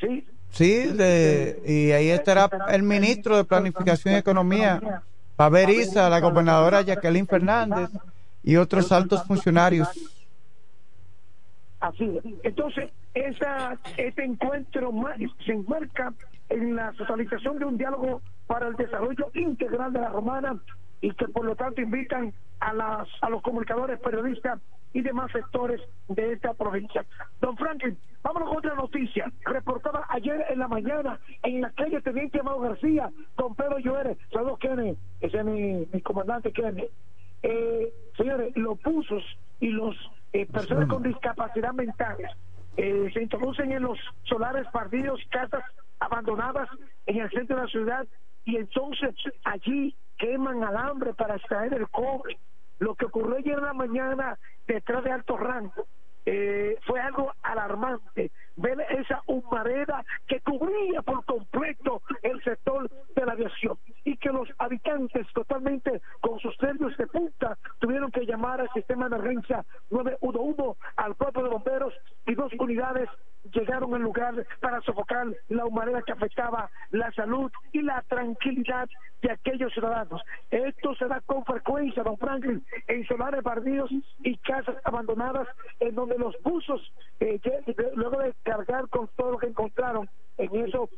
[0.00, 0.26] ¿sí?
[0.50, 5.02] Sí, de- y ahí estará el ministro de Planificación y Economía,
[5.36, 7.88] Pavel Isa, la gobernadora Jacqueline Fernández
[8.42, 9.88] y otros altos funcionarios.
[11.80, 12.24] Así es.
[12.44, 14.92] Entonces, esa, este encuentro
[15.44, 16.12] se enmarca
[16.48, 20.60] en la socialización de un diálogo para el desarrollo integral de la romana
[21.00, 24.60] y que por lo tanto invitan a, las, a los comunicadores, periodistas
[24.92, 27.04] y demás sectores de esta provincia.
[27.40, 29.30] Don Franklin, vámonos con otra noticia.
[29.44, 34.18] Reportada ayer en la mañana en la calle Teniente Amado García con Pedro Llores.
[34.32, 34.96] Saludos, Kenny.
[35.20, 36.84] Ese es mi, mi comandante, Kenny.
[37.42, 39.22] Eh, señores, los puzos
[39.60, 39.96] y los
[40.32, 42.16] eh, personas con discapacidad mental
[42.76, 45.62] eh, se introducen en los solares partidos, casas
[46.00, 46.68] abandonadas
[47.06, 48.06] en el centro de la ciudad
[48.44, 49.14] y entonces
[49.44, 52.38] allí queman alambre para extraer el cobre.
[52.78, 55.86] Lo que ocurrió ayer en la mañana detrás de Alto Rango
[56.24, 58.30] eh, fue algo alarmante.
[58.56, 64.48] Ver esa humareda que cubría por completo el sector de la aviación y que los
[64.58, 70.78] habitantes totalmente con sus nervios de punta tuvieron que llamar al sistema de emergencia 911
[70.96, 71.94] al cuerpo de bomberos
[72.26, 73.08] y dos unidades
[73.52, 78.88] llegaron al lugar para sofocar la humareda que afectaba la salud y la tranquilidad
[79.22, 80.20] de aquellos ciudadanos.
[80.50, 83.90] Esto se da con frecuencia, don Franklin, en solares barrios
[84.20, 85.46] y casas abandonadas
[85.80, 87.40] en donde los buzos, eh,
[87.94, 90.90] luego de cargar con todo lo que encontraron en esos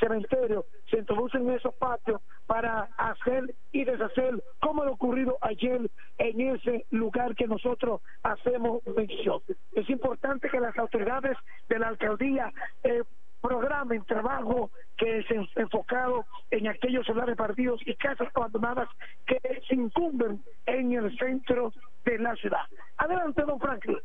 [0.00, 6.40] cementerios, se introducen en esos patios para hacer y deshacer como lo ocurrido ayer en
[6.40, 9.40] ese lugar que nosotros hacemos mención.
[9.72, 11.36] Es importante que las autoridades
[11.68, 13.02] de la alcaldía eh,
[13.40, 18.88] programen trabajo que es en- enfocado en aquellos solares partidos y casas abandonadas
[19.26, 21.72] que se incumben en el centro
[22.04, 22.62] de la ciudad.
[22.96, 23.98] Adelante, don Franklin.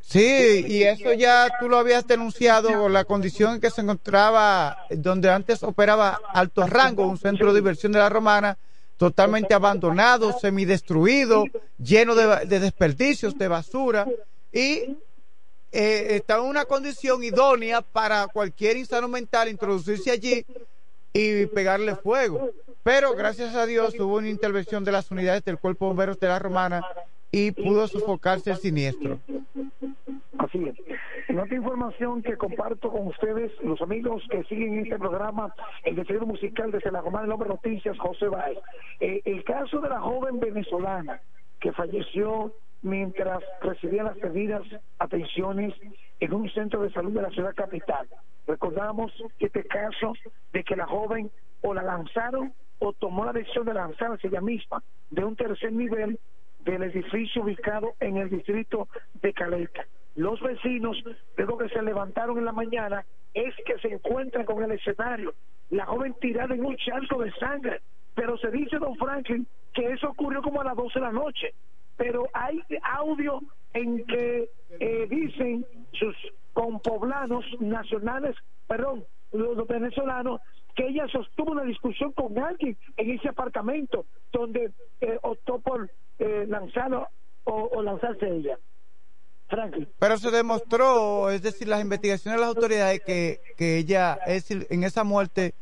[0.00, 5.30] Sí, y eso ya tú lo habías denunciado, la condición en que se encontraba donde
[5.30, 8.58] antes operaba Alto Rango, un centro de diversión de la Romana,
[8.96, 11.44] totalmente abandonado, semidestruido,
[11.78, 14.06] lleno de, de desperdicios, de basura,
[14.52, 14.96] y
[15.72, 20.44] eh, está en una condición idónea para cualquier insano mental introducirse allí
[21.12, 22.50] y pegarle fuego.
[22.82, 26.28] Pero gracias a Dios hubo una intervención de las unidades del Cuerpo de Bomberos de
[26.28, 26.84] la Romana
[27.32, 29.18] y pudo sofocarse el siniestro.
[30.38, 30.76] Así es.
[31.28, 35.54] en otra información que comparto con ustedes, los amigos que siguen este programa,
[35.84, 38.58] el desayuno musical desde la Romana de Hombre Noticias, José Báez.
[38.98, 41.20] Eh, el caso de la joven venezolana
[41.60, 42.52] que falleció
[42.82, 44.62] mientras recibía las debidas
[44.98, 45.74] atenciones
[46.18, 48.08] en un centro de salud de la ciudad capital.
[48.46, 50.14] Recordamos este caso
[50.52, 51.30] de que la joven
[51.60, 56.18] o la lanzaron o tomó la decisión de lanzarse ella misma de un tercer nivel
[56.64, 58.88] del edificio ubicado en el distrito
[59.22, 59.86] de Caleta.
[60.16, 61.02] Los vecinos,
[61.36, 65.34] luego que se levantaron en la mañana, es que se encuentran con el escenario,
[65.70, 67.80] la joven tirada en un charco de sangre,
[68.14, 71.54] pero se dice, don Franklin, que eso ocurrió como a las 12 de la noche,
[71.96, 73.40] pero hay audio
[73.72, 76.16] en que eh, dicen sus
[76.52, 80.40] compoblanos nacionales, perdón, los, venezolanos,
[80.74, 85.90] que ella sostuvo una discusión con alguien en ese apartamento donde eh, optó por
[86.20, 87.08] eh, lanzarlo
[87.44, 88.58] o, o lanzarse ella.
[89.48, 89.88] Franklin.
[89.98, 94.66] Pero se demostró, es decir, las investigaciones de las autoridades que, que ella, es decir,
[94.70, 95.54] en esa muerte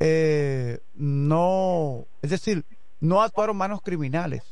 [0.00, 2.64] eh, no, es decir,
[3.00, 4.42] no actuaron manos criminales.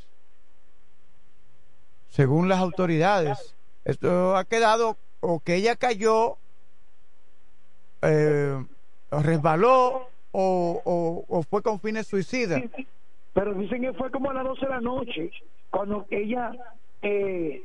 [2.08, 3.54] Según las autoridades,
[3.84, 6.38] esto ha quedado o que ella cayó,
[8.02, 8.64] eh,
[9.10, 12.62] resbaló o, o, o fue con fines suicidas.
[13.32, 15.30] Pero dicen que fue como a las 12 de la noche,
[15.70, 16.52] cuando ella
[17.02, 17.62] eh,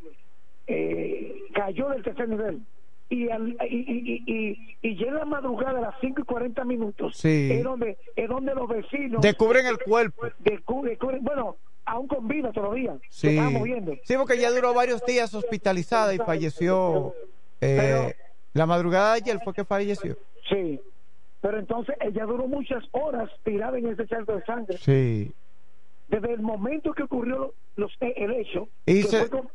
[0.67, 2.61] eh, cayó del tercer nivel.
[3.07, 6.65] Y, al, y, y, y, y ya en la madrugada a las 5 y 40
[6.65, 7.49] minutos Sí.
[7.51, 10.25] es donde es donde los vecinos Descubren el cuerpo.
[10.43, 11.55] descu- descubren, bueno
[11.85, 13.37] aún con vida todavía Sí.
[13.39, 17.13] moviendo Sí, porque ella duró varios días hospitalizada y falleció.
[17.61, 18.15] eh,
[18.53, 20.17] la madrugada de ayer fue que falleció.
[20.49, 20.81] sí
[21.41, 25.31] pero entonces ella duró muchas horas tirada en ese charco de sangre Sí.
[26.07, 29.49] Desde el momento que ocurrió los, el hecho Y que se- fue con-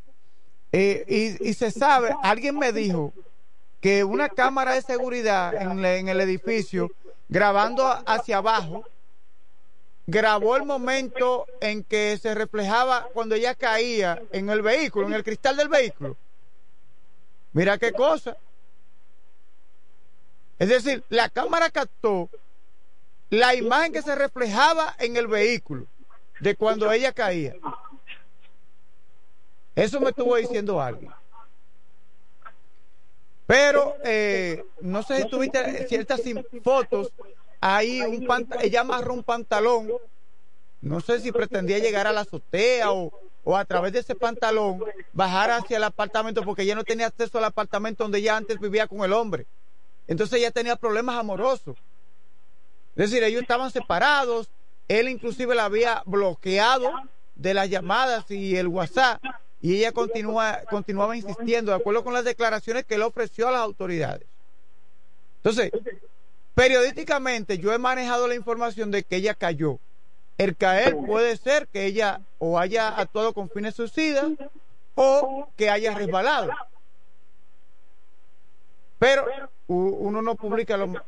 [0.73, 3.13] Eh, y, y se sabe, alguien me dijo
[3.81, 6.91] que una cámara de seguridad en, en el edificio,
[7.29, 8.85] grabando hacia abajo,
[10.07, 15.23] grabó el momento en que se reflejaba cuando ella caía en el vehículo, en el
[15.23, 16.15] cristal del vehículo.
[17.53, 18.37] Mira qué cosa.
[20.59, 22.29] Es decir, la cámara captó
[23.29, 25.85] la imagen que se reflejaba en el vehículo
[26.41, 27.55] de cuando ella caía.
[29.75, 31.11] Eso me estuvo diciendo alguien.
[33.45, 36.21] Pero eh, no sé si tuviste ciertas
[36.63, 37.11] fotos.
[37.59, 39.91] Ahí un pant- ella amarró un pantalón.
[40.81, 43.11] No sé si pretendía llegar a la azotea o,
[43.43, 47.37] o a través de ese pantalón bajar hacia el apartamento porque ella no tenía acceso
[47.37, 49.45] al apartamento donde ella antes vivía con el hombre.
[50.07, 51.77] Entonces ella tenía problemas amorosos.
[52.95, 54.49] Es decir, ellos estaban separados.
[54.91, 56.91] Él inclusive la había bloqueado
[57.35, 59.23] de las llamadas y el WhatsApp.
[59.61, 63.61] Y ella continúa, continuaba insistiendo, de acuerdo con las declaraciones que él ofreció a las
[63.61, 64.27] autoridades.
[65.37, 65.71] Entonces,
[66.55, 69.79] periodísticamente yo he manejado la información de que ella cayó.
[70.37, 74.31] El caer puede ser que ella o haya actuado con fines suicidas
[74.95, 76.51] o que haya resbalado.
[78.99, 79.25] Pero
[79.67, 81.01] uno no publica lo-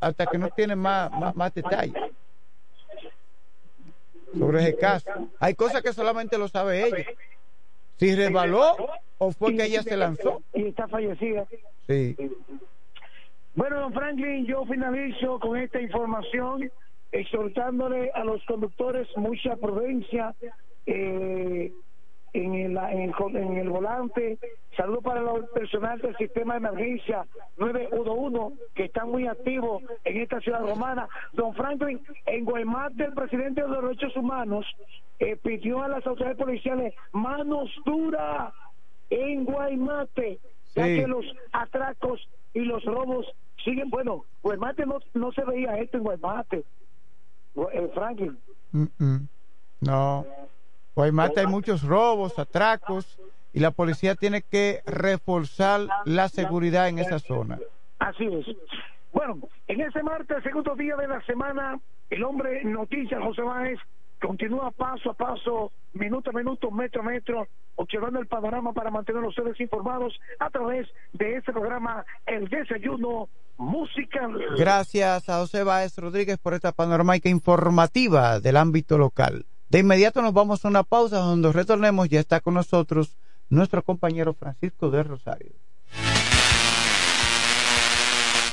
[0.00, 1.94] hasta que no tiene más, más, más detalles
[4.38, 5.10] sobre ese caso.
[5.38, 7.06] Hay cosas que solamente lo sabe ella.
[7.96, 8.76] Si resbaló
[9.18, 10.42] o fue que ella se lanzó.
[10.54, 11.46] y está fallecida
[11.86, 12.16] Sí.
[13.54, 16.70] Bueno, don Franklin, yo finalizo con esta información
[17.10, 20.34] exhortándole a los conductores mucha prudencia
[20.86, 21.72] eh,
[22.34, 24.38] en, el, en, el, en el volante.
[24.76, 27.26] Saludo para el personal del sistema de emergencia
[27.58, 31.08] 911 que están muy activos en esta ciudad romana.
[31.32, 34.64] Don Franklin, en Guaymate el presidente de los derechos humanos
[35.18, 38.52] eh, pidió a las autoridades policiales manos duras
[39.10, 40.40] en Guaymate,
[40.74, 43.26] ya que los atracos y los robos
[43.62, 43.90] siguen.
[43.90, 46.64] Bueno, Guaymate no, no se veía esto en Guaymate,
[47.54, 48.38] Gu- eh, Franklin.
[48.72, 49.28] Mm, mm.
[49.82, 50.24] No.
[50.94, 53.18] Guaymate hay muchos robos, atracos
[53.52, 57.58] y la policía tiene que reforzar la seguridad en esa zona.
[57.98, 58.46] Así es.
[59.12, 59.38] Bueno,
[59.68, 61.78] en ese martes, segundo día de la semana,
[62.10, 63.78] el hombre noticias José Báez
[64.20, 69.22] continúa paso a paso, minuto a minuto, metro a metro, observando el panorama para mantener
[69.24, 73.28] a ustedes informados a través de este programa, El Desayuno
[73.58, 74.32] Musical.
[74.56, 79.44] Gracias a José Báez Rodríguez por esta panorámica informativa del ámbito local.
[79.72, 82.06] De inmediato nos vamos a una pausa donde retornemos.
[82.10, 83.16] Ya está con nosotros
[83.48, 85.54] nuestro compañero Francisco de Rosario.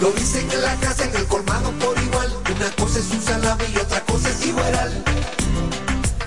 [0.00, 2.32] Lo dicen en la casa, en el colmado por igual.
[2.54, 5.04] Una cosa es un salami y otra cosa es igual.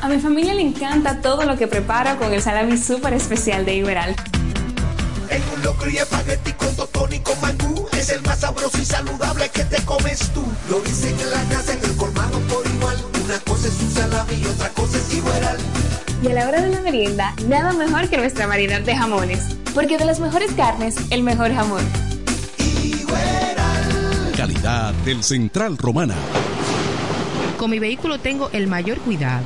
[0.02, 3.76] A mi familia le encanta todo lo que prepara con el salami súper especial de
[3.76, 4.14] Iberal.
[5.30, 7.88] En un locro y espagueti con totón y con mangú.
[7.94, 10.44] Es el más sabroso y saludable que te comes tú.
[10.70, 12.98] Lo dicen en la casa, en el colmado por igual.
[13.24, 15.58] Una cosa es un salami y otra cosa es igual.
[16.22, 19.56] Y a la hora de la merienda, nada mejor que nuestra variedad de jamones.
[19.74, 21.86] Porque de las mejores carnes, el mejor jamón.
[25.06, 26.14] Del Central Romana.
[27.58, 29.46] Con mi vehículo tengo el mayor cuidado.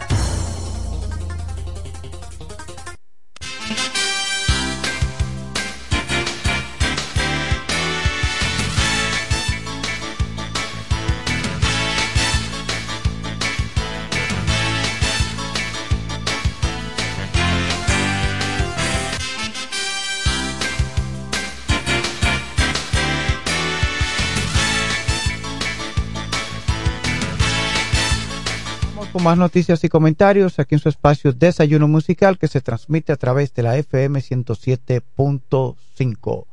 [29.21, 33.53] Más noticias y comentarios aquí en su espacio Desayuno Musical que se transmite a través
[33.53, 36.45] de la FM 107.5.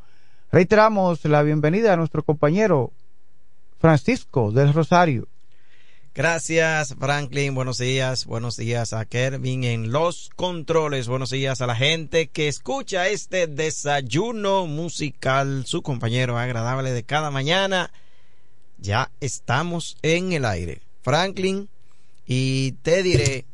[0.52, 2.92] Reiteramos la bienvenida a nuestro compañero
[3.78, 5.28] Francisco del Rosario.
[6.14, 7.54] Gracias, Franklin.
[7.54, 8.26] Buenos días.
[8.26, 11.08] Buenos días a Kervin en los controles.
[11.08, 15.64] Buenos días a la gente que escucha este desayuno musical.
[15.64, 17.90] Su compañero agradable de cada mañana.
[18.76, 20.82] Ya estamos en el aire.
[21.02, 21.70] Franklin,
[22.30, 23.46] y te diré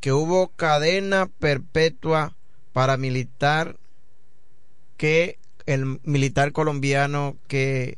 [0.00, 2.36] que hubo cadena perpetua
[2.74, 3.78] paramilitar
[4.98, 7.96] que el militar colombiano que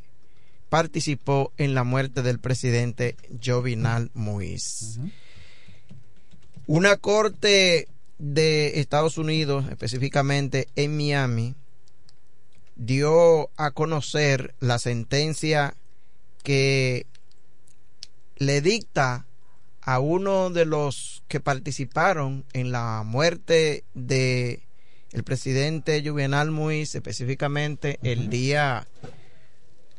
[0.69, 4.97] participó en la muerte del presidente Jovenal Moïse.
[6.65, 11.55] Una corte de Estados Unidos, específicamente en Miami,
[12.77, 15.75] dio a conocer la sentencia
[16.43, 17.07] que
[18.37, 19.25] le dicta
[19.89, 24.61] a uno de los que participaron en la muerte de
[25.13, 28.87] el presidente Juvenal Moïse, específicamente el día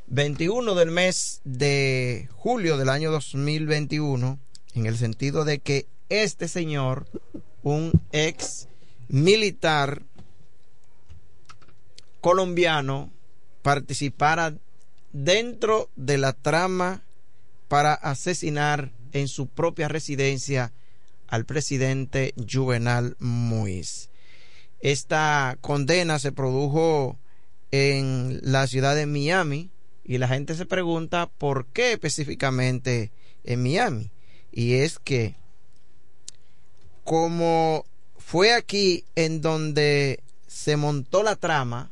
[0.06, 4.38] 21 del mes de julio del año 2021,
[4.76, 7.08] en el sentido de que este señor,
[7.64, 8.68] un ex
[9.08, 10.02] militar
[12.20, 13.10] colombiano,
[13.62, 14.54] participara
[15.12, 17.02] dentro de la trama
[17.66, 20.72] para asesinar en su propia residencia
[21.28, 24.08] al presidente Juvenal Moïse.
[24.80, 27.18] Esta condena se produjo
[27.70, 29.70] en la ciudad de Miami
[30.04, 33.12] y la gente se pregunta por qué específicamente
[33.44, 34.10] en Miami.
[34.50, 35.36] Y es que
[37.04, 37.84] como
[38.16, 41.90] fue aquí en donde se montó la trama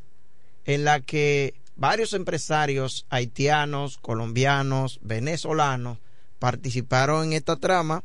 [0.64, 5.98] en la que varios empresarios haitianos, colombianos, venezolanos
[6.38, 8.02] participaron en esta trama.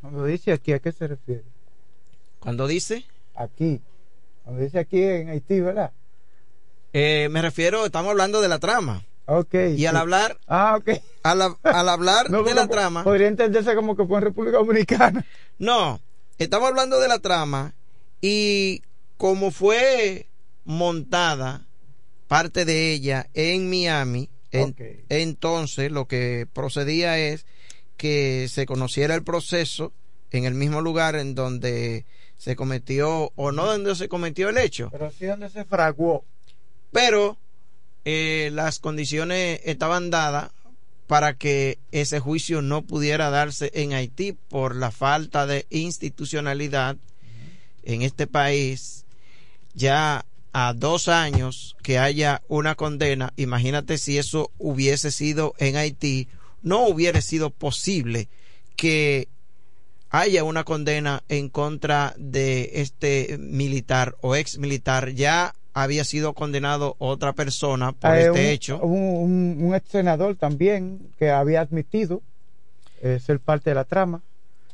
[0.00, 1.44] Cuando dice aquí, ¿a qué se refiere?
[2.40, 3.04] Cuando dice
[3.34, 3.80] Aquí.
[4.44, 5.90] Cuando dice aquí en Haití, ¿verdad?
[6.92, 9.04] Eh, me refiero, estamos hablando de la trama.
[9.26, 9.54] Ok.
[9.76, 11.00] Y al hablar, Ah, ok.
[11.22, 15.24] al, al hablar No, de la trama, Podría entenderse como que fue en República Dominicana.
[15.58, 16.00] no,
[16.38, 17.72] estamos hablando de la trama
[18.20, 18.82] y
[19.16, 20.28] como fue
[20.64, 21.66] montada
[22.28, 24.76] parte de ella en Miami, en-
[25.08, 27.46] entonces lo que procedía es
[28.04, 29.90] que se conociera el proceso
[30.30, 32.04] en el mismo lugar en donde
[32.36, 34.90] se cometió o no donde se cometió el hecho.
[34.92, 36.22] Pero sí donde se fraguó.
[36.92, 37.38] pero
[38.04, 40.50] eh, las condiciones estaban dadas
[41.06, 46.98] para que ese juicio no pudiera darse en Haití por la falta de institucionalidad
[47.84, 49.06] en este país
[49.72, 56.28] ya a dos años que haya una condena imagínate si eso hubiese sido en Haití
[56.64, 58.28] no hubiera sido posible
[58.74, 59.28] que
[60.10, 65.10] haya una condena en contra de este militar o ex militar.
[65.10, 68.78] Ya había sido condenado otra persona por Ah, eh, este un, hecho.
[68.80, 72.22] Un, un, un ex senador también que había admitido
[73.02, 74.22] eh, ser parte de la trama.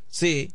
[0.09, 0.53] Sí,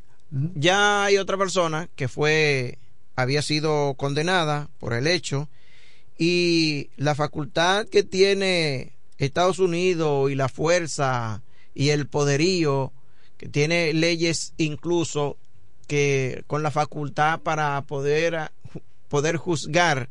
[0.56, 2.78] ya hay otra persona que fue,
[3.16, 5.50] había sido condenada por el hecho
[6.18, 11.44] y la facultad que tiene Estados Unidos y la fuerza
[11.74, 12.92] y el poderío
[13.38, 15.38] que tiene leyes incluso
[15.88, 18.52] que con la facultad para poder
[19.08, 20.10] poder juzgar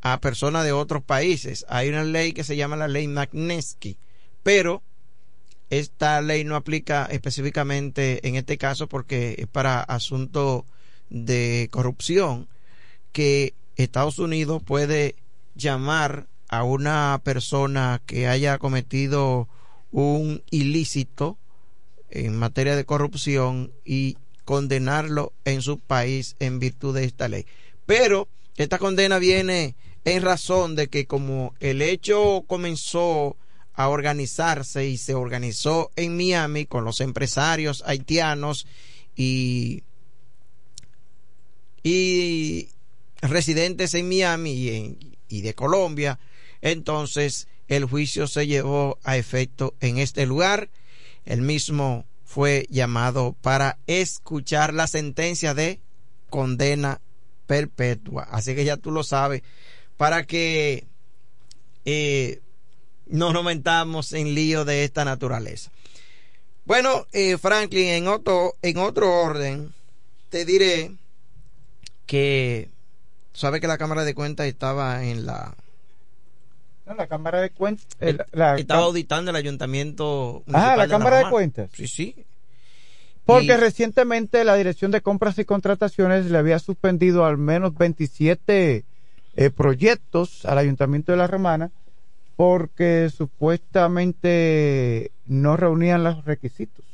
[0.00, 1.64] a personas de otros países.
[1.68, 3.96] Hay una ley que se llama la ley Magnitsky,
[4.42, 4.82] pero
[5.70, 10.66] esta ley no aplica específicamente en este caso porque es para asunto
[11.08, 12.48] de corrupción
[13.12, 15.14] que Estados Unidos puede
[15.54, 19.48] llamar a una persona que haya cometido
[19.90, 21.38] un ilícito
[22.10, 27.46] en materia de corrupción y condenarlo en su país en virtud de esta ley.
[27.86, 33.36] Pero esta condena viene en razón de que como el hecho comenzó
[33.72, 38.66] a organizarse y se organizó en Miami con los empresarios haitianos
[39.16, 39.82] y,
[41.82, 42.68] y
[43.20, 44.98] residentes en Miami y, en,
[45.28, 46.20] y de Colombia,
[46.64, 50.70] entonces el juicio se llevó a efecto en este lugar.
[51.26, 55.80] El mismo fue llamado para escuchar la sentencia de
[56.30, 57.02] condena
[57.46, 58.26] perpetua.
[58.30, 59.42] Así que ya tú lo sabes,
[59.98, 60.86] para que
[61.84, 62.40] eh,
[63.06, 65.70] no nos metamos en lío de esta naturaleza.
[66.64, 69.74] Bueno, eh, Franklin, en otro, en otro orden,
[70.30, 70.92] te diré
[72.06, 72.70] que
[73.34, 75.54] sabe que la Cámara de Cuentas estaba en la
[76.86, 77.86] No, la Cámara de Cuentas.
[78.00, 78.16] Eh,
[78.58, 80.42] estaba auditando el ayuntamiento.
[80.52, 81.30] Ah, la de Cámara de.
[81.30, 81.70] Cuentas.
[81.72, 82.14] Sí, sí.
[83.24, 88.84] Porque Y- recientemente la Dirección de Compras y Contrataciones le había suspendido al menos 27
[89.36, 91.70] eh, proyectos al Ayuntamiento de La Romana
[92.36, 96.84] porque supuestamente no reunían los requisitos.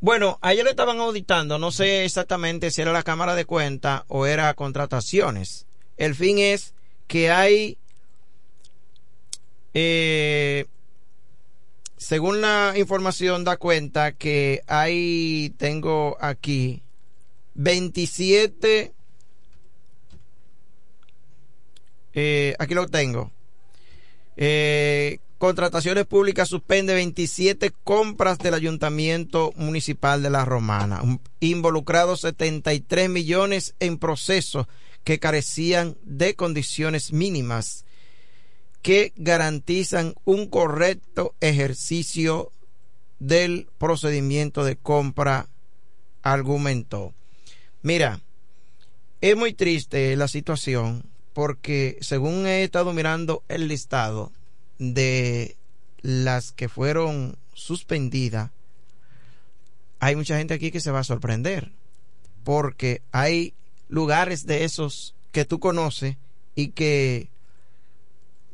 [0.00, 4.26] Bueno, ayer lo estaban auditando, no sé exactamente si era la Cámara de Cuentas o
[4.26, 5.66] era contrataciones.
[5.96, 6.74] El fin es
[7.06, 7.78] que hay,
[9.74, 10.66] eh,
[11.96, 16.82] según la información da cuenta que hay, tengo aquí
[17.54, 18.92] 27,
[22.12, 23.32] eh, aquí lo tengo.
[24.36, 31.02] Eh, contrataciones públicas suspende 27 compras del Ayuntamiento Municipal de La Romana.
[31.40, 34.66] Involucrados 73 millones en procesos
[35.04, 37.83] que carecían de condiciones mínimas
[38.84, 42.52] que garantizan un correcto ejercicio
[43.18, 45.48] del procedimiento de compra,
[46.22, 47.14] argumentó.
[47.80, 48.20] Mira,
[49.22, 54.32] es muy triste la situación porque según he estado mirando el listado
[54.78, 55.56] de
[56.02, 58.50] las que fueron suspendidas,
[59.98, 61.72] hay mucha gente aquí que se va a sorprender
[62.44, 63.54] porque hay
[63.88, 66.18] lugares de esos que tú conoces
[66.54, 67.30] y que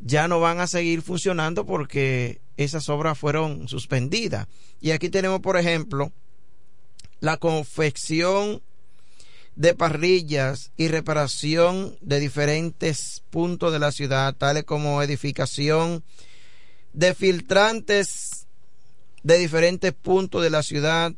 [0.01, 4.47] ya no van a seguir funcionando porque esas obras fueron suspendidas.
[4.81, 6.13] Y aquí tenemos, por ejemplo,
[7.21, 8.63] la confección
[9.57, 16.03] de parrillas y reparación de diferentes puntos de la ciudad, tales como edificación
[16.93, 18.47] de filtrantes
[19.23, 21.13] de diferentes puntos de la ciudad.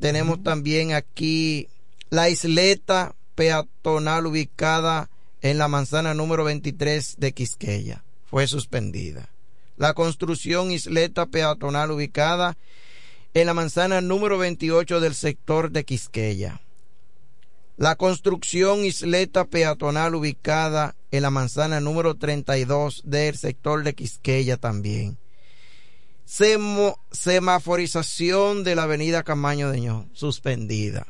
[0.00, 1.68] Tenemos también aquí
[2.10, 5.08] la isleta peatonal ubicada
[5.40, 8.05] en la manzana número 23 de Quisqueya.
[8.26, 9.30] Fue suspendida.
[9.76, 12.56] La construcción isleta peatonal ubicada
[13.34, 16.62] en la manzana número 28 del sector de Quisqueya.
[17.76, 25.18] La construcción isleta peatonal ubicada en la manzana número 32 del sector de Quisqueya también.
[26.24, 31.06] Semaforización de la avenida Camaño de Ño, suspendida.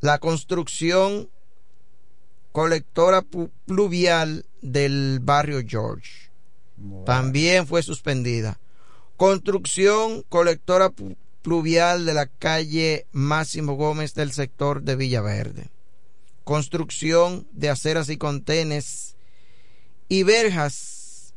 [0.00, 1.30] La construcción
[2.52, 3.24] colectora
[3.66, 6.30] pluvial del barrio George
[7.04, 8.58] también fue suspendida.
[9.16, 10.92] Construcción colectora
[11.42, 15.70] pluvial de la calle Máximo Gómez del sector de Villaverde.
[16.44, 19.16] Construcción de aceras y contenes
[20.08, 21.34] y verjas.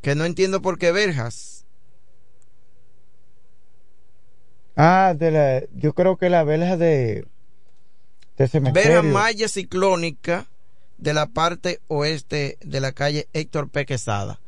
[0.00, 1.66] Que no entiendo por qué verjas.
[4.74, 7.26] Ah, de la, yo creo que la vela de,
[8.38, 9.02] de cementerio.
[9.02, 10.46] Verja malla ciclónica
[10.98, 13.86] de la parte oeste de la calle Héctor P.
[13.86, 14.40] Quesada.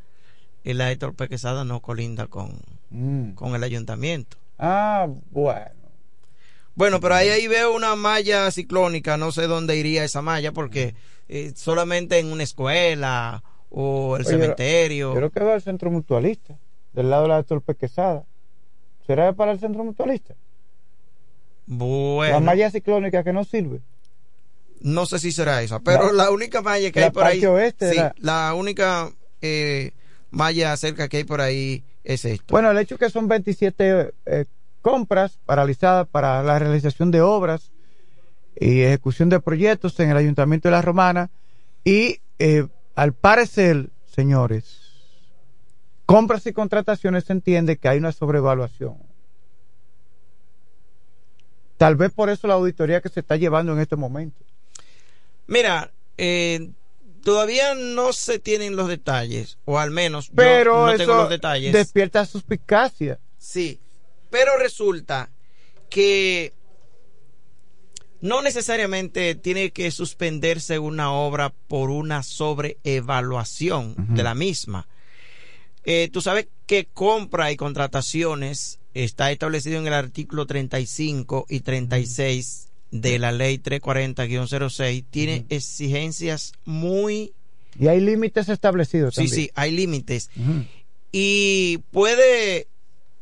[0.64, 1.28] Y la Héctor P.
[1.28, 2.60] Quesada no colinda con,
[2.90, 3.32] Mm.
[3.34, 4.36] con el ayuntamiento.
[4.58, 5.70] Ah, bueno.
[6.74, 10.94] Bueno, pero ahí, ahí veo una malla ciclónica, no sé dónde iría esa malla, porque
[11.28, 15.14] eh, solamente en una escuela o el Oye, cementerio.
[15.14, 16.56] Creo que va al centro mutualista,
[16.92, 18.24] del lado de la Torpe Quesada.
[19.06, 20.34] ¿Será para el centro mutualista?
[21.66, 23.80] Bueno, La malla ciclónica que no sirve.
[24.80, 27.44] No sé si será esa, pero La- la, única malla que hay por ahí.
[27.44, 29.92] oeste sí, la única eh,
[30.30, 32.46] malla cerca que hay por ahí es esto.
[32.48, 34.44] Bueno, el hecho que son 27 eh,
[34.82, 37.72] compras paralizadas para la realización de obras
[38.58, 41.30] y ejecución de proyectos en el Ayuntamiento de La Romana
[41.84, 44.80] y eh, al parecer, señores,
[46.06, 48.96] compras y contrataciones se entiende que hay una sobrevaluación.
[51.76, 54.44] Tal vez por eso la auditoría que se está llevando en este momento.
[55.50, 56.70] Mira, eh,
[57.24, 61.28] todavía no se tienen los detalles, o al menos yo Pero no eso tengo los
[61.28, 61.72] detalles.
[61.72, 63.18] despierta suspicacia.
[63.36, 63.80] Sí,
[64.30, 65.28] pero resulta
[65.88, 66.52] que
[68.20, 74.86] no necesariamente tiene que suspenderse una obra por una sobreevaluación de la misma.
[75.82, 82.69] Eh, tú sabes que compra y contrataciones está establecido en el artículo 35 y 36
[82.90, 85.04] de la ley 340-06.
[85.10, 87.32] Tiene exigencias muy...
[87.78, 89.14] Y hay límites establecidos.
[89.14, 89.36] Sí, también.
[89.36, 90.30] sí, hay límites.
[91.12, 92.66] Y puede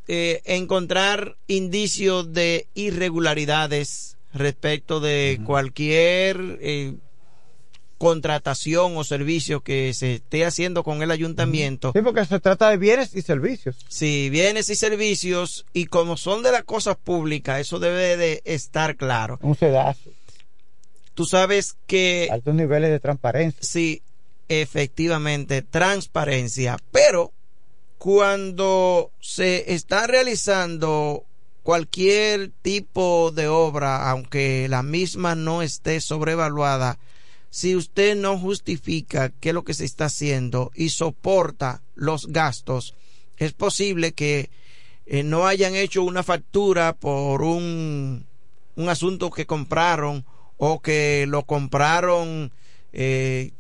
[0.08, 6.94] eh, encontrar indicios de irregularidades respecto de cualquier eh,
[7.98, 11.92] contratación o servicio que se esté haciendo con el ayuntamiento.
[11.94, 13.76] Sí, porque se trata de bienes y servicios.
[13.88, 18.96] Sí, bienes y servicios, y como son de las cosas públicas, eso debe de estar
[18.96, 19.38] claro.
[19.42, 20.10] Un sedazo.
[21.14, 22.28] Tú sabes que...
[22.30, 23.60] Altos niveles de transparencia.
[23.60, 24.02] Sí,
[24.48, 26.76] efectivamente, transparencia.
[26.92, 27.32] Pero
[27.98, 31.24] cuando se está realizando
[31.64, 36.98] cualquier tipo de obra, aunque la misma no esté sobrevaluada,
[37.50, 42.94] si usted no justifica qué es lo que se está haciendo y soporta los gastos,
[43.36, 44.50] es posible que
[45.06, 48.26] eh, no hayan hecho una factura por un,
[48.76, 50.24] un asunto que compraron
[50.58, 52.52] o que lo compraron
[52.92, 53.52] eh,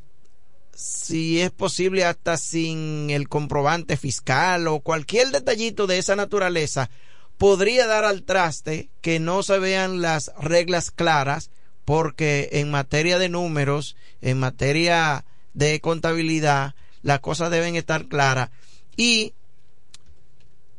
[0.74, 6.90] si es posible hasta sin el comprobante fiscal o cualquier detallito de esa naturaleza
[7.36, 11.50] podría dar al traste que no se vean las reglas claras
[11.88, 15.24] porque en materia de números, en materia
[15.54, 18.50] de contabilidad, las cosas deben estar claras
[18.94, 19.32] y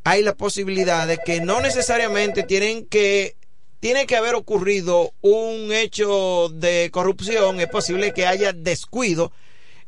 [0.03, 3.35] hay la posibilidad de que no necesariamente tienen que
[3.79, 9.31] tiene que haber ocurrido un hecho de corrupción, es posible que haya descuido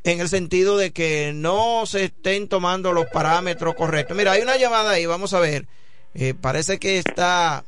[0.03, 4.18] en el sentido de que no se estén tomando los parámetros correctos.
[4.18, 5.68] Mira, hay una llamada ahí, vamos a ver.
[6.15, 7.64] Eh, parece que está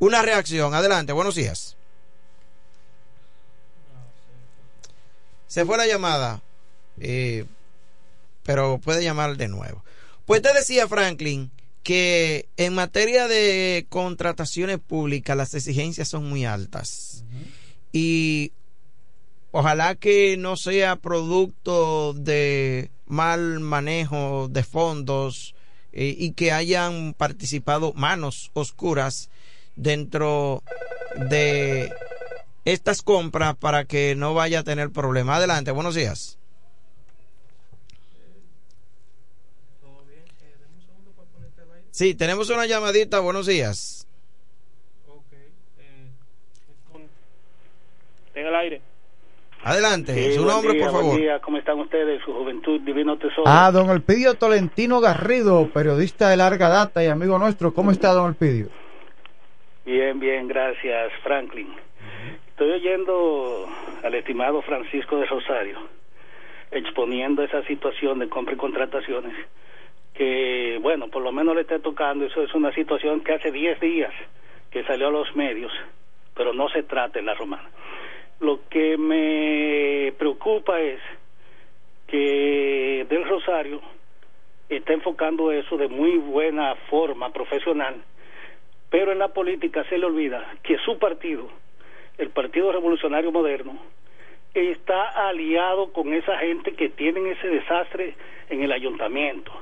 [0.00, 0.74] una reacción.
[0.74, 1.77] Adelante, buenos días.
[5.48, 6.42] Se fue la llamada,
[7.00, 7.46] eh,
[8.44, 9.82] pero puede llamar de nuevo.
[10.26, 11.50] Pues te decía, Franklin,
[11.82, 17.24] que en materia de contrataciones públicas las exigencias son muy altas.
[17.92, 18.52] Y
[19.52, 25.54] ojalá que no sea producto de mal manejo de fondos
[25.92, 29.30] eh, y que hayan participado manos oscuras
[29.76, 30.62] dentro
[31.16, 31.90] de
[32.72, 35.38] estas compras para que no vaya a tener problemas.
[35.38, 36.38] Adelante, buenos días.
[41.90, 43.20] Sí, tenemos una llamadita.
[43.20, 44.06] Buenos días.
[48.34, 48.80] En el aire.
[49.64, 51.20] Adelante, Sí, su nombre, día, por buen favor.
[51.20, 51.40] día.
[51.40, 52.22] ¿Cómo están ustedes?
[52.24, 53.42] Su juventud, divino tesoro.
[53.46, 57.74] Ah, don Elpidio Tolentino Garrido, periodista de larga data y amigo nuestro.
[57.74, 58.68] ¿Cómo está, don Elpidio?
[59.84, 61.68] Bien, bien, gracias, Franklin.
[62.58, 63.68] Estoy oyendo
[64.02, 65.78] al estimado Francisco de Rosario
[66.72, 69.32] exponiendo esa situación de compra y contrataciones
[70.12, 72.24] que, bueno, por lo menos le está tocando.
[72.24, 74.12] Eso es una situación que hace 10 días
[74.72, 75.70] que salió a los medios,
[76.34, 77.70] pero no se trata en la romana.
[78.40, 80.98] Lo que me preocupa es
[82.08, 83.80] que Del Rosario
[84.68, 88.02] está enfocando eso de muy buena forma profesional,
[88.90, 91.48] pero en la política se le olvida que su partido,
[92.18, 93.78] el Partido Revolucionario Moderno,
[94.54, 98.14] está aliado con esa gente que tienen ese desastre
[98.50, 99.52] en el ayuntamiento.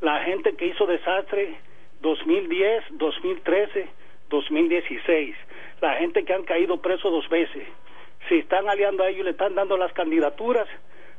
[0.00, 1.56] La gente que hizo desastre
[2.00, 3.88] 2010, 2013,
[4.30, 5.36] 2016.
[5.80, 7.66] La gente que han caído preso dos veces.
[8.28, 10.68] Se están aliando a ellos y le están dando las candidaturas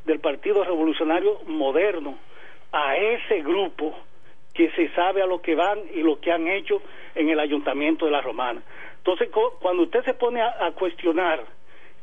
[0.06, 2.18] del Partido Revolucionario Moderno
[2.72, 3.96] a ese grupo
[4.54, 6.82] que se sabe a lo que van y lo que han hecho
[7.16, 8.62] en el ayuntamiento de la Romana.
[9.04, 9.30] Entonces,
[9.60, 11.44] cuando usted se pone a, a cuestionar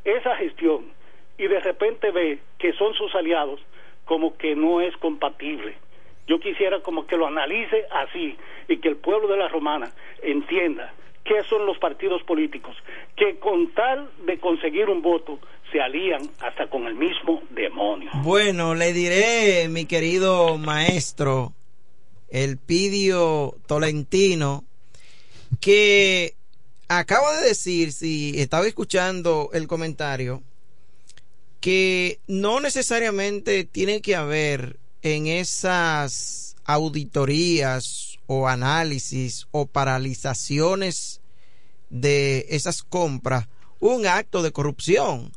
[0.03, 0.91] esa gestión
[1.37, 3.61] y de repente ve que son sus aliados,
[4.05, 5.75] como que no es compatible.
[6.27, 10.93] Yo quisiera como que lo analice así y que el pueblo de la Romana entienda
[11.23, 12.75] qué son los partidos políticos,
[13.15, 15.39] que con tal de conseguir un voto
[15.71, 18.09] se alían hasta con el mismo demonio.
[18.23, 21.53] Bueno, le diré, mi querido maestro,
[22.29, 24.63] el Pidio Tolentino,
[25.61, 26.33] que
[26.89, 30.43] acaba de decir, si estaba escuchando el comentario,
[31.61, 41.21] que no necesariamente tiene que haber en esas auditorías o análisis o paralizaciones
[41.89, 43.47] de esas compras
[43.79, 45.31] un acto de corrupción.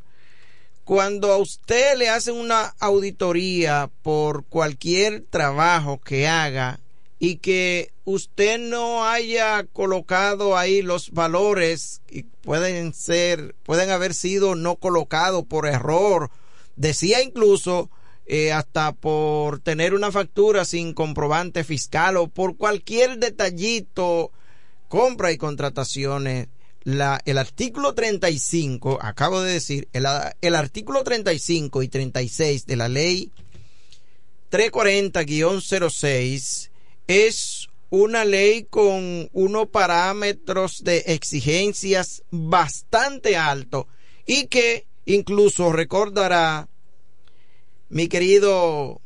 [0.84, 6.80] Cuando a usted le hacen una auditoría por cualquier trabajo que haga
[7.24, 14.56] y que usted no haya colocado ahí los valores y pueden ser, pueden haber sido
[14.56, 16.32] no colocados por error.
[16.74, 17.90] Decía incluso
[18.26, 24.32] eh, hasta por tener una factura sin comprobante fiscal o por cualquier detallito,
[24.88, 26.48] compra y contrataciones.
[26.82, 30.06] La, el artículo 35, acabo de decir, el,
[30.40, 33.30] el artículo 35 y 36 de la ley
[34.50, 36.71] 340-06
[37.06, 43.84] es una ley con unos parámetros de exigencias bastante altos
[44.24, 46.68] y que incluso recordará
[47.90, 49.02] mi querido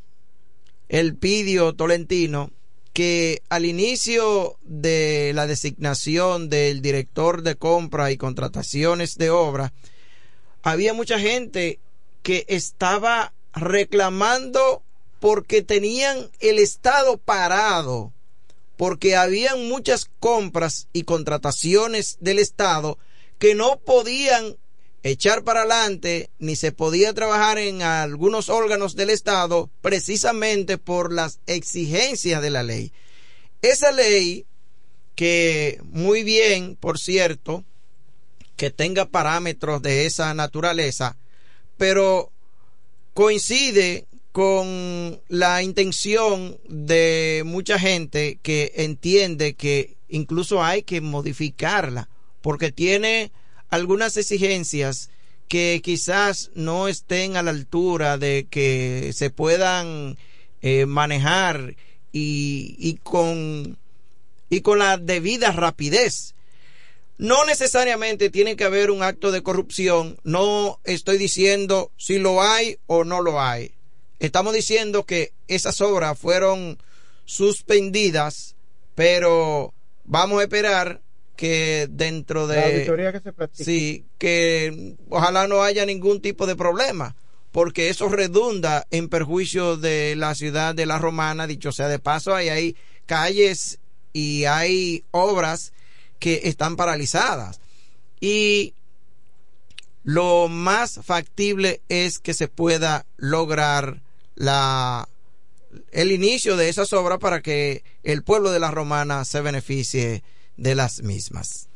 [0.89, 2.53] Elpidio Tolentino
[2.93, 9.73] que al inicio de la designación del director de compra y contrataciones de obra
[10.63, 11.81] había mucha gente
[12.23, 14.83] que estaba reclamando
[15.21, 18.13] porque tenían el Estado parado,
[18.77, 22.99] porque habían muchas compras y contrataciones del Estado
[23.39, 24.57] que no podían
[25.03, 31.39] echar para adelante ni se podía trabajar en algunos órganos del Estado precisamente por las
[31.47, 32.93] exigencias de la ley.
[33.63, 34.47] Esa ley
[35.15, 37.65] que muy bien, por cierto,
[38.57, 41.17] que tenga parámetros de esa naturaleza,
[41.77, 42.33] pero
[43.15, 44.07] coincide
[44.37, 52.11] con la intención de mucha gente que entiende que incluso hay que modificarla
[52.43, 53.33] porque tiene
[53.71, 55.09] algunas exigencias
[55.49, 60.19] que quizás no estén a la altura de que se puedan
[60.61, 61.75] eh, manejar
[62.13, 63.79] y, y, con
[64.51, 66.35] y con la debida rapidez.
[67.17, 72.77] No necesariamente tiene que haber un acto de corrupción, no estoy diciendo si lo hay
[72.85, 73.76] o no lo hay
[74.19, 76.79] estamos diciendo que esas obras fueron
[77.25, 78.55] suspendidas,
[78.95, 79.75] pero
[80.05, 81.01] vamos a esperar
[81.37, 83.65] que dentro de la auditoría que se practica.
[83.65, 87.15] sí que ojalá no haya ningún tipo de problema
[87.53, 92.35] porque eso redunda en perjuicio de la ciudad de la romana dicho sea de paso
[92.35, 93.79] hay, hay calles
[94.15, 95.73] y hay obras
[96.19, 97.61] que están paralizadas
[98.19, 98.73] y
[100.03, 104.01] lo más factible es que se pueda lograr
[104.37, 105.09] la
[105.93, 110.23] el inicio de esas obras para que el pueblo de la Romana se beneficie
[110.57, 111.69] de las mismas.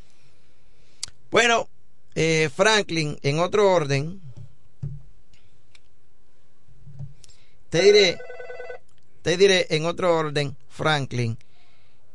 [1.29, 1.69] Bueno,
[2.15, 4.21] eh, Franklin, en otro orden,
[7.69, 8.17] te diré,
[9.21, 11.37] te diré en otro orden, Franklin,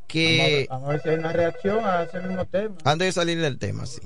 [0.07, 0.67] que...
[0.69, 2.77] Vamos a ver, si hay una reacción a ese mismo tema.
[2.85, 4.01] Antes de salir del tema, sí.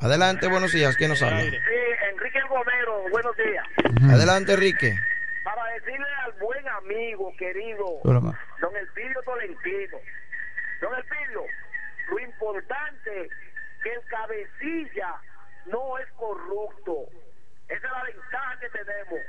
[0.00, 0.96] Adelante, buenos días.
[0.96, 1.42] ¿Quién nos habla?
[1.42, 1.56] Sí,
[2.10, 3.66] Enrique El Gomero, buenos días.
[4.10, 4.94] Adelante, Enrique.
[5.44, 9.98] Para decirle al buen amigo, querido, don Elpidio Tolentino,
[10.80, 11.44] don Elpidio,
[12.08, 13.28] lo importante
[13.82, 15.16] que el cabecilla
[15.66, 17.04] no es corrupto.
[17.68, 19.20] Esa es la ventaja que tenemos.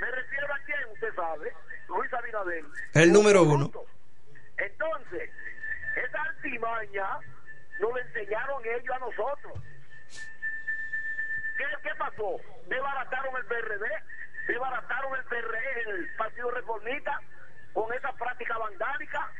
[0.00, 1.52] Me refiero a quién, usted sabe,
[1.88, 2.64] Luis Abinader.
[2.94, 3.70] El número uno.
[4.58, 5.30] Entonces,
[5.94, 7.06] esa artimaña
[7.78, 9.67] nos la enseñaron ellos a nosotros.
[12.18, 12.68] ¿Qué, ¿Qué pasó?
[12.68, 13.86] Desbarataron el PRD,
[14.48, 17.20] desbarataron el PRD, el Partido Reformista,
[17.72, 19.30] con esa práctica vandálica.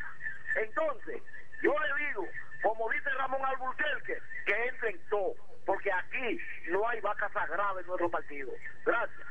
[0.56, 1.22] Entonces,
[1.62, 2.26] yo le digo,
[2.62, 5.34] como dice Ramón Alburquerque, que entre en todo,
[5.66, 6.38] porque aquí
[6.70, 8.50] no hay vaca sagrada en nuestro partido.
[8.84, 9.28] Gracias.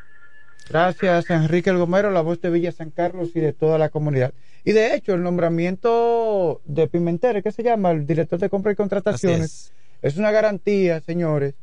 [0.69, 4.33] Gracias, Enrique El Gomero, la voz de Villa San Carlos y de toda la comunidad.
[4.65, 7.91] Y de hecho, el nombramiento de Pimentel, ¿qué se llama?
[7.91, 9.71] El director de compra y contrataciones,
[10.01, 10.13] es.
[10.13, 11.55] es una garantía, señores,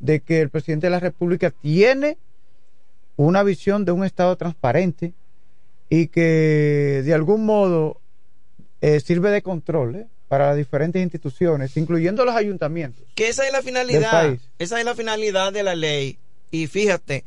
[0.00, 2.18] de que el presidente de la República tiene
[3.16, 5.12] una visión de un Estado transparente
[5.88, 8.00] y que de algún modo
[8.80, 10.06] eh, sirve de control ¿eh?
[10.28, 13.04] para las diferentes instituciones, incluyendo los ayuntamientos.
[13.14, 16.18] Que esa es la finalidad, esa es la finalidad de la ley.
[16.50, 17.24] Y fíjate,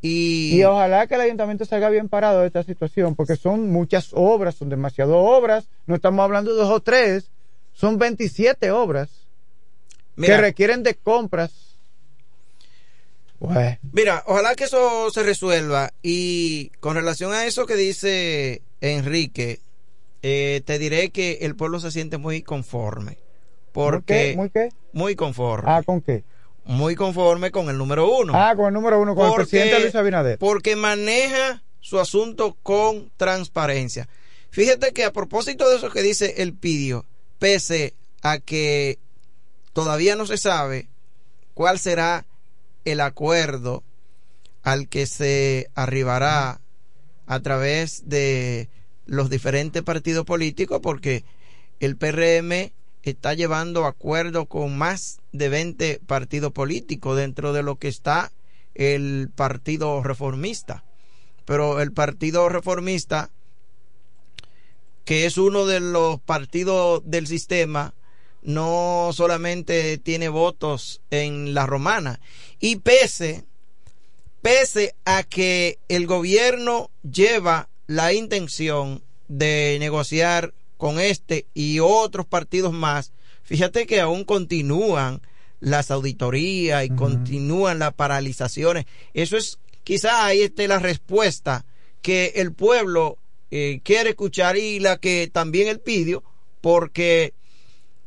[0.00, 0.56] y...
[0.56, 4.54] y ojalá que el ayuntamiento salga bien parado de esta situación, porque son muchas obras,
[4.54, 7.30] son demasiadas obras, no estamos hablando de dos o tres,
[7.74, 9.10] son 27 obras
[10.16, 11.69] Mira, que requieren de compras
[13.92, 15.92] Mira, ojalá que eso se resuelva.
[16.02, 19.60] Y con relación a eso que dice Enrique,
[20.22, 23.18] eh, te diré que el pueblo se siente muy conforme.
[23.72, 24.68] Porque, ¿Muy qué?
[24.92, 25.70] Muy conforme.
[25.70, 26.24] Ah, ¿con qué?
[26.64, 28.32] muy conforme con el número uno.
[28.36, 30.38] Ah, con el número uno, con el Porque- presidente Luis Abinader.
[30.38, 34.08] Porque maneja su asunto con transparencia.
[34.50, 37.06] Fíjate que a propósito de eso que dice el pidio,
[37.38, 38.98] pese a que
[39.72, 40.88] todavía no se sabe
[41.54, 42.26] cuál será
[42.90, 43.82] el acuerdo
[44.62, 46.60] al que se arribará
[47.26, 48.68] a través de
[49.06, 51.24] los diferentes partidos políticos, porque
[51.80, 52.72] el PRM
[53.02, 58.32] está llevando acuerdo con más de 20 partidos políticos dentro de lo que está
[58.74, 60.84] el Partido Reformista.
[61.44, 63.30] Pero el Partido Reformista,
[65.04, 67.94] que es uno de los partidos del sistema,
[68.42, 72.20] no solamente tiene votos en la romana.
[72.58, 73.44] Y pese,
[74.42, 82.72] pese a que el gobierno lleva la intención de negociar con este y otros partidos
[82.72, 83.12] más,
[83.42, 85.20] fíjate que aún continúan
[85.60, 88.86] las auditorías y continúan las paralizaciones.
[89.12, 91.66] Eso es, quizá ahí esté la respuesta
[92.00, 93.18] que el pueblo
[93.50, 96.24] eh, quiere escuchar y la que también él pidió,
[96.60, 97.34] porque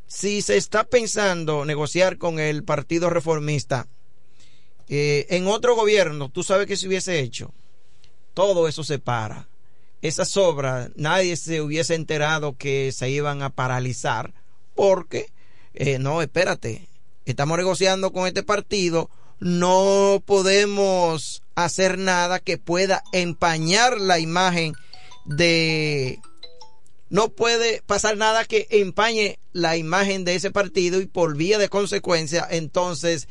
[0.06, 3.88] si se está pensando negociar con el Partido Reformista
[4.88, 7.52] eh, en otro gobierno, tú sabes que se hubiese hecho,
[8.34, 9.48] todo eso se para.
[10.02, 14.34] Esas obras, nadie se hubiese enterado que se iban a paralizar,
[14.74, 15.32] porque,
[15.72, 16.88] eh, no, espérate,
[17.24, 19.08] estamos negociando con este partido,
[19.40, 24.74] no podemos hacer nada que pueda empañar la imagen
[25.24, 26.20] de
[27.14, 31.68] no puede pasar nada que empañe la imagen de ese partido y por vía de
[31.68, 33.28] consecuencia entonces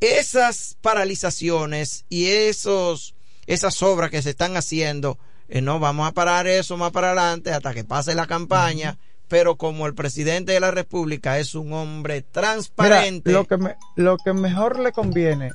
[0.00, 3.14] esas paralizaciones y esos
[3.46, 5.18] esas obras que se están haciendo
[5.48, 8.98] eh, no vamos a parar eso más para adelante hasta que pase la campaña
[9.28, 13.76] pero como el presidente de la república es un hombre Mira, transparente lo que, me-
[13.96, 15.50] lo que mejor le conviene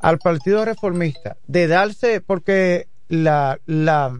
[0.00, 4.16] al Partido Reformista de darse, porque la, la,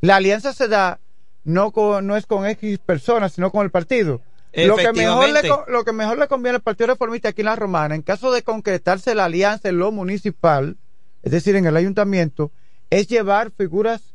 [0.00, 1.00] la alianza se da
[1.44, 4.20] no, con, no es con X personas, sino con el partido.
[4.66, 7.56] Lo que, mejor le, lo que mejor le conviene al Partido Reformista aquí en la
[7.56, 10.76] Romana, en caso de concretarse la alianza en lo municipal,
[11.22, 12.52] es decir, en el ayuntamiento,
[12.90, 14.14] es llevar figuras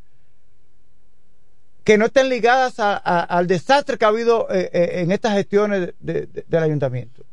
[1.84, 5.34] que no estén ligadas a- a- al desastre que ha habido eh, eh, en estas
[5.34, 7.24] gestiones de- de- del ayuntamiento.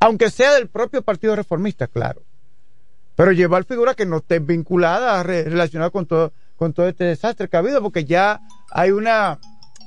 [0.00, 2.22] Aunque sea del propio Partido Reformista, claro.
[3.14, 7.48] Pero llevar figuras que no estén vinculadas, re- relacionadas con todo, con todo este desastre
[7.48, 8.40] que ha habido, porque ya
[8.70, 9.38] hay una,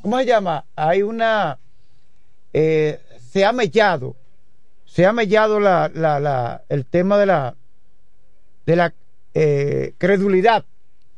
[0.02, 0.66] ¿cómo se llama?
[0.76, 1.60] Hay una,
[2.53, 4.16] eh, se ha mellado,
[4.86, 7.56] se ha mellado la, la, el tema de la,
[8.66, 8.94] de la
[9.34, 10.66] eh, credulidad,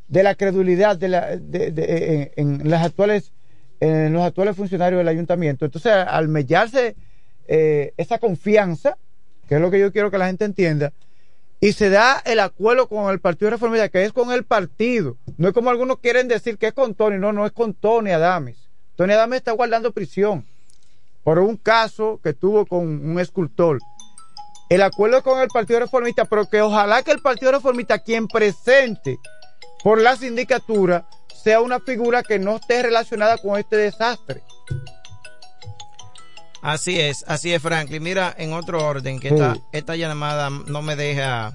[0.07, 3.31] de la credulidad de la, de- en las actuales,
[3.80, 5.65] en los actuales funcionarios del ayuntamiento.
[5.65, 6.95] Entonces, al mellarse
[7.48, 8.98] eh, esa confianza,
[9.48, 10.94] que es lo que yo quiero que la gente entienda,
[11.64, 15.15] y se da el acuerdo con el Partido Reformista, que es con el partido.
[15.38, 18.11] No es como algunos quieren decir que es con Tony, no, no es con Tony
[18.11, 18.57] Adames.
[18.98, 20.45] Tony Adames está guardando prisión
[21.23, 23.80] por un caso que tuvo con un escultor.
[24.68, 28.27] El acuerdo es con el Partido Reformista, pero que ojalá que el Partido Reformista, quien
[28.27, 29.18] presente
[29.85, 34.44] por la sindicatura, sea una figura que no esté relacionada con este desastre.
[36.64, 38.02] Así es, así es, Franklin.
[38.02, 39.35] Mira, en otro orden, que Sí.
[39.35, 41.53] esta, esta llamada no me deja.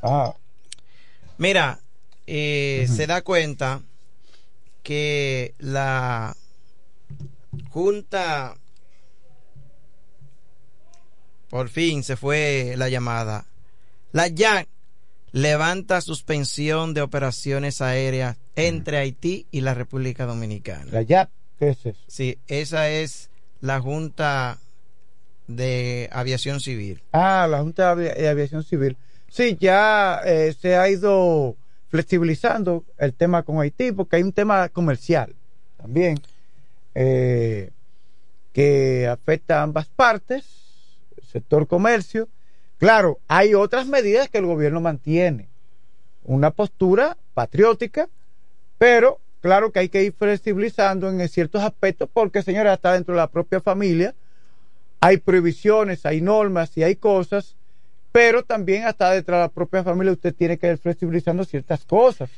[1.39, 1.81] Mira,
[2.27, 3.81] eh, se da cuenta
[4.83, 6.37] que la
[7.71, 8.55] Junta.
[11.49, 13.47] Por fin se fue la llamada.
[14.13, 14.69] La JAC
[15.33, 20.85] levanta suspensión de operaciones aéreas entre Haití y la República Dominicana.
[20.93, 21.99] La JAP, ¿qué es eso?
[22.07, 23.31] Sí, esa es
[23.63, 24.59] la Junta
[25.49, 27.03] de Aviación Civil.
[27.13, 28.97] Ah, la Junta de Avi- de Aviación Civil.
[29.29, 31.57] Sí, ya eh, se ha ido
[31.89, 35.35] flexibilizando el tema con Haití porque hay un tema comercial
[35.79, 36.21] también
[36.95, 37.71] eh,
[38.53, 40.45] que afecta a ambas partes,
[41.17, 42.29] el sector comercio.
[42.79, 45.49] Claro, hay otras medidas que el gobierno mantiene.
[46.25, 48.09] Una postura patriótica,
[48.77, 53.21] pero claro que hay que ir flexibilizando en ciertos aspectos porque, señora, está dentro de
[53.21, 54.15] la propia familia
[55.01, 57.57] hay prohibiciones, hay normas y hay cosas,
[58.13, 62.31] pero también hasta dentro de la propia familia usted tiene que ir flexibilizando ciertas cosas.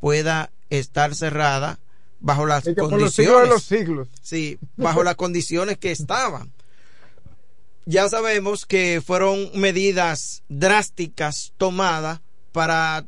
[0.01, 1.79] pueda estar cerrada
[2.21, 4.09] bajo las condiciones de los siglos.
[4.23, 6.53] Sí, bajo las condiciones que estaban.
[7.87, 12.21] Ya sabemos que fueron medidas drásticas tomadas
[12.53, 13.07] para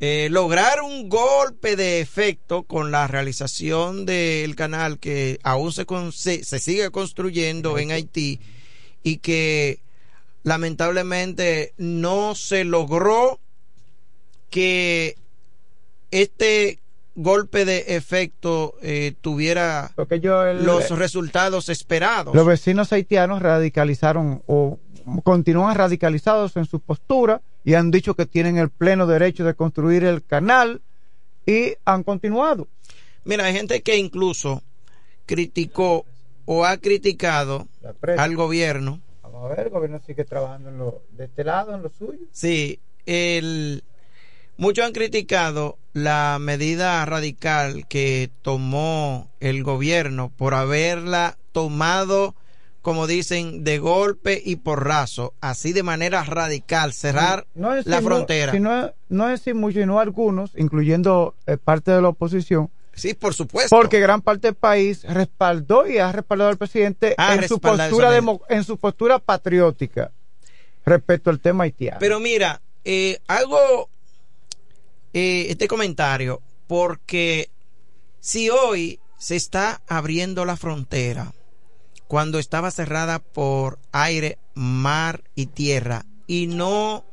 [0.00, 5.86] eh, lograr un golpe de efecto con la realización del canal que aún se,
[6.44, 8.40] se, sigue construyendo en Haití
[9.04, 9.80] y que
[10.42, 13.40] lamentablemente no se logró
[14.50, 15.16] que
[16.10, 16.78] este
[17.14, 19.92] golpe de efecto eh, tuviera
[20.60, 22.34] los resultados esperados.
[22.34, 24.78] Los vecinos haitianos radicalizaron o
[25.22, 30.04] continúan radicalizados en su postura y han dicho que tienen el pleno derecho de construir
[30.04, 30.80] el canal
[31.46, 32.68] y han continuado.
[33.24, 34.62] Mira, hay gente que incluso
[35.26, 36.04] criticó
[36.44, 37.68] o ha criticado
[38.16, 39.00] al gobierno.
[39.42, 42.26] Vamos a ver, el gobierno sigue trabajando en lo, de este lado, en lo suyo.
[42.30, 43.82] Sí, el,
[44.56, 52.36] muchos han criticado la medida radical que tomó el gobierno por haberla tomado
[52.82, 58.52] como dicen, de golpe y porrazo, así de manera radical, cerrar la frontera.
[58.58, 62.70] no, no es decir mucho, sino algunos, incluyendo eh, parte de la oposición.
[62.94, 63.74] Sí, por supuesto.
[63.74, 68.64] Porque gran parte del país respaldó y ha respaldado al presidente en, su postura en
[68.64, 70.12] su postura patriótica
[70.84, 71.98] respecto al tema haitiano.
[72.00, 73.88] Pero mira, eh, hago
[75.12, 77.50] eh, este comentario porque
[78.20, 81.32] si hoy se está abriendo la frontera,
[82.08, 87.04] cuando estaba cerrada por aire, mar y tierra y no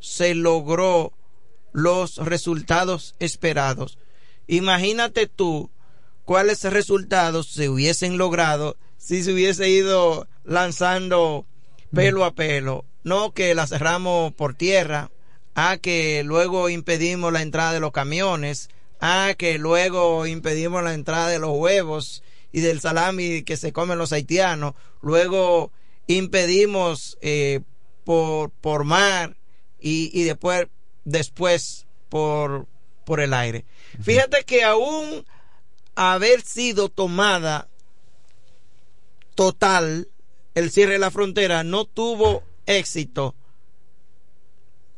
[0.00, 1.12] se logró
[1.72, 3.98] los resultados esperados.
[4.50, 5.70] Imagínate tú
[6.24, 11.46] cuáles resultados se hubiesen logrado si se hubiese ido lanzando
[11.94, 12.84] pelo a pelo.
[13.04, 15.12] No que la cerramos por tierra,
[15.54, 21.28] a que luego impedimos la entrada de los camiones, a que luego impedimos la entrada
[21.28, 24.74] de los huevos y del salami que se comen los haitianos.
[25.00, 25.70] Luego
[26.08, 27.60] impedimos eh,
[28.02, 29.36] por, por mar
[29.78, 30.66] y, y, después,
[31.04, 32.66] después por,
[33.04, 33.64] por el aire.
[34.02, 35.24] Fíjate que aún
[35.94, 37.68] haber sido tomada
[39.34, 40.08] total
[40.54, 43.34] el cierre de la frontera no tuvo éxito.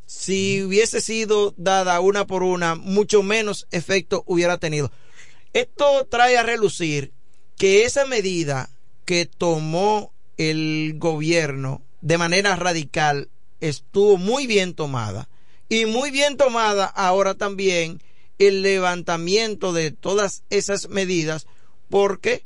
[0.05, 4.91] Si hubiese sido dada una por una, mucho menos efecto hubiera tenido.
[5.53, 7.13] Esto trae a relucir
[7.57, 8.69] que esa medida
[9.05, 13.29] que tomó el gobierno de manera radical
[13.59, 15.29] estuvo muy bien tomada
[15.69, 18.01] y muy bien tomada ahora también
[18.39, 21.47] el levantamiento de todas esas medidas
[21.89, 22.45] porque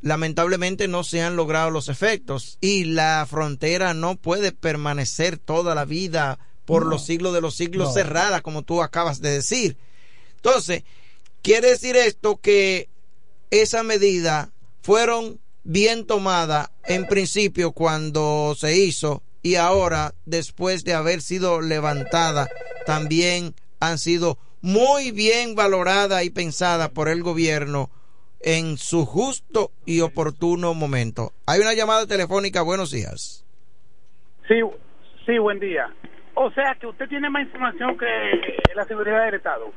[0.00, 5.84] lamentablemente no se han logrado los efectos y la frontera no puede permanecer toda la
[5.84, 9.76] vida por los siglos de los siglos cerrada como tú acabas de decir.
[10.36, 10.84] Entonces,
[11.42, 12.88] quiere decir esto que
[13.50, 14.50] esa medida
[14.82, 22.50] fueron bien tomadas en principio cuando se hizo y ahora después de haber sido levantada
[22.84, 27.90] también han sido muy bien valoradas y pensadas por el gobierno
[28.40, 31.32] en su justo y oportuno momento.
[31.46, 33.44] Hay una llamada telefónica, buenos días.
[34.48, 34.62] Sí,
[35.26, 35.92] sí, buen día.
[36.32, 38.06] O sea que usted tiene más información que
[38.74, 39.70] la seguridad del Estado.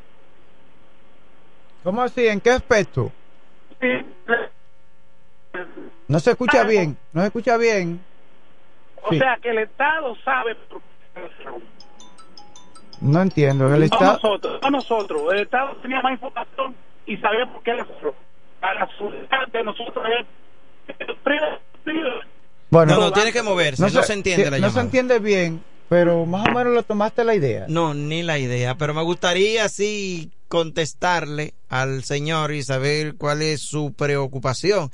[1.84, 2.26] ¿Cómo así?
[2.26, 3.12] ¿En qué aspecto?
[6.08, 8.00] No se escucha bien, no se escucha bien.
[9.04, 10.56] O sea que el Estado sabe.
[13.02, 13.74] No entiendo.
[13.74, 14.14] El Estado.
[14.14, 15.22] nosotros, no nosotros.
[15.34, 16.76] El Estado tenía más información
[17.06, 17.82] y sabía por qué le
[18.62, 18.90] A la
[19.52, 20.06] de nosotros
[22.70, 26.26] Bueno, no, no, tiene que moverse, no, se, entiende la No se entiende bien, pero
[26.26, 27.66] más o menos lo tomaste la idea.
[27.70, 33.62] No, ni la idea, pero me gustaría sí contestarle al señor y saber cuál es
[33.62, 34.92] su preocupación.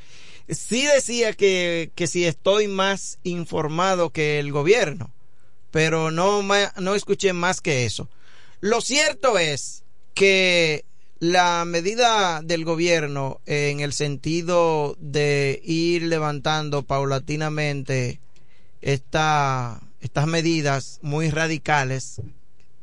[0.47, 5.09] sí decía que, que si estoy más informado que el gobierno,
[5.73, 6.43] pero no,
[6.77, 8.07] no escuché más que eso.
[8.59, 9.83] Lo cierto es
[10.13, 10.85] que
[11.17, 18.19] la medida del gobierno en el sentido de ir levantando paulatinamente
[18.81, 22.21] esta, estas medidas muy radicales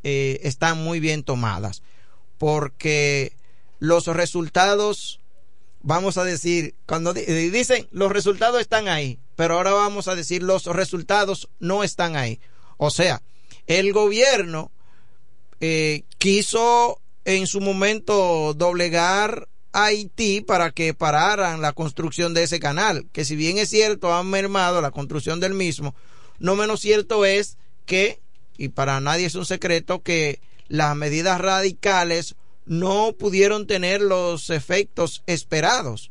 [0.03, 1.83] eh, están muy bien tomadas
[2.39, 3.37] porque
[3.79, 5.21] los resultados
[5.81, 10.67] vamos a decir cuando dicen los resultados están ahí pero ahora vamos a decir los
[10.67, 12.41] resultados no están ahí
[12.83, 13.23] o sea
[13.67, 14.73] el gobierno
[15.61, 22.59] eh, quiso en su momento doblegar a Haití para que pararan la construcción de ese
[22.59, 25.95] canal, que si bien es cierto han mermado la construcción del mismo,
[26.39, 28.21] no menos cierto es que,
[28.57, 32.35] y para nadie es un secreto, que las medidas radicales
[32.65, 36.11] no pudieron tener los efectos esperados.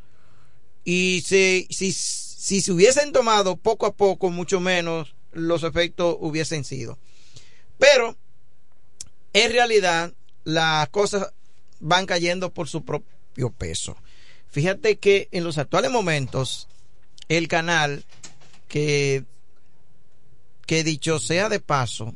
[0.86, 6.64] Y si, si, si se hubiesen tomado poco a poco, mucho menos los efectos hubiesen
[6.64, 6.98] sido.
[7.78, 8.16] Pero,
[9.34, 10.14] en realidad,
[10.44, 11.34] las cosas
[11.80, 13.96] van cayendo por su propio peso.
[14.50, 16.68] Fíjate que en los actuales momentos,
[17.28, 18.04] el canal
[18.68, 19.24] que,
[20.66, 22.16] que dicho sea de paso,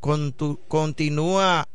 [0.00, 1.68] continúa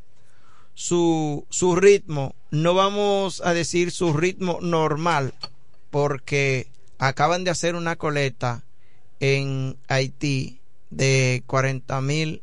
[0.73, 5.33] su, su ritmo, no vamos a decir su ritmo normal,
[5.91, 6.67] porque
[6.97, 8.63] acaban de hacer una coleta
[9.19, 10.59] en Haití
[10.95, 12.41] de 40 mil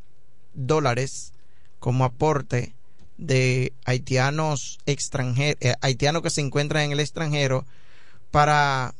[0.55, 1.33] dólares
[1.79, 2.75] como aporte
[3.17, 7.67] de haitianos extranjeros, eh, haitianos que se encuentran en el extranjero
[8.31, 8.95] para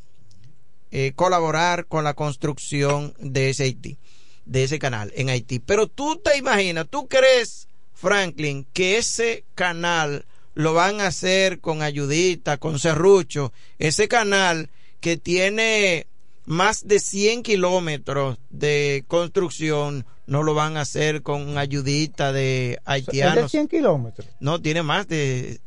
[0.91, 3.97] eh, colaborar con la construcción de ese Haití,
[4.45, 5.59] de ese canal en Haití.
[5.59, 11.83] Pero tú te imaginas, tú crees, Franklin, que ese canal lo van a hacer con
[11.83, 14.69] ayudita, con serrucho, ese canal
[15.01, 16.07] que tiene
[16.51, 23.37] más de 100 kilómetros de construcción no lo van a hacer con ayudita de haitianos.
[23.37, 24.29] ¿Es de 100 kilómetros?
[24.41, 25.61] No, tiene más de,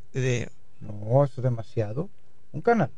[0.81, 2.09] No, eso es demasiado.
[2.51, 2.91] Un canal.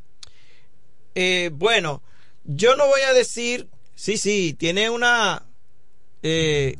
[1.13, 2.01] Eh, bueno,
[2.43, 3.69] yo no voy a decir...
[3.93, 5.43] Sí, sí, tiene una...
[6.23, 6.77] Eh,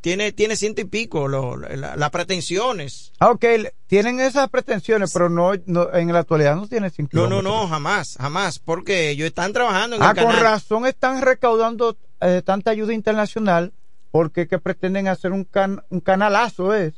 [0.00, 3.12] tiene, tiene ciento y pico las pretensiones.
[3.18, 3.44] Ah, ok,
[3.86, 8.16] tienen esas pretensiones, pero no, en la actualidad no tiene cinco No, no, no, jamás,
[8.20, 10.34] jamás, porque ellos están trabajando en ah, el canal.
[10.34, 13.72] con razón están recaudando eh, tanta ayuda internacional,
[14.10, 16.94] porque que pretenden hacer un, can, un canalazo es.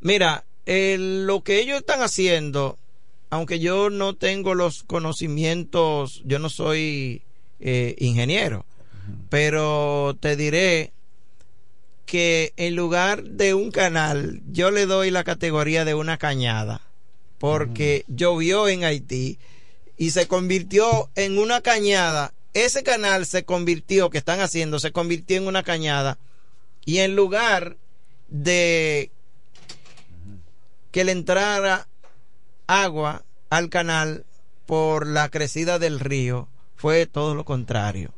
[0.00, 2.78] Mira, lo que ellos están haciendo,
[3.30, 7.22] aunque yo no tengo los conocimientos, yo no soy
[7.58, 8.64] eh, ingeniero,
[9.28, 10.92] pero te diré
[12.10, 16.80] que en lugar de un canal, yo le doy la categoría de una cañada,
[17.38, 19.38] porque llovió en Haití
[19.96, 22.34] y se convirtió en una cañada.
[22.52, 26.18] Ese canal se convirtió, que están haciendo, se convirtió en una cañada.
[26.84, 27.76] Y en lugar
[28.26, 29.12] de
[30.90, 31.86] que le entrara
[32.66, 34.24] agua al canal
[34.66, 38.12] por la crecida del río, fue todo lo contrario.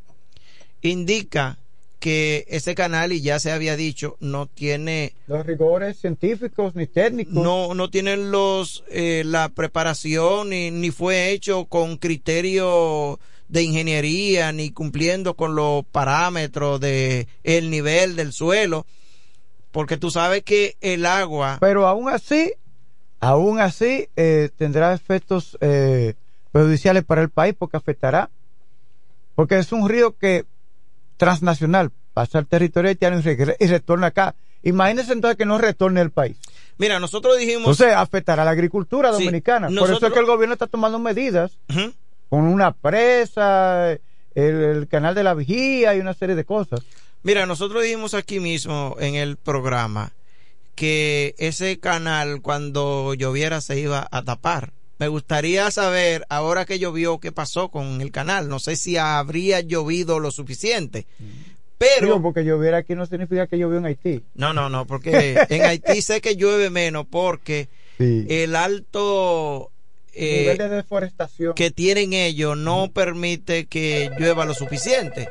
[0.80, 1.58] Indica
[2.02, 7.32] que ese canal, y ya se había dicho, no tiene los rigores científicos ni técnicos.
[7.32, 14.50] No, no tiene los, eh, la preparación ni, ni fue hecho con criterio de ingeniería
[14.50, 18.84] ni cumpliendo con los parámetros de el nivel del suelo
[19.70, 22.54] porque tú sabes que el agua pero aún así
[23.20, 26.14] aún así eh, tendrá efectos eh,
[26.50, 28.30] perjudiciales para el país porque afectará
[29.34, 30.46] porque es un río que
[31.22, 34.34] transnacional, pasa al territorio haitiano y, retorna acá.
[34.64, 36.36] Imagínense entonces que no retorne al país.
[36.78, 37.60] Mira, nosotros dijimos...
[37.60, 39.68] Entonces afectará a la agricultura dominicana.
[39.68, 41.60] Por eso es que el gobierno está tomando medidas
[42.28, 43.96] con una presa,
[44.34, 46.80] el, canal de la vigía y una serie de cosas.
[47.22, 50.10] Mira, nosotros dijimos aquí mismo en el programa
[50.74, 54.72] que ese canal cuando lloviera se iba a tapar.
[55.02, 58.48] Me gustaría saber, ahora que llovió, qué pasó con el canal.
[58.48, 61.06] No sé si habría llovido lo suficiente.
[61.76, 62.22] Pero.
[62.22, 64.22] porque llover aquí no significa que llovió en Haití.
[64.36, 67.68] No, no, no, porque en Haití sé que llueve menos porque
[67.98, 69.72] el alto.
[70.12, 75.28] Eh, nivel de deforestación que tienen ellos no permite que llueva lo suficiente.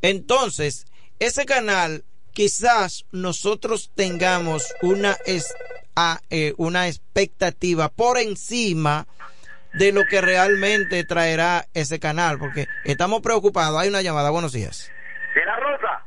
[0.00, 0.86] Entonces,
[1.18, 2.04] ese canal
[2.34, 5.18] quizás nosotros tengamos una
[6.30, 9.06] eh, una expectativa por encima
[9.74, 13.80] de lo que realmente traerá ese canal, porque estamos preocupados.
[13.80, 14.92] Hay una llamada, buenos días.
[15.34, 16.02] De la Rosa,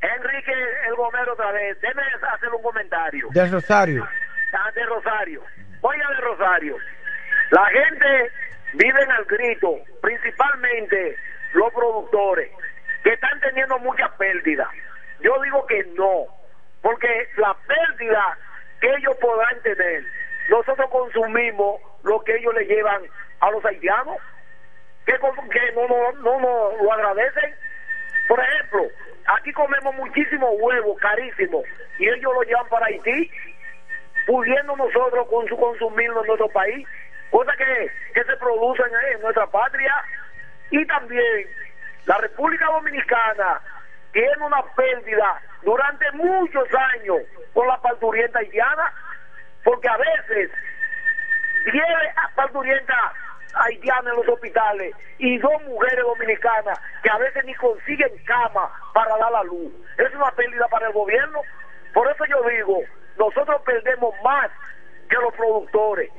[0.00, 0.52] Enrique
[0.88, 2.02] El Gomero otra vez, déme
[2.34, 3.28] hacer un comentario.
[3.30, 4.08] De Rosario.
[4.52, 5.42] Ah, de Rosario.
[5.80, 6.76] Oiga de Rosario.
[7.50, 8.32] La gente
[8.74, 11.16] viven al grito, principalmente
[11.54, 12.50] los productores,
[13.02, 14.68] que están teniendo mucha pérdida.
[15.20, 16.26] Yo digo que no,
[16.82, 18.38] porque la pérdida
[18.80, 20.04] que ellos podrán tener,
[20.48, 23.02] nosotros consumimos lo que ellos le llevan
[23.40, 24.16] a los haitianos,
[25.06, 27.54] que, no, no, no, no lo agradecen.
[28.28, 28.88] Por ejemplo,
[29.26, 31.62] aquí comemos muchísimo huevo, carísimo,
[31.98, 33.30] y ellos lo llevan para Haití,
[34.26, 36.86] pudiendo nosotros con su consumirlo en nuestro país,
[37.30, 39.94] cosa que, que se producen en nuestra patria.
[40.70, 41.48] Y también
[42.06, 43.60] la República Dominicana
[44.12, 47.18] tiene una pérdida durante muchos años
[47.52, 48.92] con la parturienta haitiana,
[49.64, 50.50] porque a veces
[51.72, 52.94] viene parturienta
[53.54, 59.16] haitiana en los hospitales y dos mujeres dominicanas que a veces ni consiguen cama para
[59.18, 59.72] dar la luz.
[59.98, 61.40] Es una pérdida para el gobierno.
[61.92, 62.80] Por eso yo digo,
[63.18, 64.50] nosotros perdemos más
[65.08, 66.10] que los productores.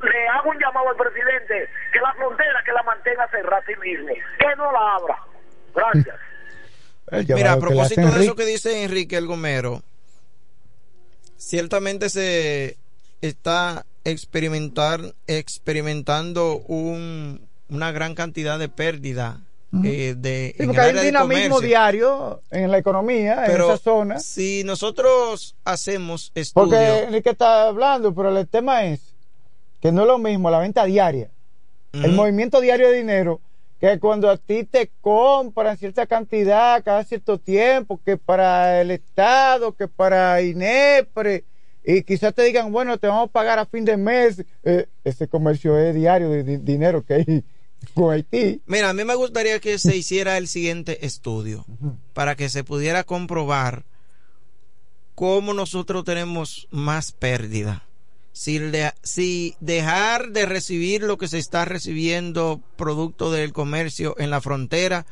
[0.00, 3.74] Le hago un llamado al presidente que la frontera que la mantenga cerrada a sí
[3.80, 5.18] mismo, que no la abra.
[5.74, 6.16] Gracias.
[7.34, 9.82] Mira, a propósito de eso que dice Enrique El Gomero,
[11.38, 12.76] ciertamente se
[13.22, 19.40] está experimentar, experimentando un, una gran cantidad de pérdida
[19.84, 24.18] eh, de sí, porque hay un dinamismo diario en la economía en esa zona.
[24.18, 26.70] Si nosotros hacemos estudios.
[26.70, 29.00] Porque Enrique está hablando, pero el tema es
[29.80, 31.30] que no es lo mismo la venta diaria,
[31.92, 33.40] el movimiento diario de dinero,
[33.80, 39.74] que cuando a ti te compran cierta cantidad cada cierto tiempo, que para el Estado,
[39.74, 41.44] que para INEPRE
[41.90, 44.44] y quizás te digan, bueno, te vamos a pagar a fin de mes.
[44.62, 47.44] Eh, ese comercio es diario de, dinero que hay
[47.94, 48.60] con Haití.
[48.66, 51.64] Mira, a mí me gustaría que se hiciera el siguiente estudio
[52.12, 53.84] para que se pudiera comprobar
[55.14, 57.87] cómo nosotros tenemos más pérdida.
[58.32, 65.06] Si, dejar de recibir lo que se está recibiendo producto del comercio en la frontera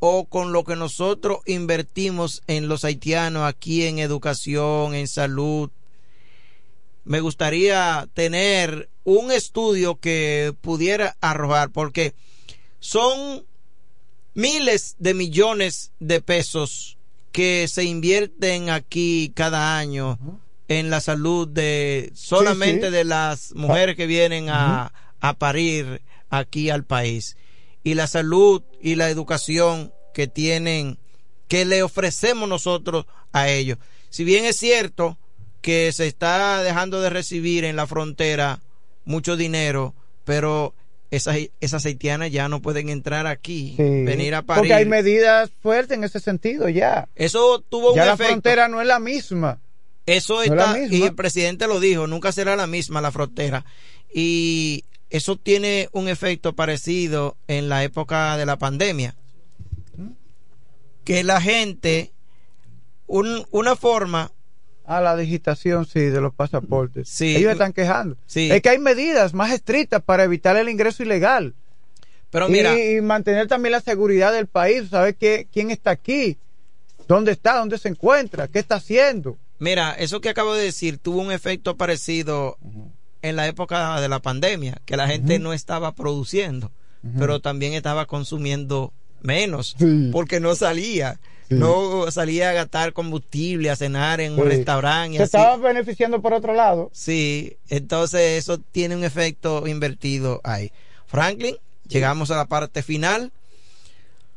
[0.00, 5.70] o con lo que nosotros invertimos en los haitianos aquí en educación, en salud,
[7.04, 12.14] me gustaría tener un estudio que pudiera arrojar, porque
[12.80, 13.44] son
[14.34, 16.98] miles de millones de pesos
[17.30, 20.18] que se invierten aquí cada año
[20.68, 26.84] en la salud de solamente de las mujeres que vienen a, a parir aquí al
[26.84, 27.36] país
[27.82, 30.98] y la salud y la educación que tienen
[31.48, 33.78] que le ofrecemos nosotros a ellos.
[34.08, 35.18] Si bien es cierto
[35.60, 38.60] que se está dejando de recibir en la frontera
[39.04, 40.74] mucho dinero, pero
[41.10, 44.60] esas, esas haitianas ya no pueden entrar aquí, venir a París.
[44.60, 47.08] Porque hay medidas fuertes en ese sentido ya.
[47.14, 49.60] Eso tuvo un ya la frontera no es la misma.
[50.06, 53.64] Eso está, y el presidente lo dijo, nunca será la misma la frontera.
[54.12, 59.14] Y eso tiene un efecto parecido en la época de la pandemia.
[61.04, 62.12] Que la gente,
[63.06, 64.32] un, una forma
[64.84, 67.08] a la digitación, sí, de los pasaportes.
[67.08, 67.36] Sí.
[67.36, 68.16] Ellos están quejando.
[68.34, 71.54] Es que hay medidas más estrictas para evitar el ingreso ilegal.
[72.30, 72.78] Pero mira.
[72.78, 76.36] Y, mantener también la seguridad del país, saber qué, quién está aquí,
[77.08, 79.38] dónde está, dónde se encuentra, qué está haciendo.
[79.64, 82.58] Mira, eso que acabo de decir tuvo un efecto parecido
[83.22, 86.70] en la época de la pandemia, que la gente no estaba produciendo,
[87.18, 88.92] pero también estaba consumiendo
[89.22, 89.74] menos,
[90.12, 91.18] porque no salía.
[91.48, 95.16] No salía a gastar combustible, a cenar en un restaurante.
[95.16, 96.90] Se estaba beneficiando por otro lado.
[96.92, 100.72] Sí, entonces eso tiene un efecto invertido ahí.
[101.06, 101.56] Franklin,
[101.88, 103.32] llegamos a la parte final.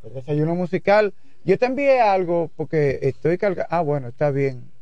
[0.05, 1.13] El desayuno musical.
[1.43, 3.67] Yo te envié algo porque estoy cargando.
[3.69, 4.76] Ah, bueno, está bien.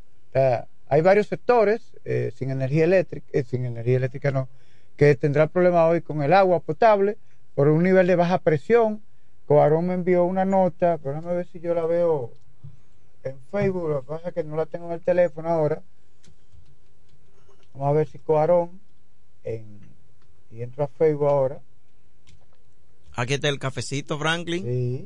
[0.87, 4.49] Hay varios sectores eh, sin energía eléctrica, eh, sin energía eléctrica no,
[4.97, 7.17] que tendrán problemas hoy con el agua potable
[7.53, 9.01] por un nivel de baja presión
[9.45, 12.31] Coarón me envió una nota, pero déjame ver si yo la veo
[13.23, 15.81] en Facebook, lo que pasa es que no la tengo en el teléfono ahora.
[17.73, 18.79] Vamos a ver si Coarón,
[19.43, 19.79] en,
[20.51, 21.59] y entro a Facebook ahora.
[23.13, 24.63] Aquí está el cafecito, Franklin.
[24.63, 25.05] Sí,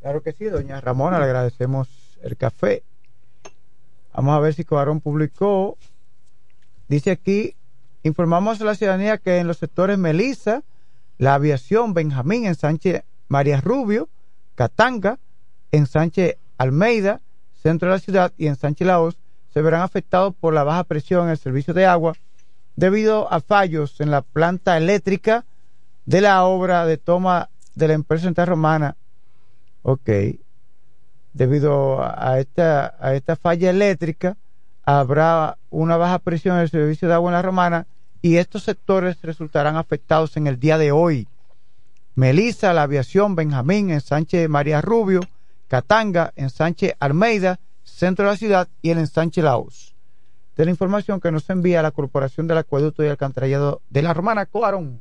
[0.00, 1.88] claro que sí, doña Ramona, le agradecemos
[2.22, 2.84] el café.
[4.14, 5.76] Vamos a ver si Coarón publicó.
[6.88, 7.54] Dice aquí,
[8.02, 10.62] informamos a la ciudadanía que en los sectores Melissa,
[11.18, 14.08] la aviación Benjamín en Sánchez María Rubio,
[14.54, 15.18] Catanga,
[15.72, 17.20] en Sánchez Almeida,
[17.62, 19.18] centro de la ciudad, y en Sánchez Laos,
[19.52, 22.14] se verán afectados por la baja presión en el servicio de agua
[22.76, 25.44] debido a fallos en la planta eléctrica
[26.06, 28.96] de la obra de toma de la empresa central romana.
[29.82, 30.08] Ok.
[31.32, 34.36] Debido a esta, a esta falla eléctrica,
[34.84, 37.86] habrá una baja presión en el servicio de agua en la romana
[38.22, 41.28] y estos sectores resultarán afectados en el día de hoy.
[42.14, 45.20] Melissa, la aviación, Benjamín, en Sánchez María Rubio,
[45.68, 49.94] Catanga, en Sánchez Almeida, centro de la ciudad y el ensanche Laos.
[50.56, 54.46] De la información que nos envía la Corporación del Acueducto y Alcantarillado de la Romana
[54.46, 55.00] Coarón.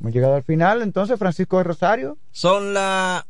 [0.00, 2.18] Hemos llegado al final, entonces, Francisco de Rosario.
[2.32, 3.24] Son las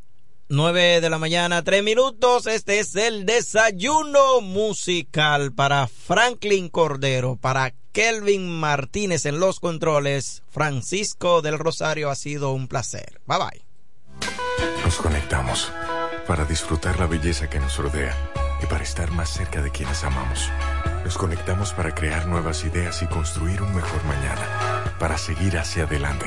[0.52, 2.46] nueve de la mañana, tres minutos.
[2.46, 10.42] Este es el desayuno musical para Franklin Cordero, para Kelvin Martínez en los controles.
[10.50, 13.20] Francisco del Rosario, ha sido un placer.
[13.26, 13.64] Bye bye.
[14.84, 15.72] Nos conectamos
[16.26, 18.14] para disfrutar la belleza que nos rodea
[18.62, 20.50] y para estar más cerca de quienes amamos.
[21.04, 26.26] Nos conectamos para crear nuevas ideas y construir un mejor mañana, para seguir hacia adelante.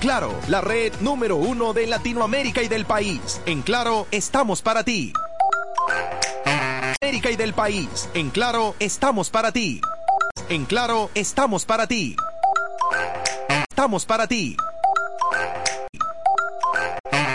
[0.00, 3.42] Claro, la red número uno de Latinoamérica y del país.
[3.44, 5.12] En Claro, estamos para ti.
[7.02, 8.08] América y del país.
[8.14, 9.82] En Claro, estamos para ti.
[10.48, 12.16] En Claro, estamos para ti.
[13.68, 14.56] Estamos para ti.